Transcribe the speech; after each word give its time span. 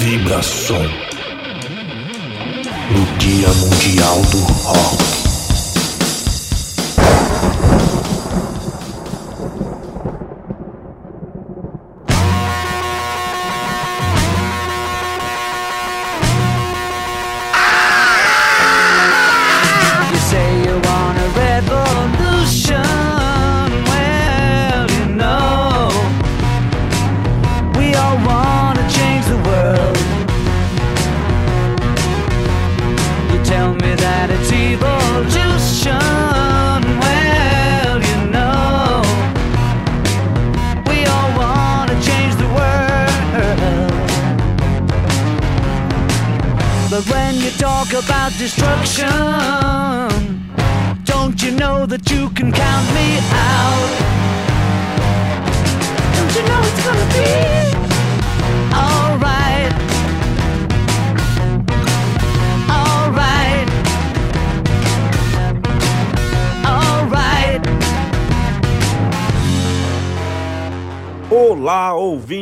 Vibração 0.00 0.82
no 2.90 3.18
Dia 3.18 3.48
Mundial 3.48 4.22
do 4.30 4.38
Rock. 4.38 5.19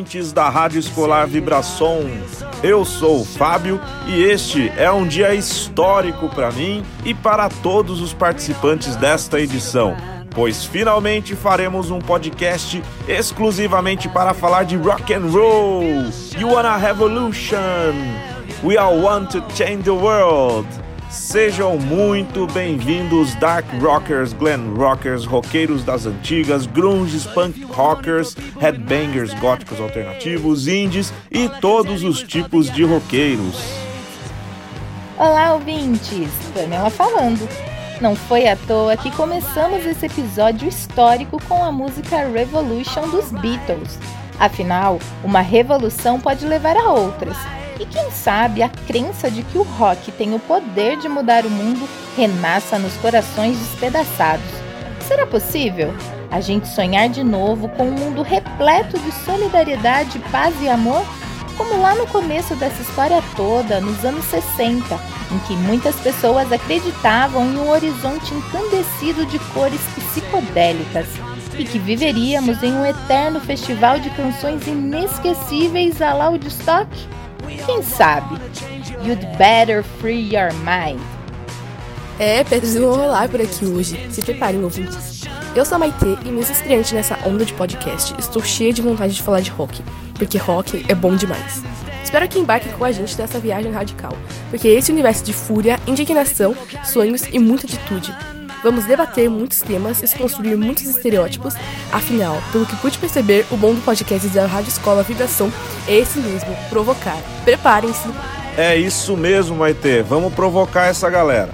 Ouvintes 0.09 0.33
da 0.33 0.48
Rádio 0.48 0.78
Escolar 0.78 1.27
Vibração. 1.27 2.01
Eu 2.62 2.83
sou 2.84 3.20
o 3.20 3.25
Fábio 3.25 3.78
e 4.06 4.23
este 4.23 4.73
é 4.77 4.91
um 4.91 5.06
dia 5.06 5.34
histórico 5.34 6.31
para 6.31 6.50
mim 6.50 6.83
e 7.05 7.12
para 7.12 7.48
todos 7.48 8.00
os 8.00 8.15
participantes 8.15 8.97
desta 8.97 9.39
edição, 9.39 9.95
pois 10.31 10.65
finalmente 10.65 11.37
faremos 11.37 11.91
um 11.91 11.98
podcast 11.98 12.83
exclusivamente 13.06 14.09
para 14.09 14.33
falar 14.33 14.65
de 14.65 14.77
rock 14.77 15.12
and 15.12 15.27
roll. 15.31 15.83
You 16.39 16.48
wanna 16.53 16.78
revolution? 16.78 17.93
We 18.65 18.78
all 18.78 18.98
want 19.03 19.31
to 19.33 19.43
change 19.55 19.83
the 19.83 19.91
world. 19.91 20.67
Sejam 21.11 21.78
muito 21.78 22.47
bem-vindos, 22.48 23.34
Dark 23.37 23.64
Rockers, 23.81 24.34
Glam 24.34 24.75
Rockers, 24.75 25.25
roqueiros 25.25 25.83
das 25.83 26.05
antigas, 26.05 26.67
grunges, 26.67 27.25
punk 27.25 27.65
rockers, 27.65 28.37
headbangers, 28.61 29.33
góticos 29.34 29.81
alternativos, 29.81 30.69
indies 30.69 31.11
e 31.31 31.48
todos 31.61 32.05
os 32.05 32.23
tipos 32.23 32.70
de 32.70 32.84
roqueiros. 32.84 33.56
Olá, 35.17 35.55
ouvintes! 35.55 36.28
Pamela 36.53 36.91
falando. 36.91 37.48
Não 38.03 38.15
foi 38.15 38.47
à 38.47 38.55
toa 38.55 38.95
que 38.95 39.11
começamos 39.12 39.87
esse 39.87 40.05
episódio 40.05 40.69
histórico 40.69 41.43
com 41.48 41.65
a 41.65 41.72
música 41.72 42.28
Revolution 42.28 43.09
dos 43.09 43.33
Beatles. 43.33 43.98
Afinal, 44.39 44.98
uma 45.25 45.41
revolução 45.41 46.20
pode 46.20 46.47
levar 46.47 46.77
a 46.77 46.93
outras 46.93 47.37
e 47.78 47.87
quem 47.87 48.11
sabe 48.11 48.62
a 48.62 48.69
crença 48.69 49.31
de 49.31 49.43
que 49.43 49.59
o 49.59 49.62
rock 49.62 50.11
tem 50.12 50.34
o 50.34 50.39
poder 50.39 50.97
de 50.97 51.09
mudar 51.09 51.47
o 51.47 51.50
mundo 51.50 51.89
renasça 52.16 52.78
nos 52.78 52.94
corações 52.97 53.56
despedaçados. 53.59 54.47
Será 55.06 55.27
possível? 55.27 55.94
A 56.31 56.41
gente 56.41 56.69
sonhar 56.69 57.09
de 57.09 57.22
novo 57.25 57.69
com 57.71 57.84
um 57.84 57.93
mundo 57.93 58.22
repleto 58.22 58.99
de 58.99 59.12
solidariedade, 59.25 60.19
paz 60.31 60.55
e 60.61 60.69
amor? 60.69 61.05
Como 61.56 61.81
lá 61.81 61.94
no 61.94 62.06
começo 62.06 62.55
dessa 62.56 62.83
história 62.83 63.22
toda, 63.34 63.81
nos 63.81 64.05
anos 64.05 64.25
60, 64.27 64.95
em 65.33 65.39
que 65.47 65.55
muitas 65.55 65.97
pessoas 65.97 66.53
acreditavam 66.53 67.45
em 67.45 67.59
um 67.59 67.71
horizonte 67.71 68.34
encandecido 68.34 69.25
de 69.27 69.39
cores 69.53 69.81
psicodélicas 69.97 71.06
e 71.59 71.65
que 71.65 71.78
viveríamos 71.78 72.62
em 72.62 72.72
um 72.72 72.87
eterno 72.87 73.41
festival 73.41 73.99
de 73.99 74.10
canções 74.10 74.66
inesquecíveis 74.66 76.00
a 76.00 76.12
la 76.12 76.28
Woodstock? 76.28 76.89
Quem 77.64 77.82
sabe? 77.82 78.36
You'd 79.03 79.25
better 79.38 79.82
free 79.82 80.34
your 80.34 80.53
mind. 80.54 81.00
É, 82.19 82.44
pedras 82.44 82.75
vão 82.75 82.94
rolar 82.94 83.28
por 83.28 83.41
aqui 83.41 83.64
hoje. 83.64 84.09
Se 84.10 84.20
preparem, 84.20 84.62
ouvintes. 84.62 85.25
Eu 85.54 85.64
sou 85.64 85.76
a 85.76 85.78
Maitê 85.78 86.16
e 86.25 86.31
mesmo 86.31 86.53
estreante 86.53 86.94
nessa 86.94 87.19
onda 87.26 87.44
de 87.44 87.53
podcast, 87.54 88.14
estou 88.19 88.42
cheia 88.42 88.72
de 88.72 88.82
vontade 88.82 89.14
de 89.14 89.22
falar 89.22 89.41
de 89.41 89.50
rock, 89.50 89.82
porque 90.14 90.36
rock 90.36 90.84
é 90.88 90.94
bom 90.94 91.16
demais. 91.16 91.62
Espero 92.04 92.28
que 92.28 92.38
embarque 92.38 92.69
com 92.69 92.84
a 92.84 92.92
gente 92.92 93.19
nessa 93.19 93.38
viagem 93.38 93.72
radical, 93.72 94.12
porque 94.50 94.69
esse 94.69 94.92
universo 94.92 95.25
de 95.25 95.32
fúria, 95.32 95.80
indignação, 95.86 96.54
sonhos 96.84 97.22
e 97.32 97.38
muita 97.38 97.66
atitude 97.66 98.15
Vamos 98.63 98.85
debater 98.85 99.31
muitos 99.31 99.61
temas 99.61 100.03
e 100.03 100.19
construir 100.19 100.57
muitos 100.57 100.85
estereótipos. 100.85 101.55
Afinal, 101.93 102.41
pelo 102.53 102.67
que 102.67 102.77
pude 102.77 102.99
perceber, 102.99 103.47
o 103.51 103.57
bom 103.57 103.75
do 103.75 103.81
podcast 103.81 104.29
da 104.29 104.47
Rádio 104.47 104.69
Escola 104.69 105.03
Vibração 105.03 105.53
é 105.87 105.99
esse 105.99 106.19
mesmo, 106.19 106.55
provocar. 106.69 107.17
Preparem-se. 107.45 108.09
É 108.57 108.77
isso 108.77 109.17
mesmo, 109.17 109.57
Maite. 109.57 110.03
Vamos 110.03 110.35
provocar 110.35 110.87
essa 110.87 111.09
galera. 111.09 111.51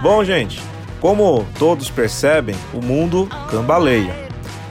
Bom, 0.00 0.22
gente, 0.22 0.60
como 1.00 1.44
todos 1.58 1.90
percebem, 1.90 2.54
o 2.72 2.80
mundo 2.80 3.28
cambaleia. 3.50 4.14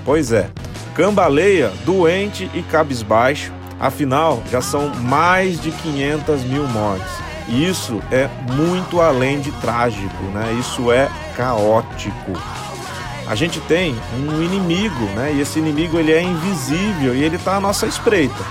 Pois 0.06 0.32
é, 0.32 0.50
cambaleia, 0.96 1.72
doente 1.86 2.50
e 2.54 2.62
cabisbaixo. 2.62 3.52
Afinal, 3.80 4.42
já 4.50 4.62
são 4.62 4.90
mais 4.96 5.62
de 5.62 5.72
500 5.72 6.44
mil 6.44 6.68
mortes. 6.68 7.27
E 7.48 7.68
isso 7.68 8.02
é 8.12 8.30
muito 8.54 9.00
além 9.00 9.40
de 9.40 9.52
trágico, 9.54 10.24
né? 10.34 10.54
Isso 10.60 10.92
é 10.92 11.10
caótico. 11.36 12.34
A 13.28 13.36
gente 13.36 13.60
tem 13.62 13.96
um 14.18 14.42
inimigo, 14.42 15.06
né? 15.16 15.34
E 15.34 15.42
esse 15.42 15.60
inimigo 15.60 15.98
ele 15.98 16.12
é 16.12 16.22
invisível 16.22 17.16
e 17.16 17.24
ele 17.24 17.38
está 17.38 17.56
à 17.56 17.60
nossa 17.60 17.86
espreita. 17.86 18.44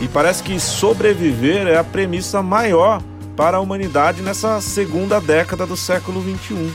E 0.00 0.08
parece 0.08 0.42
que 0.42 0.58
sobreviver 0.58 1.66
é 1.66 1.76
a 1.76 1.84
premissa 1.84 2.42
maior 2.42 3.02
para 3.36 3.58
a 3.58 3.60
humanidade 3.60 4.22
nessa 4.22 4.60
segunda 4.60 5.20
década 5.20 5.66
do 5.66 5.76
século 5.76 6.20
21. 6.20 6.72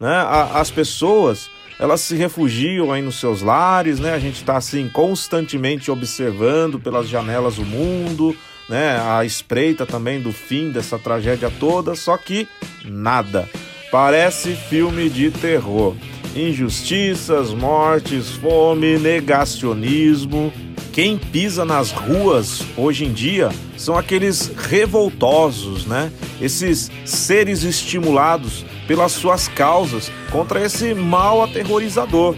Né? 0.00 0.26
As 0.54 0.70
pessoas 0.70 1.50
elas 1.78 2.00
se 2.00 2.14
refugiam 2.14 2.92
aí 2.92 3.02
nos 3.02 3.18
seus 3.18 3.42
lares, 3.42 3.98
né? 3.98 4.14
A 4.14 4.18
gente 4.18 4.36
está 4.36 4.56
assim 4.56 4.88
constantemente 4.88 5.90
observando 5.90 6.78
pelas 6.78 7.08
janelas 7.08 7.58
o 7.58 7.64
mundo, 7.64 8.36
né, 8.72 8.98
a 9.04 9.22
espreita 9.22 9.84
também 9.84 10.18
do 10.18 10.32
fim 10.32 10.70
dessa 10.70 10.98
tragédia 10.98 11.52
toda, 11.60 11.94
só 11.94 12.16
que 12.16 12.48
nada. 12.82 13.46
Parece 13.90 14.54
filme 14.54 15.10
de 15.10 15.30
terror. 15.30 15.94
Injustiças, 16.34 17.52
mortes, 17.52 18.30
fome, 18.30 18.98
negacionismo. 18.98 20.50
Quem 20.90 21.18
pisa 21.18 21.66
nas 21.66 21.90
ruas 21.90 22.62
hoje 22.74 23.04
em 23.04 23.12
dia 23.12 23.50
são 23.76 23.94
aqueles 23.94 24.50
revoltosos, 24.56 25.84
né? 25.84 26.10
Esses 26.40 26.90
seres 27.04 27.64
estimulados 27.64 28.64
pelas 28.88 29.12
suas 29.12 29.48
causas 29.48 30.10
contra 30.30 30.64
esse 30.64 30.94
mal 30.94 31.42
aterrorizador. 31.42 32.34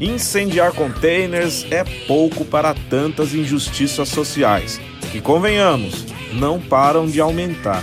Incendiar 0.00 0.72
containers 0.72 1.64
é 1.70 1.84
pouco 2.08 2.44
para 2.44 2.74
tantas 2.90 3.32
injustiças 3.32 4.08
sociais 4.08 4.80
que, 5.10 5.20
convenhamos, 5.20 6.04
não 6.32 6.60
param 6.60 7.06
de 7.06 7.20
aumentar. 7.20 7.82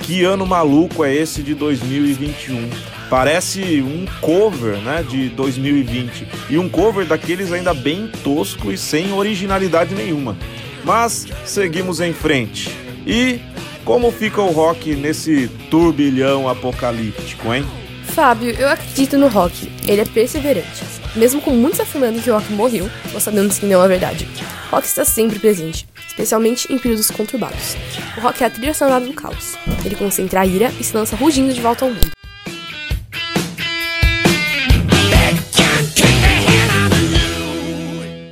Que 0.00 0.22
ano 0.22 0.46
maluco 0.46 1.04
é 1.04 1.14
esse 1.14 1.42
de 1.42 1.54
2021? 1.54 2.68
Parece 3.08 3.80
um 3.80 4.06
cover, 4.20 4.76
né, 4.78 5.04
de 5.08 5.28
2020 5.30 6.26
e 6.50 6.58
um 6.58 6.68
cover 6.68 7.06
daqueles 7.06 7.52
ainda 7.52 7.72
bem 7.72 8.10
tosco 8.22 8.70
e 8.70 8.76
sem 8.76 9.12
originalidade 9.12 9.94
nenhuma. 9.94 10.36
Mas 10.84 11.26
seguimos 11.44 12.00
em 12.00 12.12
frente. 12.12 12.70
E 13.06 13.40
como 13.84 14.10
fica 14.10 14.40
o 14.40 14.50
rock 14.50 14.94
nesse 14.94 15.48
turbilhão 15.70 16.48
apocalíptico, 16.48 17.52
hein? 17.54 17.64
Fábio, 18.04 18.50
eu 18.50 18.68
acredito 18.68 19.18
no 19.18 19.28
rock. 19.28 19.70
Ele 19.86 20.00
é 20.00 20.04
perseverante. 20.04 20.84
Mesmo 21.16 21.40
com 21.40 21.50
muitos 21.50 21.80
afirmando 21.80 22.20
que 22.20 22.30
o 22.30 22.34
rock 22.34 22.52
morreu, 22.52 22.90
nós 23.12 23.22
sabemos 23.22 23.58
que 23.58 23.66
não 23.66 23.82
é 23.82 23.88
verdade. 23.88 24.28
Rock 24.70 24.86
está 24.86 25.04
sempre 25.04 25.38
presente 25.38 25.86
especialmente 26.14 26.72
em 26.72 26.78
períodos 26.78 27.10
conturbados. 27.10 27.76
O 28.16 28.20
rock 28.20 28.42
é 28.42 28.46
a 28.46 28.50
trilha 28.50 28.72
sonora 28.72 29.04
do 29.04 29.12
caos. 29.12 29.56
Ele 29.84 29.96
concentra 29.96 30.40
a 30.40 30.46
ira 30.46 30.72
e 30.78 30.84
se 30.84 30.96
lança 30.96 31.16
rugindo 31.16 31.52
de 31.52 31.60
volta 31.60 31.84
ao 31.84 31.90
mundo. 31.90 32.12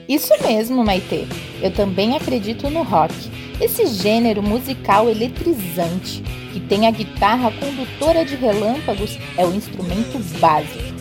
Isso 0.08 0.32
mesmo, 0.42 0.84
Maite. 0.84 1.26
Eu 1.60 1.72
também 1.72 2.16
acredito 2.16 2.70
no 2.70 2.82
rock. 2.82 3.14
Esse 3.60 3.86
gênero 3.86 4.42
musical 4.42 5.08
eletrizante, 5.08 6.22
que 6.52 6.60
tem 6.60 6.86
a 6.86 6.90
guitarra 6.90 7.50
condutora 7.52 8.24
de 8.24 8.36
relâmpagos, 8.36 9.18
é 9.36 9.44
o 9.44 9.54
instrumento 9.54 10.18
básico. 10.38 10.91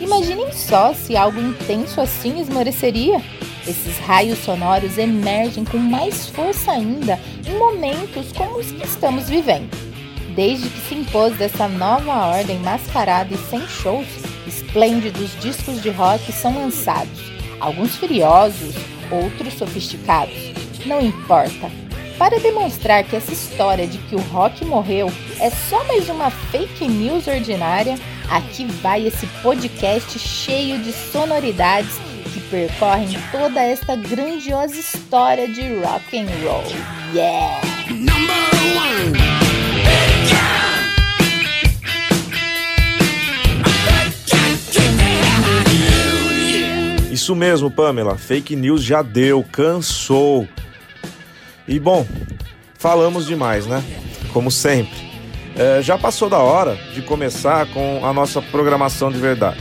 Imaginem 0.00 0.52
só 0.52 0.92
se 0.92 1.16
algo 1.16 1.40
intenso 1.40 2.00
assim 2.00 2.40
esmoreceria. 2.40 3.22
Esses 3.66 3.98
raios 3.98 4.38
sonoros 4.38 4.96
emergem 4.98 5.64
com 5.64 5.78
mais 5.78 6.28
força 6.28 6.72
ainda 6.72 7.18
em 7.46 7.58
momentos 7.58 8.30
como 8.32 8.58
os 8.58 8.70
que 8.70 8.84
estamos 8.84 9.28
vivendo. 9.28 9.70
Desde 10.34 10.68
que 10.68 10.88
se 10.88 10.94
impôs 10.94 11.34
dessa 11.36 11.66
nova 11.66 12.26
ordem 12.26 12.58
mascarada 12.58 13.32
e 13.32 13.38
sem 13.38 13.66
shows, 13.66 14.06
esplêndidos 14.46 15.30
discos 15.40 15.82
de 15.82 15.88
rock 15.90 16.30
são 16.30 16.54
lançados, 16.54 17.32
alguns 17.58 17.96
furiosos, 17.96 18.74
outros 19.10 19.54
sofisticados. 19.54 20.52
Não 20.84 21.00
importa. 21.00 21.70
Para 22.18 22.38
demonstrar 22.38 23.04
que 23.04 23.16
essa 23.16 23.32
história 23.32 23.86
de 23.86 23.98
que 23.98 24.14
o 24.14 24.20
rock 24.20 24.64
morreu 24.64 25.10
é 25.40 25.50
só 25.50 25.82
mais 25.84 26.08
uma 26.08 26.30
fake 26.30 26.86
news 26.86 27.26
ordinária, 27.26 27.98
aqui 28.30 28.66
vai 28.82 29.06
esse 29.06 29.26
podcast 29.42 30.18
cheio 30.18 30.78
de 30.78 30.92
sonoridades 30.92 31.96
que 32.32 32.40
percorrem 32.50 33.08
toda 33.30 33.62
esta 33.62 33.96
grandiosa 33.96 34.74
história 34.74 35.48
de 35.48 35.76
rock 35.80 36.18
and 36.18 36.26
roll. 36.44 36.64
Yeah! 37.14 37.60
Isso 47.10 47.34
mesmo, 47.34 47.70
Pamela. 47.70 48.16
Fake 48.18 48.54
news 48.54 48.84
já 48.84 49.02
deu, 49.02 49.42
cansou. 49.42 50.46
E 51.66 51.80
bom, 51.80 52.06
falamos 52.78 53.26
demais, 53.26 53.66
né? 53.66 53.82
Como 54.32 54.50
sempre. 54.50 55.15
É, 55.58 55.80
já 55.80 55.96
passou 55.96 56.28
da 56.28 56.38
hora 56.38 56.76
de 56.92 57.00
começar 57.00 57.66
com 57.68 58.04
a 58.04 58.12
nossa 58.12 58.42
programação 58.42 59.10
de 59.10 59.18
verdade. 59.18 59.60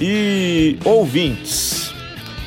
E 0.00 0.78
ouvintes, 0.84 1.94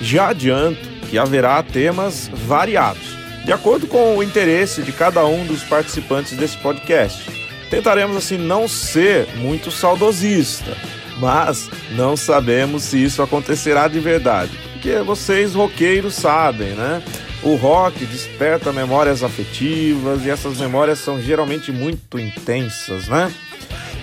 já 0.01 0.29
adianto 0.29 0.79
que 1.09 1.17
haverá 1.17 1.61
temas 1.61 2.29
variados, 2.33 3.15
de 3.45 3.53
acordo 3.53 3.87
com 3.87 4.17
o 4.17 4.23
interesse 4.23 4.81
de 4.81 4.91
cada 4.91 5.25
um 5.25 5.45
dos 5.45 5.63
participantes 5.63 6.35
desse 6.35 6.57
podcast. 6.57 7.29
Tentaremos 7.69 8.17
assim 8.17 8.37
não 8.37 8.67
ser 8.67 9.27
muito 9.35 9.69
saudosista, 9.69 10.75
mas 11.19 11.69
não 11.91 12.17
sabemos 12.17 12.83
se 12.83 13.03
isso 13.03 13.21
acontecerá 13.21 13.87
de 13.87 13.99
verdade, 13.99 14.51
porque 14.73 14.97
vocês 14.99 15.53
roqueiros 15.53 16.15
sabem, 16.15 16.69
né? 16.69 17.01
O 17.43 17.55
rock 17.55 18.05
desperta 18.05 18.73
memórias 18.73 19.23
afetivas 19.23 20.25
e 20.25 20.29
essas 20.29 20.57
memórias 20.57 20.99
são 20.99 21.21
geralmente 21.21 21.71
muito 21.71 22.19
intensas, 22.19 23.07
né? 23.07 23.31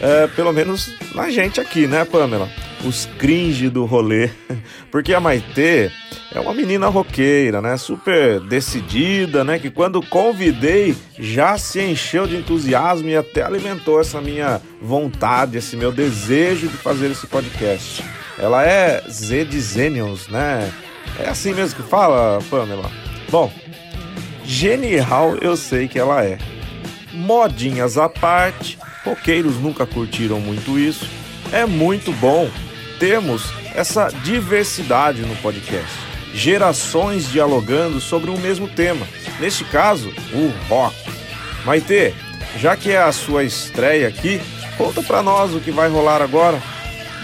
É, 0.00 0.26
pelo 0.28 0.52
menos 0.52 0.94
na 1.14 1.30
gente 1.30 1.60
aqui, 1.60 1.86
né, 1.86 2.04
Pamela? 2.04 2.48
Os 2.84 3.08
cringe 3.18 3.68
do 3.68 3.84
rolê. 3.84 4.30
Porque 4.90 5.14
a 5.14 5.20
Maitê 5.20 5.90
é 6.32 6.40
uma 6.40 6.52
menina 6.52 6.88
roqueira, 6.88 7.60
né? 7.60 7.76
Super 7.76 8.40
decidida, 8.40 9.42
né? 9.42 9.58
Que 9.58 9.70
quando 9.70 10.02
convidei 10.02 10.94
já 11.18 11.56
se 11.56 11.80
encheu 11.80 12.26
de 12.26 12.36
entusiasmo 12.36 13.08
e 13.08 13.16
até 13.16 13.42
alimentou 13.42 14.00
essa 14.00 14.20
minha 14.20 14.60
vontade, 14.80 15.58
esse 15.58 15.76
meu 15.76 15.90
desejo 15.90 16.68
de 16.68 16.76
fazer 16.76 17.10
esse 17.10 17.26
podcast. 17.26 18.04
Ela 18.38 18.64
é 18.66 19.02
Z 19.08 19.44
de 19.46 19.60
Zenions, 19.60 20.28
né? 20.28 20.70
É 21.18 21.28
assim 21.28 21.54
mesmo 21.54 21.82
que 21.82 21.88
fala, 21.88 22.40
Pamela? 22.50 22.90
Bom, 23.34 23.50
genial 24.44 25.36
eu 25.40 25.56
sei 25.56 25.88
que 25.88 25.98
ela 25.98 26.24
é. 26.24 26.38
Modinhas 27.12 27.98
à 27.98 28.08
parte, 28.08 28.78
roqueiros 29.04 29.56
nunca 29.56 29.84
curtiram 29.84 30.38
muito 30.38 30.78
isso. 30.78 31.04
É 31.50 31.66
muito 31.66 32.12
bom 32.12 32.48
termos 33.00 33.52
essa 33.74 34.08
diversidade 34.22 35.22
no 35.22 35.34
podcast. 35.38 35.90
Gerações 36.32 37.28
dialogando 37.28 38.00
sobre 38.00 38.30
o 38.30 38.38
mesmo 38.38 38.68
tema. 38.68 39.04
Neste 39.40 39.64
caso, 39.64 40.10
o 40.32 40.52
rock. 40.68 40.94
Maitê, 41.64 42.14
já 42.56 42.76
que 42.76 42.92
é 42.92 43.02
a 43.02 43.10
sua 43.10 43.42
estreia 43.42 44.06
aqui, 44.06 44.40
conta 44.78 45.02
pra 45.02 45.24
nós 45.24 45.52
o 45.52 45.58
que 45.58 45.72
vai 45.72 45.88
rolar 45.88 46.22
agora. 46.22 46.62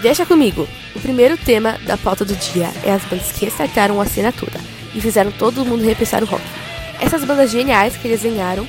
Deixa 0.01 0.25
comigo. 0.25 0.67
O 0.93 0.99
primeiro 0.99 1.37
tema 1.37 1.77
da 1.85 1.95
pauta 1.95 2.25
do 2.25 2.35
dia 2.35 2.69
é 2.83 2.91
as 2.91 3.05
bandas 3.05 3.31
que 3.31 3.45
restartaram 3.45 4.01
a 4.01 4.05
toda 4.33 4.80
e 4.93 5.01
fizeram 5.01 5.31
todo 5.31 5.65
mundo 5.65 5.83
repensar 5.83 6.23
o 6.23 6.25
rock. 6.25 6.43
Essas 6.99 7.23
bandas 7.23 7.51
geniais 7.51 7.95
que 7.95 8.07
desenharam 8.07 8.67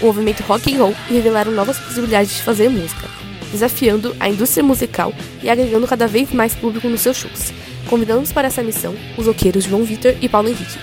o 0.00 0.06
movimento 0.06 0.42
rock 0.42 0.74
and 0.74 0.78
roll 0.78 0.94
e 1.10 1.14
revelaram 1.14 1.52
novas 1.52 1.78
possibilidades 1.78 2.36
de 2.36 2.42
fazer 2.42 2.68
música, 2.68 3.08
desafiando 3.50 4.14
a 4.20 4.28
indústria 4.28 4.62
musical 4.62 5.12
e 5.42 5.50
agregando 5.50 5.86
cada 5.86 6.06
vez 6.06 6.32
mais 6.32 6.54
público 6.54 6.88
nos 6.88 7.00
seus 7.00 7.16
shows. 7.16 7.52
Convidamos 7.88 8.32
para 8.32 8.48
essa 8.48 8.62
missão 8.62 8.94
os 9.16 9.26
roqueiros 9.26 9.64
João 9.64 9.84
Vitor 9.84 10.14
e 10.20 10.28
Paulo 10.28 10.48
Henrique. 10.48 10.78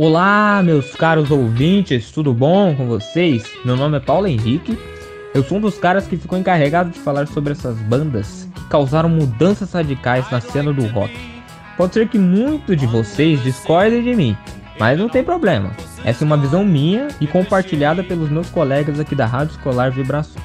Olá, 0.00 0.62
meus 0.62 0.94
caros 0.94 1.28
ouvintes, 1.28 2.12
tudo 2.12 2.32
bom 2.32 2.72
com 2.76 2.86
vocês? 2.86 3.42
Meu 3.64 3.76
nome 3.76 3.96
é 3.96 4.00
Paulo 4.00 4.28
Henrique. 4.28 4.78
Eu 5.34 5.42
sou 5.42 5.58
um 5.58 5.60
dos 5.60 5.76
caras 5.76 6.06
que 6.06 6.16
ficou 6.16 6.38
encarregado 6.38 6.90
de 6.90 7.00
falar 7.00 7.26
sobre 7.26 7.50
essas 7.50 7.76
bandas 7.78 8.48
que 8.54 8.64
causaram 8.66 9.08
mudanças 9.08 9.72
radicais 9.72 10.30
na 10.30 10.40
cena 10.40 10.72
do 10.72 10.86
rock. 10.86 11.12
Pode 11.76 11.94
ser 11.94 12.06
que 12.06 12.16
muitos 12.16 12.76
de 12.76 12.86
vocês 12.86 13.42
discordem 13.42 14.00
de 14.00 14.14
mim, 14.14 14.36
mas 14.78 14.96
não 14.96 15.08
tem 15.08 15.24
problema. 15.24 15.72
Essa 16.04 16.22
é 16.22 16.26
uma 16.26 16.36
visão 16.36 16.64
minha 16.64 17.08
e 17.20 17.26
compartilhada 17.26 18.04
pelos 18.04 18.30
meus 18.30 18.48
colegas 18.50 19.00
aqui 19.00 19.16
da 19.16 19.26
Rádio 19.26 19.56
Escolar 19.56 19.90
Vibração. 19.90 20.40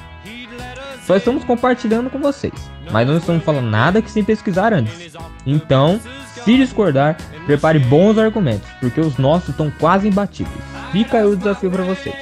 Só 1.06 1.14
estamos 1.14 1.44
compartilhando 1.44 2.10
com 2.10 2.18
vocês, 2.18 2.54
mas 2.90 3.06
não 3.06 3.18
estamos 3.18 3.44
falando 3.44 3.70
nada 3.70 4.02
que 4.02 4.10
sem 4.10 4.24
pesquisar 4.24 4.72
antes. 4.72 5.14
Então, 5.46 6.00
se 6.44 6.56
discordar, 6.58 7.16
prepare 7.46 7.78
bons 7.78 8.18
argumentos, 8.18 8.68
porque 8.78 9.00
os 9.00 9.16
nossos 9.16 9.48
estão 9.50 9.72
quase 9.78 10.08
imbatíveis. 10.08 10.62
Fica 10.92 11.18
aí 11.18 11.24
o 11.24 11.36
desafio 11.36 11.70
para 11.70 11.82
vocês. 11.82 12.14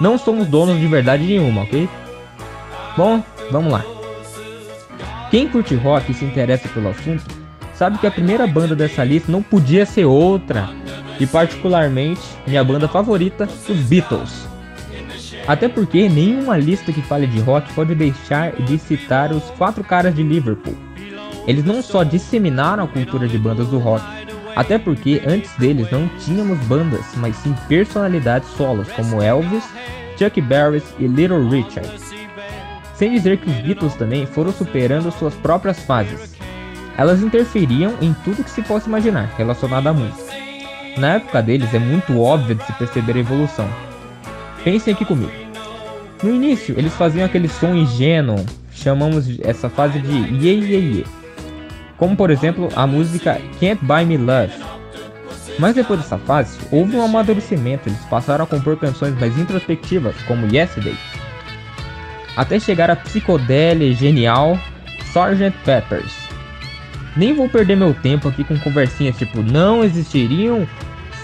Não 0.00 0.16
somos 0.16 0.48
donos 0.48 0.80
de 0.80 0.86
verdade 0.86 1.24
nenhuma, 1.24 1.62
ok? 1.62 1.88
Bom, 2.96 3.22
vamos 3.50 3.72
lá. 3.72 3.84
Quem 5.30 5.46
curte 5.46 5.74
rock 5.74 6.10
e 6.10 6.14
se 6.14 6.24
interessa 6.24 6.68
pelo 6.68 6.88
assunto, 6.88 7.24
sabe 7.74 7.98
que 7.98 8.06
a 8.06 8.10
primeira 8.10 8.46
banda 8.46 8.74
dessa 8.74 9.04
lista 9.04 9.30
não 9.30 9.42
podia 9.42 9.84
ser 9.84 10.04
outra, 10.06 10.70
e 11.20 11.26
particularmente 11.26 12.22
minha 12.46 12.64
banda 12.64 12.88
favorita, 12.88 13.44
os 13.68 13.78
Beatles. 13.80 14.48
Até 15.46 15.68
porque 15.68 16.08
nenhuma 16.08 16.56
lista 16.56 16.92
que 16.92 17.02
fale 17.02 17.26
de 17.26 17.40
rock 17.40 17.72
pode 17.74 17.94
deixar 17.94 18.52
de 18.52 18.78
citar 18.78 19.32
os 19.32 19.44
quatro 19.52 19.82
caras 19.82 20.14
de 20.14 20.22
Liverpool 20.22 20.91
eles 21.46 21.64
não 21.64 21.82
só 21.82 22.04
disseminaram 22.04 22.84
a 22.84 22.88
cultura 22.88 23.26
de 23.26 23.38
bandas 23.38 23.68
do 23.68 23.78
rock, 23.78 24.04
até 24.54 24.78
porque 24.78 25.22
antes 25.26 25.50
deles 25.56 25.90
não 25.90 26.08
tínhamos 26.20 26.58
bandas, 26.66 27.04
mas 27.16 27.36
sim 27.36 27.54
personalidades 27.68 28.48
solos 28.50 28.90
como 28.92 29.22
Elvis, 29.22 29.64
Chuck 30.18 30.40
Berry 30.40 30.82
e 30.98 31.06
Little 31.06 31.48
Richard. 31.48 31.90
Sem 32.94 33.12
dizer 33.12 33.38
que 33.38 33.50
os 33.50 33.56
Beatles 33.56 33.94
também 33.94 34.26
foram 34.26 34.52
superando 34.52 35.10
suas 35.10 35.34
próprias 35.34 35.80
fases. 35.80 36.36
Elas 36.96 37.22
interferiam 37.22 37.94
em 38.00 38.14
tudo 38.24 38.44
que 38.44 38.50
se 38.50 38.62
possa 38.62 38.88
imaginar 38.88 39.32
relacionado 39.36 39.86
à 39.86 39.92
música. 39.92 40.32
Na 40.98 41.14
época 41.14 41.42
deles 41.42 41.72
é 41.72 41.78
muito 41.78 42.20
óbvio 42.20 42.54
de 42.54 42.64
se 42.64 42.72
perceber 42.74 43.16
a 43.16 43.20
evolução. 43.20 43.68
Pensem 44.62 44.92
aqui 44.92 45.04
comigo. 45.04 45.32
No 46.22 46.30
início, 46.30 46.78
eles 46.78 46.92
faziam 46.92 47.24
aquele 47.24 47.48
som 47.48 47.74
ingênuo, 47.74 48.44
chamamos 48.70 49.40
essa 49.40 49.68
fase 49.68 49.98
de 49.98 50.12
Ye 50.12 50.52
Ye 50.52 50.96
Ye 50.98 51.21
como 52.02 52.16
por 52.16 52.30
exemplo 52.30 52.68
a 52.74 52.84
música 52.84 53.40
Can't 53.60 53.78
Buy 53.84 54.04
Me 54.04 54.16
Love. 54.16 54.52
Mas 55.56 55.76
depois 55.76 56.00
dessa 56.00 56.18
fase, 56.18 56.58
houve 56.72 56.96
um 56.96 57.04
amadurecimento, 57.04 57.88
eles 57.88 58.00
passaram 58.06 58.42
a 58.42 58.46
compor 58.48 58.76
canções 58.76 59.16
mais 59.20 59.38
introspectivas, 59.38 60.16
como 60.26 60.52
Yesterday, 60.52 60.96
até 62.36 62.58
chegar 62.58 62.90
a 62.90 62.96
psicodélia 62.96 63.94
genial 63.94 64.58
Sgt. 65.04 65.54
Peppers. 65.64 66.12
Nem 67.16 67.34
vou 67.34 67.48
perder 67.48 67.76
meu 67.76 67.94
tempo 67.94 68.28
aqui 68.28 68.42
com 68.42 68.58
conversinhas 68.58 69.16
tipo 69.16 69.40
não 69.40 69.84
existiriam 69.84 70.66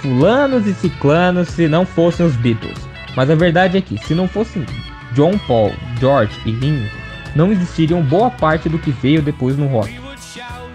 fulanos 0.00 0.64
e 0.64 0.74
ciclanos 0.74 1.48
se 1.48 1.66
não 1.66 1.84
fossem 1.84 2.24
os 2.24 2.36
Beatles. 2.36 2.78
Mas 3.16 3.28
a 3.28 3.34
verdade 3.34 3.78
é 3.78 3.80
que 3.80 3.98
se 3.98 4.14
não 4.14 4.28
fossem 4.28 4.64
John 5.12 5.36
Paul, 5.38 5.72
George 5.98 6.38
e 6.46 6.52
Ringo, 6.52 6.88
não 7.34 7.50
existiriam 7.50 8.00
boa 8.00 8.30
parte 8.30 8.68
do 8.68 8.78
que 8.78 8.92
veio 8.92 9.20
depois 9.20 9.56
no 9.56 9.66
rock 9.66 10.07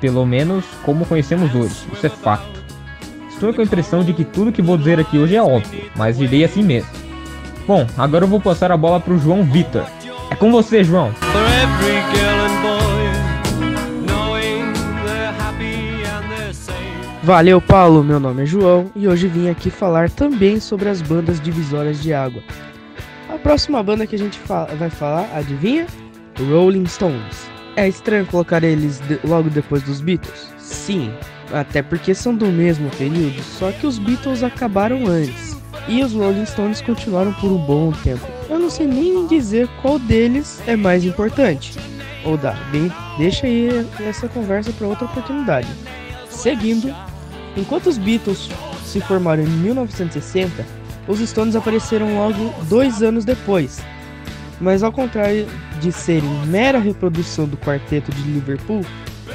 pelo 0.03 0.25
menos 0.25 0.65
como 0.83 1.05
conhecemos 1.05 1.55
hoje, 1.55 1.87
isso 1.93 2.05
é 2.05 2.09
fato. 2.09 2.61
Estou 3.29 3.53
com 3.53 3.61
a 3.61 3.63
impressão 3.63 4.03
de 4.03 4.11
que 4.11 4.25
tudo 4.25 4.51
que 4.51 4.61
vou 4.61 4.77
dizer 4.77 4.99
aqui 4.99 5.17
hoje 5.17 5.33
é 5.33 5.41
óbvio, 5.41 5.89
mas 5.95 6.17
direi 6.17 6.43
assim 6.43 6.61
mesmo. 6.61 6.89
Bom, 7.65 7.87
agora 7.97 8.25
eu 8.25 8.27
vou 8.27 8.41
passar 8.41 8.69
a 8.69 8.75
bola 8.75 8.99
pro 8.99 9.17
João 9.17 9.45
Vitor. 9.45 9.85
É 10.29 10.35
com 10.35 10.51
você, 10.51 10.83
João. 10.83 11.15
Valeu, 17.23 17.61
Paulo. 17.61 18.03
Meu 18.03 18.19
nome 18.19 18.43
é 18.43 18.45
João 18.45 18.91
e 18.93 19.07
hoje 19.07 19.29
vim 19.29 19.49
aqui 19.49 19.69
falar 19.69 20.09
também 20.09 20.59
sobre 20.59 20.89
as 20.89 21.01
bandas 21.01 21.39
divisórias 21.39 22.03
de 22.03 22.13
água. 22.13 22.43
A 23.33 23.37
próxima 23.37 23.81
banda 23.81 24.05
que 24.05 24.17
a 24.17 24.19
gente 24.19 24.37
vai 24.77 24.89
falar, 24.89 25.29
adivinha? 25.33 25.87
Rolling 26.37 26.87
Stones. 26.87 27.52
É 27.75 27.87
estranho 27.87 28.25
colocar 28.27 28.63
eles 28.63 28.99
de 28.99 29.19
logo 29.23 29.49
depois 29.49 29.81
dos 29.81 29.99
Beatles? 29.99 30.47
Sim, 30.59 31.11
até 31.51 31.81
porque 31.81 32.13
são 32.13 32.35
do 32.35 32.45
mesmo 32.47 32.89
período, 32.91 33.41
só 33.41 33.71
que 33.71 33.87
os 33.87 33.97
Beatles 33.97 34.43
acabaram 34.43 35.07
antes. 35.07 35.57
E 35.87 36.03
os 36.03 36.13
Rolling 36.13 36.45
Stones 36.45 36.81
continuaram 36.81 37.33
por 37.33 37.51
um 37.51 37.57
bom 37.57 37.91
tempo. 37.91 38.25
Eu 38.49 38.59
não 38.59 38.69
sei 38.69 38.87
nem 38.87 39.25
dizer 39.27 39.67
qual 39.81 39.97
deles 39.97 40.61
é 40.67 40.75
mais 40.75 41.03
importante. 41.03 41.77
Ou 42.23 42.37
dá, 42.37 42.53
bem, 42.71 42.91
deixa 43.17 43.47
aí 43.47 43.85
essa 43.99 44.29
conversa 44.29 44.71
para 44.71 44.87
outra 44.87 45.05
oportunidade. 45.05 45.67
Seguindo, 46.29 46.93
enquanto 47.57 47.87
os 47.87 47.97
Beatles 47.97 48.49
se 48.85 49.01
formaram 49.01 49.43
em 49.43 49.47
1960, 49.47 50.65
os 51.07 51.19
Stones 51.19 51.55
apareceram 51.55 52.15
logo 52.17 52.53
dois 52.69 53.01
anos 53.01 53.25
depois. 53.25 53.81
Mas 54.61 54.83
ao 54.83 54.91
contrário 54.91 55.47
de 55.81 55.91
serem 55.91 56.29
mera 56.45 56.79
reprodução 56.79 57.47
do 57.47 57.57
quarteto 57.57 58.11
de 58.11 58.21
Liverpool, 58.23 58.85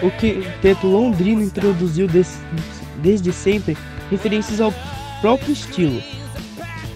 o 0.03 0.11
quinteto 0.13 0.87
londrino 0.87 1.43
introduziu 1.43 2.07
desde 3.03 3.33
sempre 3.33 3.77
referências 4.11 4.61
ao 4.61 4.73
próprio 5.21 5.53
estilo, 5.53 6.01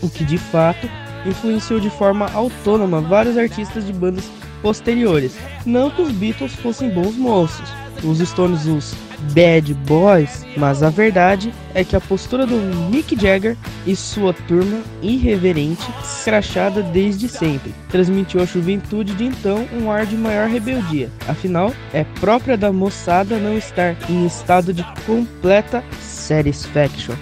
o 0.01 0.09
que 0.09 0.25
de 0.25 0.39
fato 0.39 0.89
influenciou 1.27 1.81
de 1.81 1.91
forma 1.91 2.31
autônoma 2.33 3.01
vários 3.01 3.37
artistas 3.37 3.87
de 3.87 3.93
bandas 3.93 4.25
posteriores. 4.63 5.37
Não 5.67 5.91
que 5.91 6.03
os 6.03 6.13
Beatles 6.13 6.55
fossem 6.55 6.91
bons 6.91 7.17
moços, 7.17 7.69
os 8.05 8.19
Stones 8.19 8.67
os 8.67 8.95
bad 9.33 9.73
boys, 9.87 10.45
mas 10.57 10.83
a 10.83 10.91
verdade 10.91 11.53
é 11.75 11.85
que 11.85 11.97
a 11.97 12.01
postura 12.01 12.47
do 12.47 12.57
Mick 12.91 13.19
Jagger 13.19 13.57
e 13.87 13.97
sua 13.97 14.33
turma 14.33 14.81
irreverente, 15.01 15.83
escrachada 16.03 16.83
desde 16.83 17.29
sempre, 17.29 17.75
transmitiu 17.89 18.43
à 18.43 18.45
juventude 18.45 19.15
de 19.15 19.25
então 19.25 19.67
um 19.73 19.91
ar 19.91 20.07
de 20.07 20.17
maior 20.17 20.49
rebeldia. 20.49 21.11
Afinal, 21.27 21.73
é 21.93 22.05
própria 22.21 22.57
da 22.57 22.73
moçada 22.73 23.39
não 23.39 23.57
estar 23.57 23.97
em 24.09 24.27
estado 24.27 24.73
de 24.73 24.85
completa 25.07 25.83
satisfaction. 26.01 27.15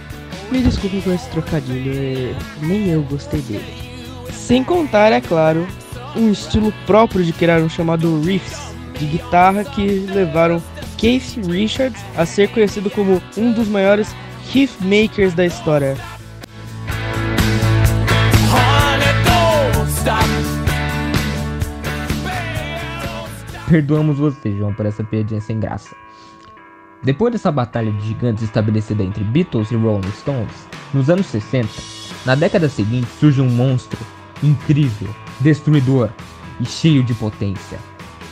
Me 0.51 0.61
desculpe 0.61 1.01
com 1.03 1.13
esse 1.13 1.29
trocadilho, 1.31 1.93
é, 1.95 2.35
nem 2.61 2.89
eu 2.89 3.03
gostei 3.03 3.41
dele. 3.43 3.65
Sem 4.33 4.65
contar, 4.65 5.13
é 5.13 5.21
claro, 5.21 5.67
um 6.17 6.33
estilo 6.33 6.73
próprio 6.87 7.25
de 7.25 7.33
criar 7.33 7.61
um 7.61 7.69
chamado 7.69 8.21
riffs 8.21 8.71
de 8.99 9.07
guitarra 9.07 9.65
que 9.65 9.87
levaram 10.13 10.63
Keith 11.01 11.39
Richards 11.47 11.99
a 12.15 12.27
ser 12.27 12.51
conhecido 12.51 12.91
como 12.91 13.23
um 13.35 13.53
dos 13.53 13.69
maiores 13.69 14.15
riff 14.53 14.85
makers 14.85 15.33
da 15.33 15.47
história. 15.47 15.97
Perdoamos 23.67 24.19
você, 24.19 24.55
João, 24.55 24.75
por 24.75 24.85
essa 24.85 25.03
piadinha 25.03 25.41
sem 25.41 25.59
graça. 25.59 25.97
Depois 27.03 27.33
dessa 27.33 27.51
batalha 27.51 27.91
de 27.93 28.09
gigantes 28.09 28.43
estabelecida 28.43 29.03
entre 29.03 29.25
Beatles 29.25 29.71
e 29.71 29.77
Rolling 29.77 30.13
Stones, 30.13 30.69
nos 30.93 31.09
anos 31.09 31.25
60, 31.27 31.69
na 32.27 32.35
década 32.35 32.69
seguinte 32.69 33.09
surge 33.19 33.41
um 33.41 33.49
monstro 33.49 33.99
incrível, 34.43 35.09
destruidor 35.41 36.11
e 36.61 36.67
cheio 36.67 37.03
de 37.03 37.15
potência. 37.15 37.79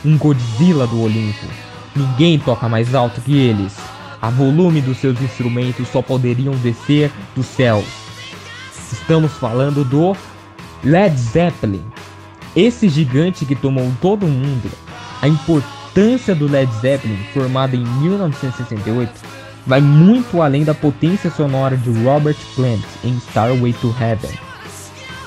Um 0.05 0.19
Godzilla 0.19 0.85
do 0.85 1.01
Olimpo. 1.01 1.68
Ninguém 1.95 2.39
toca 2.39 2.69
mais 2.69 2.93
alto 2.93 3.21
que 3.21 3.35
eles. 3.37 3.75
A 4.21 4.29
volume 4.29 4.81
dos 4.81 4.97
seus 4.97 5.19
instrumentos 5.21 5.87
só 5.87 6.01
poderiam 6.01 6.53
descer 6.55 7.11
dos 7.35 7.45
céus. 7.45 7.85
Estamos 8.91 9.31
falando 9.33 9.83
do 9.83 10.15
Led 10.83 11.17
Zeppelin. 11.17 11.83
Esse 12.55 12.89
gigante 12.89 13.45
que 13.45 13.55
tomou 13.55 13.91
todo 14.01 14.25
o 14.25 14.29
mundo. 14.29 14.69
A 15.21 15.27
importância 15.27 16.33
do 16.33 16.47
Led 16.47 16.71
Zeppelin, 16.81 17.17
formado 17.33 17.75
em 17.75 17.83
1968, 17.83 19.11
vai 19.65 19.81
muito 19.81 20.41
além 20.41 20.63
da 20.63 20.73
potência 20.73 21.29
sonora 21.29 21.77
de 21.77 21.89
Robert 22.03 22.37
Plant 22.55 22.83
em 23.03 23.15
Starway 23.17 23.73
to 23.73 23.95
Heaven. 23.99 24.31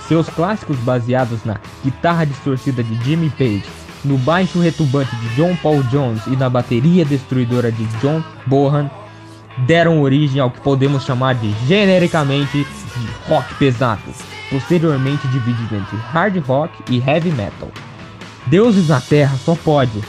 Seus 0.09 0.28
clássicos 0.28 0.76
baseados 0.78 1.45
na 1.45 1.61
guitarra 1.85 2.25
distorcida 2.25 2.83
de 2.83 3.04
Jimmy 3.04 3.31
Page, 3.31 3.64
no 4.04 4.18
baixo 4.18 4.61
retumbante 4.61 5.14
de 5.16 5.28
John 5.37 5.56
Paul 5.62 5.82
Jones 5.85 6.26
e 6.26 6.37
na 6.37 6.50
bateria 6.50 7.04
destruidora 7.04 7.71
de 7.71 7.85
John 8.00 8.23
Bohan 8.47 8.90
deram 9.66 10.00
origem 10.00 10.40
ao 10.40 10.50
que 10.50 10.61
podemos 10.61 11.04
chamar 11.04 11.35
de 11.35 11.52
genericamente 11.66 12.59
de 12.59 13.28
rock 13.28 13.54
pesado, 13.54 14.02
posteriormente 14.50 15.26
dividido 15.28 15.76
entre 15.76 15.97
hard 15.97 16.37
rock 16.47 16.73
e 16.90 16.99
heavy 16.99 17.30
metal. 17.30 17.71
Deuses 18.47 18.88
na 18.88 19.00
Terra 19.00 19.37
só 19.44 19.54
pode. 19.54 20.02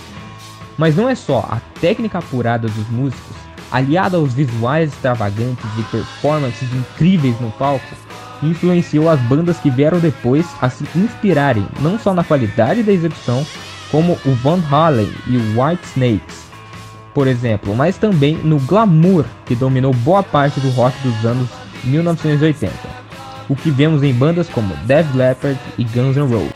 Mas 0.77 0.95
não 0.95 1.07
é 1.07 1.13
só 1.13 1.39
a 1.39 1.61
técnica 1.79 2.17
apurada 2.17 2.67
dos 2.67 2.89
músicos, 2.89 3.35
aliada 3.71 4.17
aos 4.17 4.33
visuais 4.33 4.91
extravagantes 4.91 5.65
e 5.77 5.83
performances 5.83 6.67
incríveis 6.73 7.39
no 7.39 7.51
palco, 7.51 7.85
influenciou 8.41 9.09
as 9.09 9.19
bandas 9.21 9.57
que 9.59 9.69
vieram 9.69 9.99
depois 9.99 10.45
a 10.61 10.69
se 10.69 10.83
inspirarem 10.95 11.65
não 11.79 11.99
só 11.99 12.13
na 12.13 12.23
qualidade 12.23 12.81
da 12.81 12.91
execução, 12.91 13.45
como 13.93 14.17
o 14.25 14.31
Van 14.31 14.59
Halen 14.71 15.07
e 15.27 15.37
o 15.37 15.61
White 15.61 15.83
Snakes, 15.89 16.47
por 17.13 17.27
exemplo, 17.27 17.75
mas 17.75 17.95
também 17.95 18.35
no 18.37 18.59
glamour 18.61 19.23
que 19.45 19.53
dominou 19.53 19.93
boa 19.93 20.23
parte 20.23 20.59
do 20.59 20.71
rock 20.71 20.97
dos 21.03 21.23
anos 21.23 21.47
1980, 21.83 22.73
o 23.47 23.55
que 23.55 23.69
vemos 23.69 24.01
em 24.01 24.11
bandas 24.11 24.49
como 24.49 24.75
Def 24.87 25.13
Leppard 25.13 25.59
e 25.77 25.83
Guns 25.83 26.17
N' 26.17 26.27
Roses. 26.27 26.51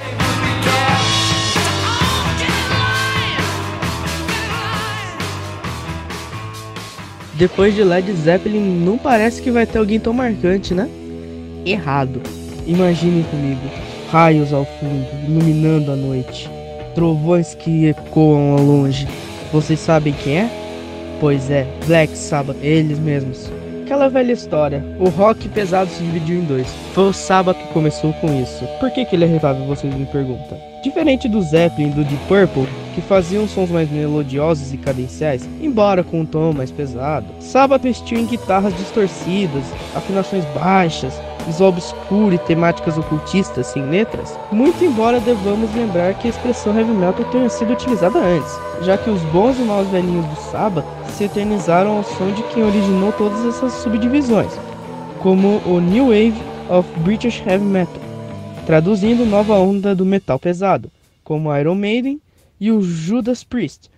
Depois 7.35 7.75
de 7.75 7.83
Led 7.83 8.11
Zeppelin, 8.13 8.83
não 8.83 8.97
parece 8.97 9.43
que 9.43 9.51
vai 9.51 9.67
ter 9.67 9.77
alguém 9.77 9.99
tão 9.99 10.11
marcante, 10.11 10.73
né? 10.73 10.89
Errado. 11.63 12.19
Imaginem 12.65 13.21
comigo, 13.25 13.61
raios 14.11 14.51
ao 14.51 14.65
fundo, 14.65 15.05
iluminando 15.27 15.91
a 15.91 15.95
noite 15.95 16.56
trovões 16.97 17.53
que 17.53 17.85
ecoam 17.85 18.53
ao 18.53 18.63
longe. 18.63 19.07
Vocês 19.53 19.79
sabem 19.79 20.13
quem 20.13 20.39
é? 20.39 20.49
Pois 21.19 21.51
é, 21.51 21.67
Black 21.85 22.17
Sabbath, 22.17 22.57
eles 22.59 22.97
mesmos. 22.97 23.51
Aquela 23.85 24.09
velha 24.09 24.33
história, 24.33 24.83
o 24.99 25.07
rock 25.07 25.47
pesado 25.49 25.91
se 25.91 26.03
dividiu 26.03 26.39
em 26.39 26.45
dois. 26.45 26.67
Foi 26.95 27.09
o 27.09 27.13
Sabbath 27.13 27.55
que 27.55 27.71
começou 27.71 28.11
com 28.13 28.41
isso. 28.41 28.65
Por 28.79 28.89
que, 28.89 29.05
que 29.05 29.15
ele 29.15 29.25
é 29.25 29.27
revável, 29.27 29.63
vocês 29.67 29.93
me 29.93 30.07
perguntam? 30.07 30.57
Diferente 30.83 31.29
do 31.29 31.39
Zeppelin 31.43 31.89
e 31.89 31.93
do 31.93 32.03
Deep 32.03 32.25
Purple, 32.27 32.67
que 32.95 33.01
faziam 33.01 33.47
sons 33.47 33.69
mais 33.69 33.91
melodiosos 33.91 34.73
e 34.73 34.77
cadenciais, 34.77 35.47
embora 35.61 36.03
com 36.03 36.21
um 36.21 36.25
tom 36.25 36.51
mais 36.51 36.71
pesado, 36.71 37.27
Sabbath 37.39 37.85
investiu 37.85 38.17
em 38.17 38.25
guitarras 38.25 38.75
distorcidas, 38.75 39.63
afinações 39.95 40.43
baixas, 40.45 41.13
obscuro 41.61 42.35
e 42.35 42.37
temáticas 42.37 42.97
ocultistas 42.97 43.67
sem 43.67 43.83
letras, 43.89 44.37
muito 44.51 44.83
embora 44.83 45.19
devamos 45.19 45.73
lembrar 45.73 46.13
que 46.15 46.27
a 46.27 46.29
expressão 46.29 46.77
heavy 46.77 46.91
metal 46.91 47.25
tenha 47.31 47.49
sido 47.49 47.73
utilizada 47.73 48.19
antes, 48.19 48.51
já 48.81 48.97
que 48.97 49.09
os 49.09 49.21
bons 49.23 49.57
e 49.57 49.61
maus 49.61 49.87
velhinhos 49.87 50.25
do 50.25 50.35
Sabbath 50.51 50.85
se 51.15 51.23
eternizaram 51.23 51.97
ao 51.97 52.03
som 52.03 52.31
de 52.31 52.43
quem 52.53 52.63
originou 52.63 53.11
todas 53.13 53.45
essas 53.45 53.73
subdivisões, 53.73 54.51
como 55.19 55.61
o 55.65 55.79
New 55.79 56.07
Wave 56.07 56.35
of 56.69 56.87
British 56.99 57.41
Heavy 57.45 57.65
Metal, 57.65 58.01
traduzindo 58.65 59.25
nova 59.25 59.55
onda 59.55 59.95
do 59.95 60.05
metal 60.05 60.37
pesado, 60.37 60.91
como 61.23 61.55
Iron 61.55 61.75
Maiden 61.75 62.21
e 62.59 62.71
o 62.71 62.81
Judas 62.81 63.43
Priest, 63.43 63.89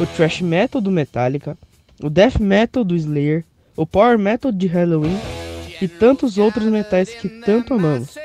o 0.00 0.06
thrash 0.06 0.40
metal 0.40 0.80
do 0.80 0.90
Metallica, 0.90 1.58
o 2.02 2.08
death 2.08 2.38
metal 2.38 2.84
do 2.84 2.94
Slayer, 2.94 3.44
o 3.76 3.84
power 3.84 4.18
metal 4.18 4.52
de 4.52 4.66
Halloween 4.66 5.18
e 5.80 5.88
tantos 5.88 6.38
outros 6.38 6.66
metais 6.66 7.10
que 7.10 7.28
tanto 7.28 7.74
amamos. 7.74 8.16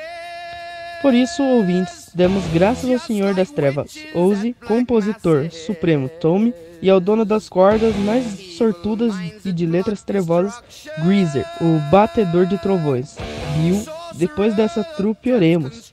Por 1.02 1.14
isso, 1.14 1.42
ouvintes, 1.42 2.12
demos 2.14 2.46
graças 2.54 2.90
ao 2.90 3.00
Senhor 3.00 3.34
das 3.34 3.50
Trevas, 3.50 3.98
Ouse, 4.14 4.56
compositor 4.68 5.50
supremo 5.50 6.08
Tommy, 6.08 6.54
e 6.82 6.90
ao 6.90 7.00
dono 7.00 7.24
das 7.24 7.48
cordas 7.48 7.96
mais 7.98 8.26
sortudas 8.58 9.14
e 9.46 9.52
de 9.52 9.66
letras 9.66 10.04
trevosas, 10.04 10.62
Greaser, 11.04 11.46
o 11.62 11.80
batedor 11.92 12.46
de 12.46 12.58
trovões. 12.58 13.16
Bill, 13.56 13.86
depois 14.16 14.56
dessa 14.56 14.84
trupe 14.84 15.32
oremos. 15.32 15.92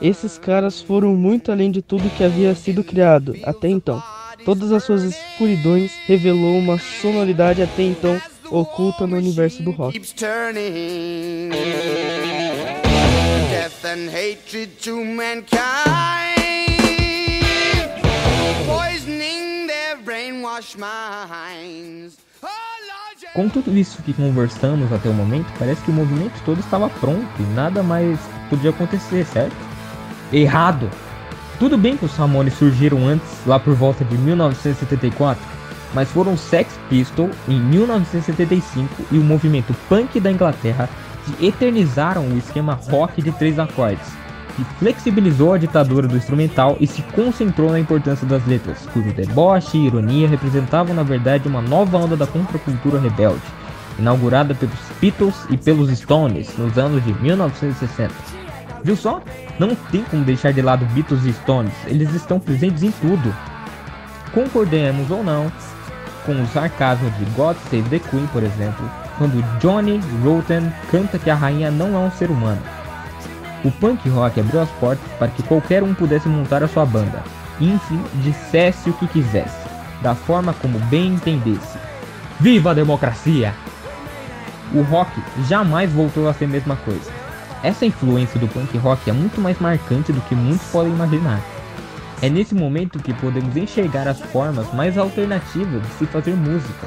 Esses 0.00 0.38
caras 0.38 0.80
foram 0.80 1.14
muito 1.14 1.50
além 1.50 1.70
de 1.70 1.82
tudo 1.82 2.10
que 2.10 2.24
havia 2.24 2.54
sido 2.54 2.84
criado 2.84 3.34
até 3.44 3.68
então. 3.68 4.02
Todas 4.44 4.72
as 4.72 4.84
suas 4.84 5.02
escuridões 5.02 5.92
revelou 6.06 6.58
uma 6.58 6.78
sonoridade 6.78 7.62
até 7.62 7.82
então 7.82 8.20
oculta 8.50 9.06
no 9.06 9.16
universo 9.16 9.62
do 9.62 9.70
rock. 9.70 9.98
death 13.50 13.84
and 13.84 14.10
hatred 14.10 14.80
to 14.80 15.04
mankind, 15.04 15.54
poisoning 18.66 19.66
their 19.66 19.96
brainwashed 20.04 20.76
minds. 20.78 22.18
Oh. 22.42 22.74
Com 23.34 23.48
tudo 23.48 23.76
isso 23.76 24.00
que 24.02 24.12
conversamos 24.12 24.92
até 24.92 25.08
o 25.08 25.12
momento, 25.12 25.46
parece 25.58 25.82
que 25.82 25.90
o 25.90 25.94
movimento 25.94 26.40
todo 26.44 26.60
estava 26.60 26.88
pronto 26.88 27.26
e 27.40 27.42
nada 27.54 27.82
mais 27.82 28.16
podia 28.48 28.70
acontecer, 28.70 29.24
certo? 29.26 29.56
Errado! 30.32 30.88
Tudo 31.58 31.76
bem 31.76 31.96
que 31.96 32.04
os 32.04 32.14
Ramones 32.14 32.54
surgiram 32.54 33.08
antes, 33.08 33.28
lá 33.44 33.58
por 33.58 33.74
volta 33.74 34.04
de 34.04 34.16
1974, 34.16 35.42
mas 35.94 36.10
foram 36.10 36.36
Sex 36.36 36.78
Pistols 36.88 37.34
em 37.48 37.58
1975 37.58 39.04
e 39.12 39.18
o 39.18 39.24
movimento 39.24 39.74
punk 39.88 40.18
da 40.20 40.30
Inglaterra 40.30 40.88
que 41.24 41.46
eternizaram 41.46 42.26
o 42.26 42.36
esquema 42.36 42.78
rock 42.90 43.22
de 43.22 43.32
três 43.32 43.58
acordes, 43.58 44.06
que 44.56 44.64
flexibilizou 44.78 45.54
a 45.54 45.58
ditadura 45.58 46.06
do 46.06 46.16
instrumental 46.16 46.76
e 46.80 46.86
se 46.86 47.02
concentrou 47.14 47.70
na 47.70 47.80
importância 47.80 48.26
das 48.26 48.44
letras, 48.46 48.86
cujo 48.92 49.12
deboche 49.12 49.78
e 49.78 49.86
ironia 49.86 50.28
representavam 50.28 50.94
na 50.94 51.02
verdade 51.02 51.48
uma 51.48 51.62
nova 51.62 51.96
onda 51.96 52.16
da 52.16 52.26
contracultura 52.26 53.00
rebelde, 53.00 53.40
inaugurada 53.98 54.54
pelos 54.54 54.78
Beatles 55.00 55.46
e 55.50 55.56
pelos 55.56 55.90
Stones 55.98 56.56
nos 56.58 56.76
anos 56.76 57.02
de 57.04 57.14
1960. 57.14 58.12
Viu 58.82 58.96
só? 58.96 59.22
Não 59.58 59.74
tem 59.90 60.02
como 60.02 60.24
deixar 60.24 60.52
de 60.52 60.60
lado 60.60 60.84
Beatles 60.86 61.24
e 61.24 61.32
Stones, 61.32 61.72
eles 61.86 62.12
estão 62.12 62.38
presentes 62.38 62.82
em 62.82 62.90
tudo. 62.90 63.34
Concordemos 64.32 65.10
ou 65.10 65.22
não 65.22 65.50
com 66.24 66.32
o 66.40 66.46
sarcasmo 66.48 67.10
de 67.12 67.24
God 67.32 67.56
Save 67.70 67.88
the 67.90 67.98
Queen, 67.98 68.26
por 68.32 68.42
exemplo, 68.42 68.90
quando 69.18 69.42
Johnny 69.58 70.00
Rotten 70.22 70.72
canta 70.90 71.18
que 71.18 71.30
a 71.30 71.34
rainha 71.34 71.70
não 71.70 71.94
é 71.94 71.98
um 71.98 72.10
ser 72.10 72.30
humano. 72.30 72.60
O 73.64 73.70
punk 73.70 74.08
rock 74.08 74.40
abriu 74.40 74.60
as 74.60 74.68
portas 74.72 75.10
para 75.18 75.28
que 75.28 75.42
qualquer 75.42 75.82
um 75.82 75.94
pudesse 75.94 76.28
montar 76.28 76.62
a 76.62 76.68
sua 76.68 76.84
banda, 76.84 77.22
e 77.58 77.70
enfim, 77.70 78.00
dissesse 78.22 78.90
o 78.90 78.92
que 78.94 79.06
quisesse, 79.06 79.66
da 80.02 80.14
forma 80.14 80.52
como 80.52 80.78
bem 80.86 81.14
entendesse. 81.14 81.78
Viva 82.40 82.72
a 82.72 82.74
democracia! 82.74 83.54
O 84.74 84.82
rock 84.82 85.10
jamais 85.48 85.90
voltou 85.92 86.28
a 86.28 86.34
ser 86.34 86.46
a 86.46 86.48
mesma 86.48 86.76
coisa. 86.76 87.10
Essa 87.62 87.86
influência 87.86 88.38
do 88.38 88.48
punk 88.48 88.76
rock 88.76 89.08
é 89.08 89.12
muito 89.12 89.40
mais 89.40 89.58
marcante 89.58 90.12
do 90.12 90.20
que 90.22 90.34
muitos 90.34 90.66
podem 90.68 90.92
imaginar. 90.92 91.40
É 92.24 92.28
nesse 92.30 92.54
momento 92.54 92.98
que 93.00 93.12
podemos 93.12 93.54
enxergar 93.54 94.08
as 94.08 94.18
formas 94.18 94.72
mais 94.72 94.96
alternativas 94.96 95.82
de 95.82 95.88
se 95.98 96.06
fazer 96.06 96.34
música. 96.34 96.86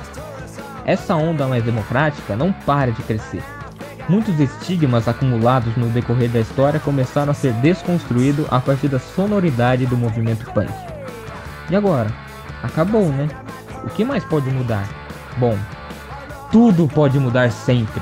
Essa 0.84 1.14
onda 1.14 1.46
mais 1.46 1.64
democrática 1.64 2.36
não 2.36 2.52
para 2.52 2.92
de 2.92 3.04
crescer. 3.04 3.44
Muitos 4.10 4.40
estigmas 4.40 5.08
acumulados 5.08 5.78
no 5.78 5.90
decorrer 5.90 6.32
da 6.32 6.40
história 6.40 6.80
começaram 6.80 7.30
a 7.30 7.36
ser 7.36 7.54
desconstruídos 7.54 8.48
a 8.50 8.60
partir 8.60 8.88
da 8.88 8.98
sonoridade 8.98 9.86
do 9.86 9.96
movimento 9.96 10.52
punk. 10.54 10.74
E 11.70 11.76
agora? 11.76 12.12
Acabou, 12.64 13.08
né? 13.10 13.28
O 13.84 13.92
que 13.92 14.04
mais 14.04 14.24
pode 14.24 14.50
mudar? 14.50 14.90
Bom, 15.38 15.56
tudo 16.52 16.88
pode 16.88 17.20
mudar 17.20 17.52
sempre. 17.52 18.02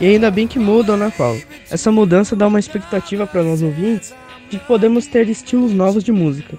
E 0.00 0.06
ainda 0.06 0.30
bem 0.30 0.46
que 0.46 0.58
mudam, 0.58 0.96
né, 0.96 1.12
Paulo? 1.16 1.42
Essa 1.70 1.92
mudança 1.92 2.34
dá 2.34 2.46
uma 2.46 2.58
expectativa 2.58 3.26
para 3.26 3.42
nós 3.42 3.60
ouvintes 3.60 4.14
de 4.50 4.58
que 4.58 4.64
podemos 4.64 5.06
ter 5.06 5.28
estilos 5.28 5.72
novos 5.72 6.02
de 6.02 6.10
música. 6.10 6.56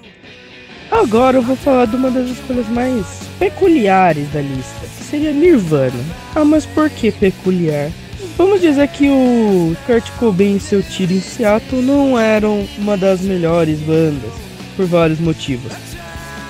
Agora 0.91 1.37
eu 1.37 1.41
vou 1.41 1.55
falar 1.55 1.85
de 1.85 1.95
uma 1.95 2.11
das 2.11 2.29
escolhas 2.29 2.67
mais 2.67 3.05
peculiares 3.39 4.29
da 4.31 4.41
lista, 4.41 4.79
que 4.97 5.03
seria 5.03 5.31
Nirvana. 5.31 6.03
Ah, 6.35 6.45
mas 6.45 6.65
por 6.65 6.89
que 6.89 7.11
peculiar? 7.11 7.89
Vamos 8.37 8.61
dizer 8.61 8.87
que 8.89 9.09
o 9.09 9.75
Kurt 9.85 10.09
Cobain 10.19 10.57
e 10.57 10.59
seu 10.59 10.83
tiro 10.83 11.13
em 11.13 11.21
Seattle 11.21 11.81
não 11.81 12.19
eram 12.19 12.67
uma 12.77 12.95
das 12.95 13.21
melhores 13.21 13.79
bandas, 13.79 14.31
por 14.75 14.85
vários 14.85 15.19
motivos. 15.19 15.71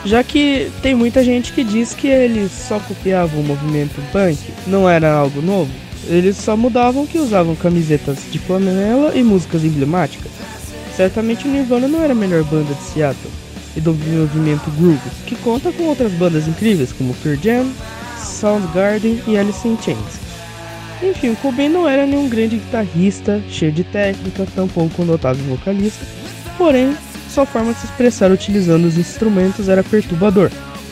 Já 0.04 0.24
que 0.24 0.72
tem 0.82 0.96
muita 0.96 1.24
gente 1.24 1.54
que 1.54 1.64
diz 1.64 1.94
que 1.94 2.08
eles 2.08 2.52
só 2.52 2.80
copiavam 2.80 3.42
o 3.42 3.44
movimento 3.44 4.02
punk, 4.12 4.38
não 4.68 4.90
era 4.90 5.14
algo 5.14 5.42
novo. 5.42 5.72
Eles 6.08 6.38
só 6.38 6.58
mudavam 6.58 7.06
que 7.06 7.20
usavam 7.20 7.56
camisetas 7.56 8.20
de 8.32 8.40
flanela 8.40 9.16
e 9.16 9.24
músicas 9.24 9.64
emblemáticas. 9.64 10.32
Certamente 10.96 11.48
o 11.48 11.52
Nirvana 11.52 11.88
não 11.88 12.04
era 12.04 12.14
a 12.14 12.16
melhor 12.16 12.44
banda 12.44 12.74
de 12.74 12.84
Seattle 12.84 13.32
e 13.76 13.82
do 13.82 13.94
movimento 13.94 14.70
groove, 14.72 15.10
que 15.26 15.36
conta 15.36 15.72
com 15.72 15.84
outras 15.84 16.12
bandas 16.14 16.48
incríveis 16.48 16.92
como 16.92 17.14
Pearl 17.16 17.38
Jam, 17.42 17.72
Soundgarden 18.20 19.22
e 19.28 19.38
Alice 19.38 19.68
in 19.68 19.78
Chains. 19.82 20.20
Enfim, 21.02 21.34
Cobain 21.36 21.70
não 21.70 21.88
era 21.88 22.06
nenhum 22.06 22.30
grande 22.30 22.58
guitarrista, 22.58 23.42
cheio 23.50 23.72
de 23.72 23.84
técnica, 23.84 24.46
tampouco 24.56 25.02
um 25.02 25.06
notável 25.06 25.44
vocalista, 25.46 26.06
porém, 26.58 26.96
sua 27.30 27.46
forma 27.46 27.74
de 27.74 27.80
se 27.80 27.86
expressar 27.86 28.32
utilizando 28.32 28.86
os 28.86 28.98
instrumentos 28.98 29.70
era 29.70 29.84
perturbador. 29.84 30.52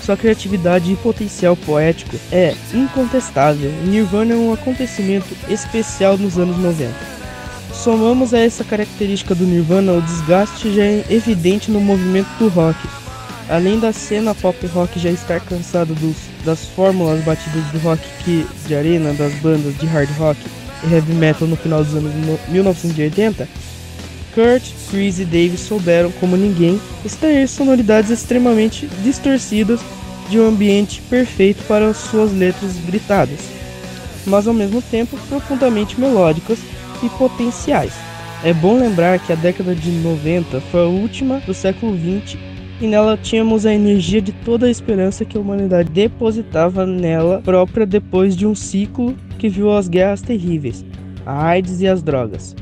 Sua 0.10 0.18
criatividade 0.18 0.92
e 0.92 0.96
potencial 0.96 1.56
poético 1.56 2.18
é 2.32 2.56
incontestável. 2.74 3.72
Nirvana 3.86 4.34
é 4.34 4.36
um 4.36 4.52
acontecimento 4.52 5.28
especial 5.48 6.18
nos 6.18 6.36
anos 6.36 6.58
90. 6.58 6.92
Somamos 7.72 8.34
a 8.34 8.40
essa 8.40 8.64
característica 8.64 9.36
do 9.36 9.44
Nirvana 9.44 9.94
o 9.94 10.02
desgaste 10.02 10.74
já 10.74 10.82
é 10.82 11.06
evidente 11.12 11.70
no 11.70 11.80
movimento 11.80 12.28
do 12.40 12.48
rock. 12.48 12.80
Além 13.48 13.80
da 13.80 13.94
cena 13.94 14.34
pop 14.34 14.66
rock 14.74 14.98
já 15.00 15.12
estar 15.12 15.42
cansada 15.42 15.94
dos, 15.94 16.16
das 16.44 16.66
fórmulas 16.70 17.24
batidas 17.24 17.66
do 17.66 17.78
rock 17.78 18.02
que, 18.26 18.48
de 18.66 18.74
arena 18.74 19.14
das 19.14 19.34
bandas 19.36 19.78
de 19.78 19.86
hard 19.86 20.10
rock 20.18 20.40
e 20.86 20.92
heavy 20.92 21.14
metal 21.14 21.48
no 21.48 21.56
final 21.56 21.84
dos 21.84 21.94
anos 21.94 22.12
1980, 22.48 23.48
Kurt, 24.34 24.64
Chris 24.90 25.20
e 25.20 25.26
Dave 25.26 25.56
souberam, 25.56 26.12
como 26.14 26.36
ninguém, 26.36 26.82
extrair 27.06 27.48
sonoridades 27.48 28.10
extremamente 28.10 28.88
distorcidas 29.04 29.80
de 30.30 30.40
um 30.40 30.48
ambiente 30.48 31.02
perfeito 31.10 31.64
para 31.68 31.94
suas 31.94 32.32
letras 32.32 32.78
gritadas, 32.86 33.40
mas 34.26 34.48
ao 34.48 34.54
mesmo 34.54 34.82
tempo 34.82 35.18
profundamente 35.28 36.00
melódicas 36.00 36.60
e 37.04 37.10
potenciais. 37.10 37.94
É 38.44 38.54
bom 38.54 38.80
lembrar 38.80 39.20
que 39.20 39.34
a 39.34 39.36
década 39.36 39.76
de 39.76 39.92
90 39.92 40.62
foi 40.62 40.82
a 40.82 40.88
última 40.88 41.40
do 41.42 41.54
século 41.54 41.94
20 41.94 42.40
e 42.80 42.88
nela 42.88 43.18
tínhamos 43.18 43.66
a 43.66 43.74
energia 43.74 44.22
de 44.22 44.32
toda 44.32 44.66
a 44.66 44.72
esperança 44.72 45.26
que 45.26 45.38
a 45.38 45.42
humanidade 45.42 45.90
depositava 45.90 46.86
nela 46.86 47.42
própria 47.44 47.86
depois 47.86 48.38
de 48.38 48.48
um 48.48 48.56
ciclo 48.56 49.16
que 49.38 49.50
viu 49.50 49.72
as 49.72 49.90
guerras 49.90 50.22
terríveis, 50.22 50.86
a 51.26 51.48
AIDS 51.48 51.82
e 51.82 51.88
as 51.88 52.02
drogas. 52.02 52.56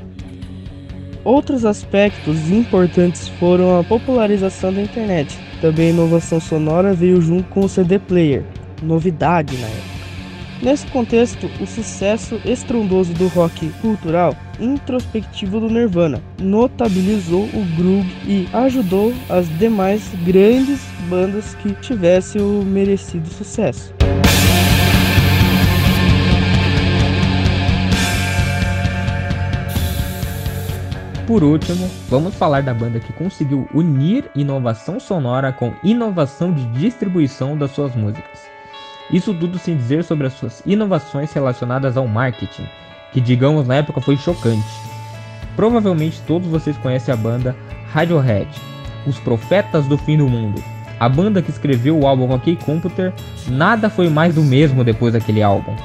Outros 1.24 1.66
aspectos 1.66 2.50
importantes 2.50 3.28
foram 3.28 3.80
a 3.80 3.84
popularização 3.84 4.74
da 4.74 4.82
internet. 4.82 5.38
Também 5.62 5.88
a 5.88 5.89
inovação 5.91 6.39
sonora 6.39 6.93
veio 6.93 7.22
junto 7.22 7.50
com 7.50 7.62
o 7.62 7.70
CD 7.70 7.98
player, 7.98 8.43
novidade 8.82 9.58
na 9.58 9.67
época. 9.67 9.98
Nesse 10.62 10.88
contexto, 10.88 11.50
o 11.62 11.67
sucesso 11.67 12.41
estrondoso 12.43 13.13
do 13.13 13.28
rock 13.28 13.70
cultural 13.82 14.36
introspectivo 14.60 15.60
do 15.60 15.70
Nirvana 15.70 16.22
notabilizou 16.39 17.43
o 17.43 17.65
groove 17.76 18.12
e 18.26 18.48
ajudou 18.54 19.13
as 19.30 19.48
demais 19.60 20.10
grandes 20.26 20.80
bandas 21.08 21.54
que 21.56 21.74
tivessem 21.74 22.41
o 22.41 22.63
merecido 22.63 23.30
sucesso. 23.30 23.97
Por 31.28 31.44
último, 31.44 31.90
vamos 32.08 32.36
falar 32.36 32.63
da 32.63 32.74
banda 32.74 33.02
que 33.02 33.12
conseguiu 33.12 33.68
unir 33.74 34.32
inovação 34.34 34.98
sonora 34.98 35.52
com 35.52 35.74
inovação 35.84 36.54
de 36.54 36.63
distribuição 36.68 37.58
das 37.58 37.72
suas 37.72 37.94
músicas. 37.94 38.48
Isso 39.12 39.34
tudo 39.34 39.60
sem 39.60 39.76
dizer 39.76 40.06
sobre 40.06 40.28
as 40.28 40.34
suas 40.34 40.63
inovações 40.66 41.34
relacionadas 41.34 41.98
ao 41.98 42.08
marketing, 42.08 42.66
que 43.12 43.20
digamos 43.20 43.68
na 43.68 43.76
época 43.76 44.00
foi 44.00 44.16
chocante. 44.16 44.66
Provavelmente 45.54 46.22
todos 46.22 46.48
vocês 46.48 46.78
conhecem 46.78 47.13
a 47.13 47.18
banda 47.18 47.54
Radiohead, 47.92 48.48
os 49.06 49.20
profetas 49.20 49.86
do 49.86 49.98
fim 49.98 50.18
do 50.18 50.30
mundo. 50.30 50.63
A 50.98 51.10
banda 51.10 51.42
que 51.42 51.52
escreveu 51.52 52.00
o 52.00 52.08
álbum 52.08 52.34
OK 52.34 52.56
Computer, 52.56 53.13
nada 53.50 53.90
foi 53.90 54.08
mais 54.08 54.34
do 54.34 54.44
mesmo 54.44 54.82
depois 54.82 55.12
daquele 55.12 55.44
álbum. 55.44 55.76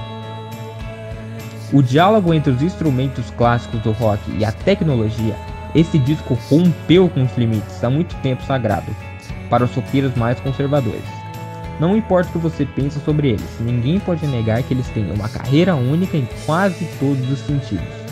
O 1.72 1.82
diálogo 1.82 2.34
entre 2.34 2.52
os 2.52 2.60
instrumentos 2.60 3.30
clássicos 3.30 3.80
do 3.80 3.92
rock 3.92 4.20
e 4.38 4.44
a 4.44 4.52
tecnologia, 4.52 5.34
esse 5.74 5.98
disco 5.98 6.38
rompeu 6.50 7.08
com 7.08 7.22
os 7.22 7.34
limites 7.34 7.82
há 7.82 7.88
muito 7.88 8.14
tempo 8.16 8.42
sagrado 8.44 8.94
para 9.48 9.64
os 9.64 9.74
roqueiros 9.74 10.14
mais 10.14 10.38
conservadores. 10.40 11.02
Não 11.80 11.96
importa 11.96 12.28
o 12.28 12.32
que 12.32 12.38
você 12.38 12.66
pensa 12.66 13.00
sobre 13.00 13.30
eles, 13.30 13.58
ninguém 13.58 13.98
pode 13.98 14.26
negar 14.26 14.62
que 14.62 14.74
eles 14.74 14.86
têm 14.88 15.10
uma 15.10 15.30
carreira 15.30 15.74
única 15.74 16.16
em 16.16 16.28
quase 16.44 16.84
todos 17.00 17.30
os 17.30 17.38
sentidos. 17.38 18.02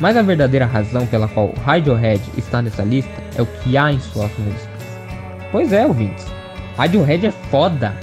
Mas 0.00 0.16
a 0.16 0.22
verdadeira 0.22 0.64
razão 0.64 1.06
pela 1.06 1.26
qual 1.26 1.52
Radiohead 1.64 2.22
está 2.38 2.62
nessa 2.62 2.84
lista 2.84 3.12
é 3.36 3.42
o 3.42 3.46
que 3.46 3.76
há 3.76 3.92
em 3.92 3.98
suas 3.98 4.30
músicas. 4.38 4.80
Pois 5.50 5.72
é, 5.72 5.84
ouvintes, 5.84 6.24
Radiohead 6.76 7.26
é 7.26 7.30
foda. 7.32 7.94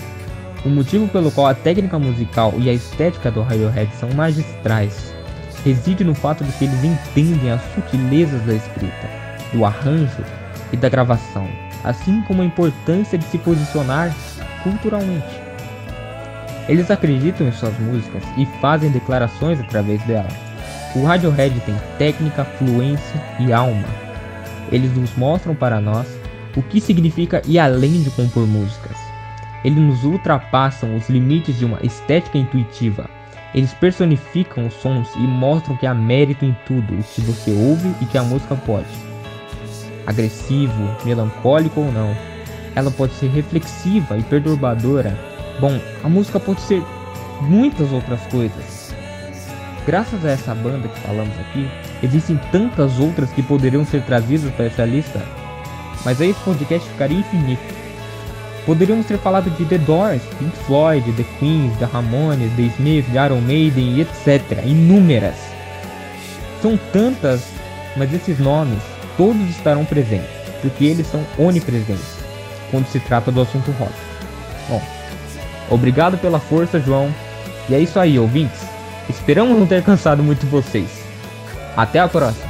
O 0.68 0.70
motivo 0.70 1.08
pelo 1.08 1.32
qual 1.32 1.48
a 1.48 1.54
técnica 1.54 1.98
musical 1.98 2.54
e 2.58 2.70
a 2.70 2.74
estética 2.74 3.32
do 3.32 3.42
Radiohead 3.42 3.90
são 3.96 4.10
magistrais 4.10 5.16
reside 5.64 6.04
no 6.04 6.14
fato 6.14 6.44
de 6.44 6.52
que 6.52 6.66
eles 6.66 6.84
entendem 6.84 7.52
as 7.52 7.62
sutilezas 7.74 8.42
da 8.42 8.54
escrita, 8.54 9.10
do 9.54 9.64
arranjo 9.64 10.26
e 10.74 10.76
da 10.76 10.90
gravação, 10.90 11.48
assim 11.86 12.22
como 12.24 12.42
a 12.42 12.46
importância 12.46 13.18
de 13.18 13.24
se 13.28 13.38
posicionar 13.38 14.14
culturalmente. 14.62 15.42
Eles 16.68 16.92
acreditam 16.92 17.48
em 17.48 17.52
suas 17.54 17.80
músicas 17.80 18.24
e 18.38 18.46
fazem 18.60 18.92
declarações 18.92 19.62
através 19.62 20.04
delas. 20.04 20.34
O 20.94 21.06
Radiohead 21.06 21.58
tem 21.62 21.76
técnica, 21.98 22.44
fluência 22.44 23.24
e 23.40 23.54
alma. 23.54 23.88
Eles 24.70 24.94
nos 24.94 25.16
mostram 25.16 25.56
para 25.56 25.80
nós 25.80 26.08
o 26.58 26.62
que 26.62 26.82
significa 26.82 27.42
ir 27.46 27.58
além 27.58 28.04
de 28.04 28.10
compor 28.10 28.46
músicas. 28.46 29.07
Eles 29.64 29.80
nos 29.80 30.04
ultrapassam 30.04 30.96
os 30.96 31.10
limites 31.10 31.58
de 31.58 31.66
uma 31.66 31.80
estética 31.84 32.38
intuitiva. 32.38 33.10
Eles 33.54 33.74
personificam 33.74 34.68
os 34.68 34.74
sons 34.76 35.10
e 35.16 35.20
mostram 35.20 35.76
que 35.78 35.88
há 35.88 35.94
mérito 35.94 36.46
em 36.46 36.56
tudo 36.66 36.94
o 36.94 37.04
que 37.04 37.22
você 37.22 37.52
ouve 37.52 37.94
e 38.02 38.06
que 38.06 38.18
a 38.18 38.24
música 38.24 38.56
pode. 38.56 38.88
Agressivo, 40.06 40.96
melancólico 41.04 41.82
ou 41.82 41.92
não, 41.92 42.16
ela 42.76 42.92
pode 42.92 43.14
ser 43.14 43.28
reflexiva 43.30 44.18
e 44.18 44.24
perturbadora. 44.24 45.18
Bom, 45.60 45.80
a 46.04 46.10
música 46.10 46.40
pode 46.40 46.62
ser 46.62 46.84
muitas 47.42 47.92
outras 47.92 48.22
coisas. 48.28 48.94
Graças 49.86 50.24
a 50.26 50.32
essa 50.32 50.54
banda 50.54 50.88
que 50.88 51.00
falamos 51.00 51.34
aqui, 51.40 51.68
existem 52.04 52.38
tantas 52.52 53.00
outras 53.00 53.32
que 53.32 53.42
poderiam 53.42 53.86
ser 53.86 54.04
trazidas 54.04 54.54
para 54.54 54.66
essa 54.66 54.86
lista, 54.86 55.26
mas 56.04 56.22
aí 56.22 56.32
esse 56.32 56.40
podcast 56.42 56.88
ficaria 56.90 57.20
infinito. 57.20 57.77
Poderíamos 58.68 59.06
ter 59.06 59.18
falado 59.18 59.50
de 59.50 59.64
The 59.64 59.78
Doors, 59.78 60.22
Pink 60.38 60.56
Floyd, 60.66 61.14
The 61.14 61.24
Queens, 61.40 61.76
The 61.80 61.86
Ramones, 61.86 62.52
The 62.58 62.64
Smiths, 62.64 63.10
The 63.14 63.26
Iron 63.26 63.40
Maiden 63.40 64.02
etc. 64.02 64.62
Inúmeras. 64.66 65.38
São 66.62 66.78
tantas, 66.92 67.46
mas 67.96 68.14
esses 68.14 68.38
nomes 68.40 68.80
todos 69.16 69.42
estarão 69.50 69.86
presentes, 69.86 70.30
porque 70.62 70.84
eles 70.84 71.08
são 71.08 71.26
onipresentes 71.38 72.18
quando 72.70 72.88
se 72.88 73.00
trata 73.00 73.32
do 73.32 73.40
assunto 73.40 73.72
rock. 73.72 73.94
Bom, 74.68 74.82
obrigado 75.70 76.18
pela 76.18 76.40
força, 76.40 76.78
João. 76.78 77.10
E 77.70 77.74
é 77.74 77.80
isso 77.80 77.98
aí, 77.98 78.20
ouvintes. 78.20 78.60
Esperamos 79.10 79.58
não 79.58 79.66
ter 79.66 79.82
cansado 79.82 80.22
muito 80.22 80.46
vocês. 80.48 80.90
Até 81.78 82.00
a 82.00 82.08
próxima. 82.10 82.47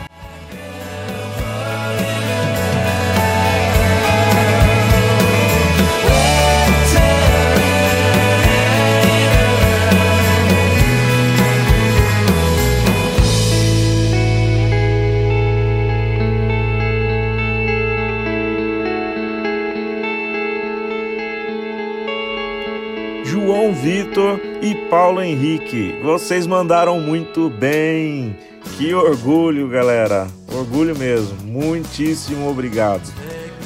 Henrique. 25.37 25.99
Vocês 26.01 26.47
mandaram 26.47 26.99
muito 26.99 27.47
bem. 27.47 28.35
Que 28.75 28.93
orgulho, 28.95 29.69
galera. 29.69 30.27
Orgulho 30.51 30.97
mesmo. 30.97 31.37
Muitíssimo 31.43 32.49
obrigado. 32.49 33.07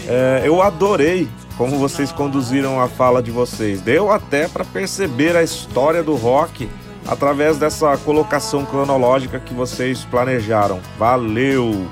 É, 0.06 0.42
eu 0.44 0.62
adorei 0.62 1.30
como 1.58 1.78
vocês 1.78 2.12
conduziram 2.12 2.82
a 2.82 2.90
fala 2.90 3.24
de 3.24 3.32
vocês. 3.32 3.80
Deu 3.80 4.12
até 4.12 4.50
para 4.50 4.66
perceber 4.66 5.38
a 5.38 5.44
história 5.44 6.04
do 6.04 6.16
rock 6.16 6.70
através 7.08 7.58
dessa 7.58 7.96
colocação 7.98 8.66
cronológica 8.66 9.40
que 9.40 9.54
vocês 9.54 10.04
planejaram. 10.04 10.82
Valeu! 11.00 11.88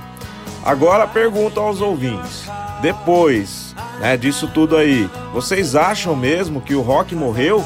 Agora 0.66 1.08
pergunto 1.08 1.58
aos 1.62 1.80
ouvintes. 1.80 2.50
Depois 2.82 3.74
né, 4.02 4.18
disso 4.18 4.50
tudo 4.54 4.76
aí, 4.76 5.10
vocês 5.34 5.74
acham 5.74 6.16
mesmo 6.18 6.60
que 6.60 6.76
o 6.76 6.82
rock 6.82 7.16
morreu? 7.16 7.66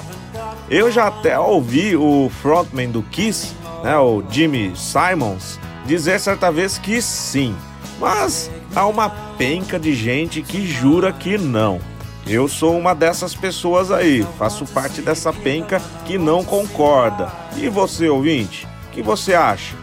Eu 0.69 0.91
já 0.91 1.07
até 1.07 1.37
ouvi 1.37 1.95
o 1.95 2.31
frontman 2.41 2.89
do 2.89 3.03
Kiss, 3.03 3.53
né, 3.83 3.97
o 3.97 4.23
Jimmy 4.29 4.73
Simons, 4.75 5.59
dizer 5.85 6.19
certa 6.19 6.51
vez 6.51 6.77
que 6.77 7.01
sim, 7.01 7.55
mas 7.99 8.49
há 8.73 8.87
uma 8.87 9.09
penca 9.37 9.77
de 9.77 9.93
gente 9.93 10.41
que 10.41 10.65
jura 10.65 11.11
que 11.11 11.37
não. 11.37 11.79
Eu 12.25 12.47
sou 12.47 12.77
uma 12.77 12.95
dessas 12.95 13.35
pessoas 13.35 13.91
aí, 13.91 14.25
faço 14.39 14.65
parte 14.65 15.01
dessa 15.01 15.33
penca 15.33 15.81
que 16.05 16.17
não 16.17 16.43
concorda. 16.43 17.29
E 17.57 17.67
você, 17.67 18.07
ouvinte, 18.07 18.65
o 18.87 18.91
que 18.91 19.01
você 19.01 19.33
acha? 19.33 19.75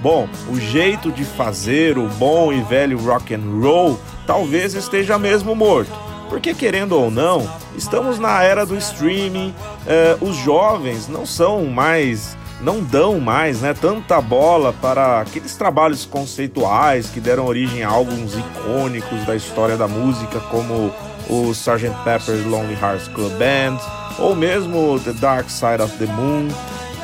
Bom, 0.00 0.28
o 0.50 0.58
jeito 0.58 1.12
de 1.12 1.24
fazer 1.24 1.96
o 1.96 2.08
bom 2.08 2.52
e 2.52 2.60
velho 2.62 2.98
rock 2.98 3.32
and 3.32 3.60
roll 3.60 3.98
talvez 4.26 4.74
esteja 4.74 5.18
mesmo 5.18 5.54
morto. 5.54 5.92
Porque 6.28 6.54
querendo 6.54 6.92
ou 6.92 7.10
não, 7.10 7.48
estamos 7.76 8.18
na 8.18 8.42
era 8.42 8.64
do 8.64 8.76
streaming, 8.76 9.54
eh, 9.86 10.16
os 10.20 10.36
jovens 10.36 11.06
não 11.08 11.26
são 11.26 11.66
mais, 11.66 12.36
não 12.60 12.82
dão 12.82 13.20
mais 13.20 13.60
né, 13.60 13.74
tanta 13.74 14.20
bola 14.20 14.72
para 14.72 15.20
aqueles 15.20 15.56
trabalhos 15.56 16.04
conceituais 16.04 17.08
que 17.08 17.20
deram 17.20 17.46
origem 17.46 17.82
a 17.82 17.88
álbuns 17.88 18.34
icônicos 18.34 19.24
da 19.26 19.36
história 19.36 19.76
da 19.76 19.86
música, 19.86 20.40
como 20.40 20.92
o 21.28 21.50
Sgt. 21.52 21.90
Pepper's 22.04 22.44
Lonely 22.44 22.78
Hearts 22.80 23.08
Club 23.08 23.32
Band, 23.32 23.78
ou 24.18 24.34
mesmo 24.34 24.98
The 25.00 25.12
Dark 25.12 25.48
Side 25.48 25.82
of 25.82 25.96
the 25.98 26.06
Moon. 26.06 26.48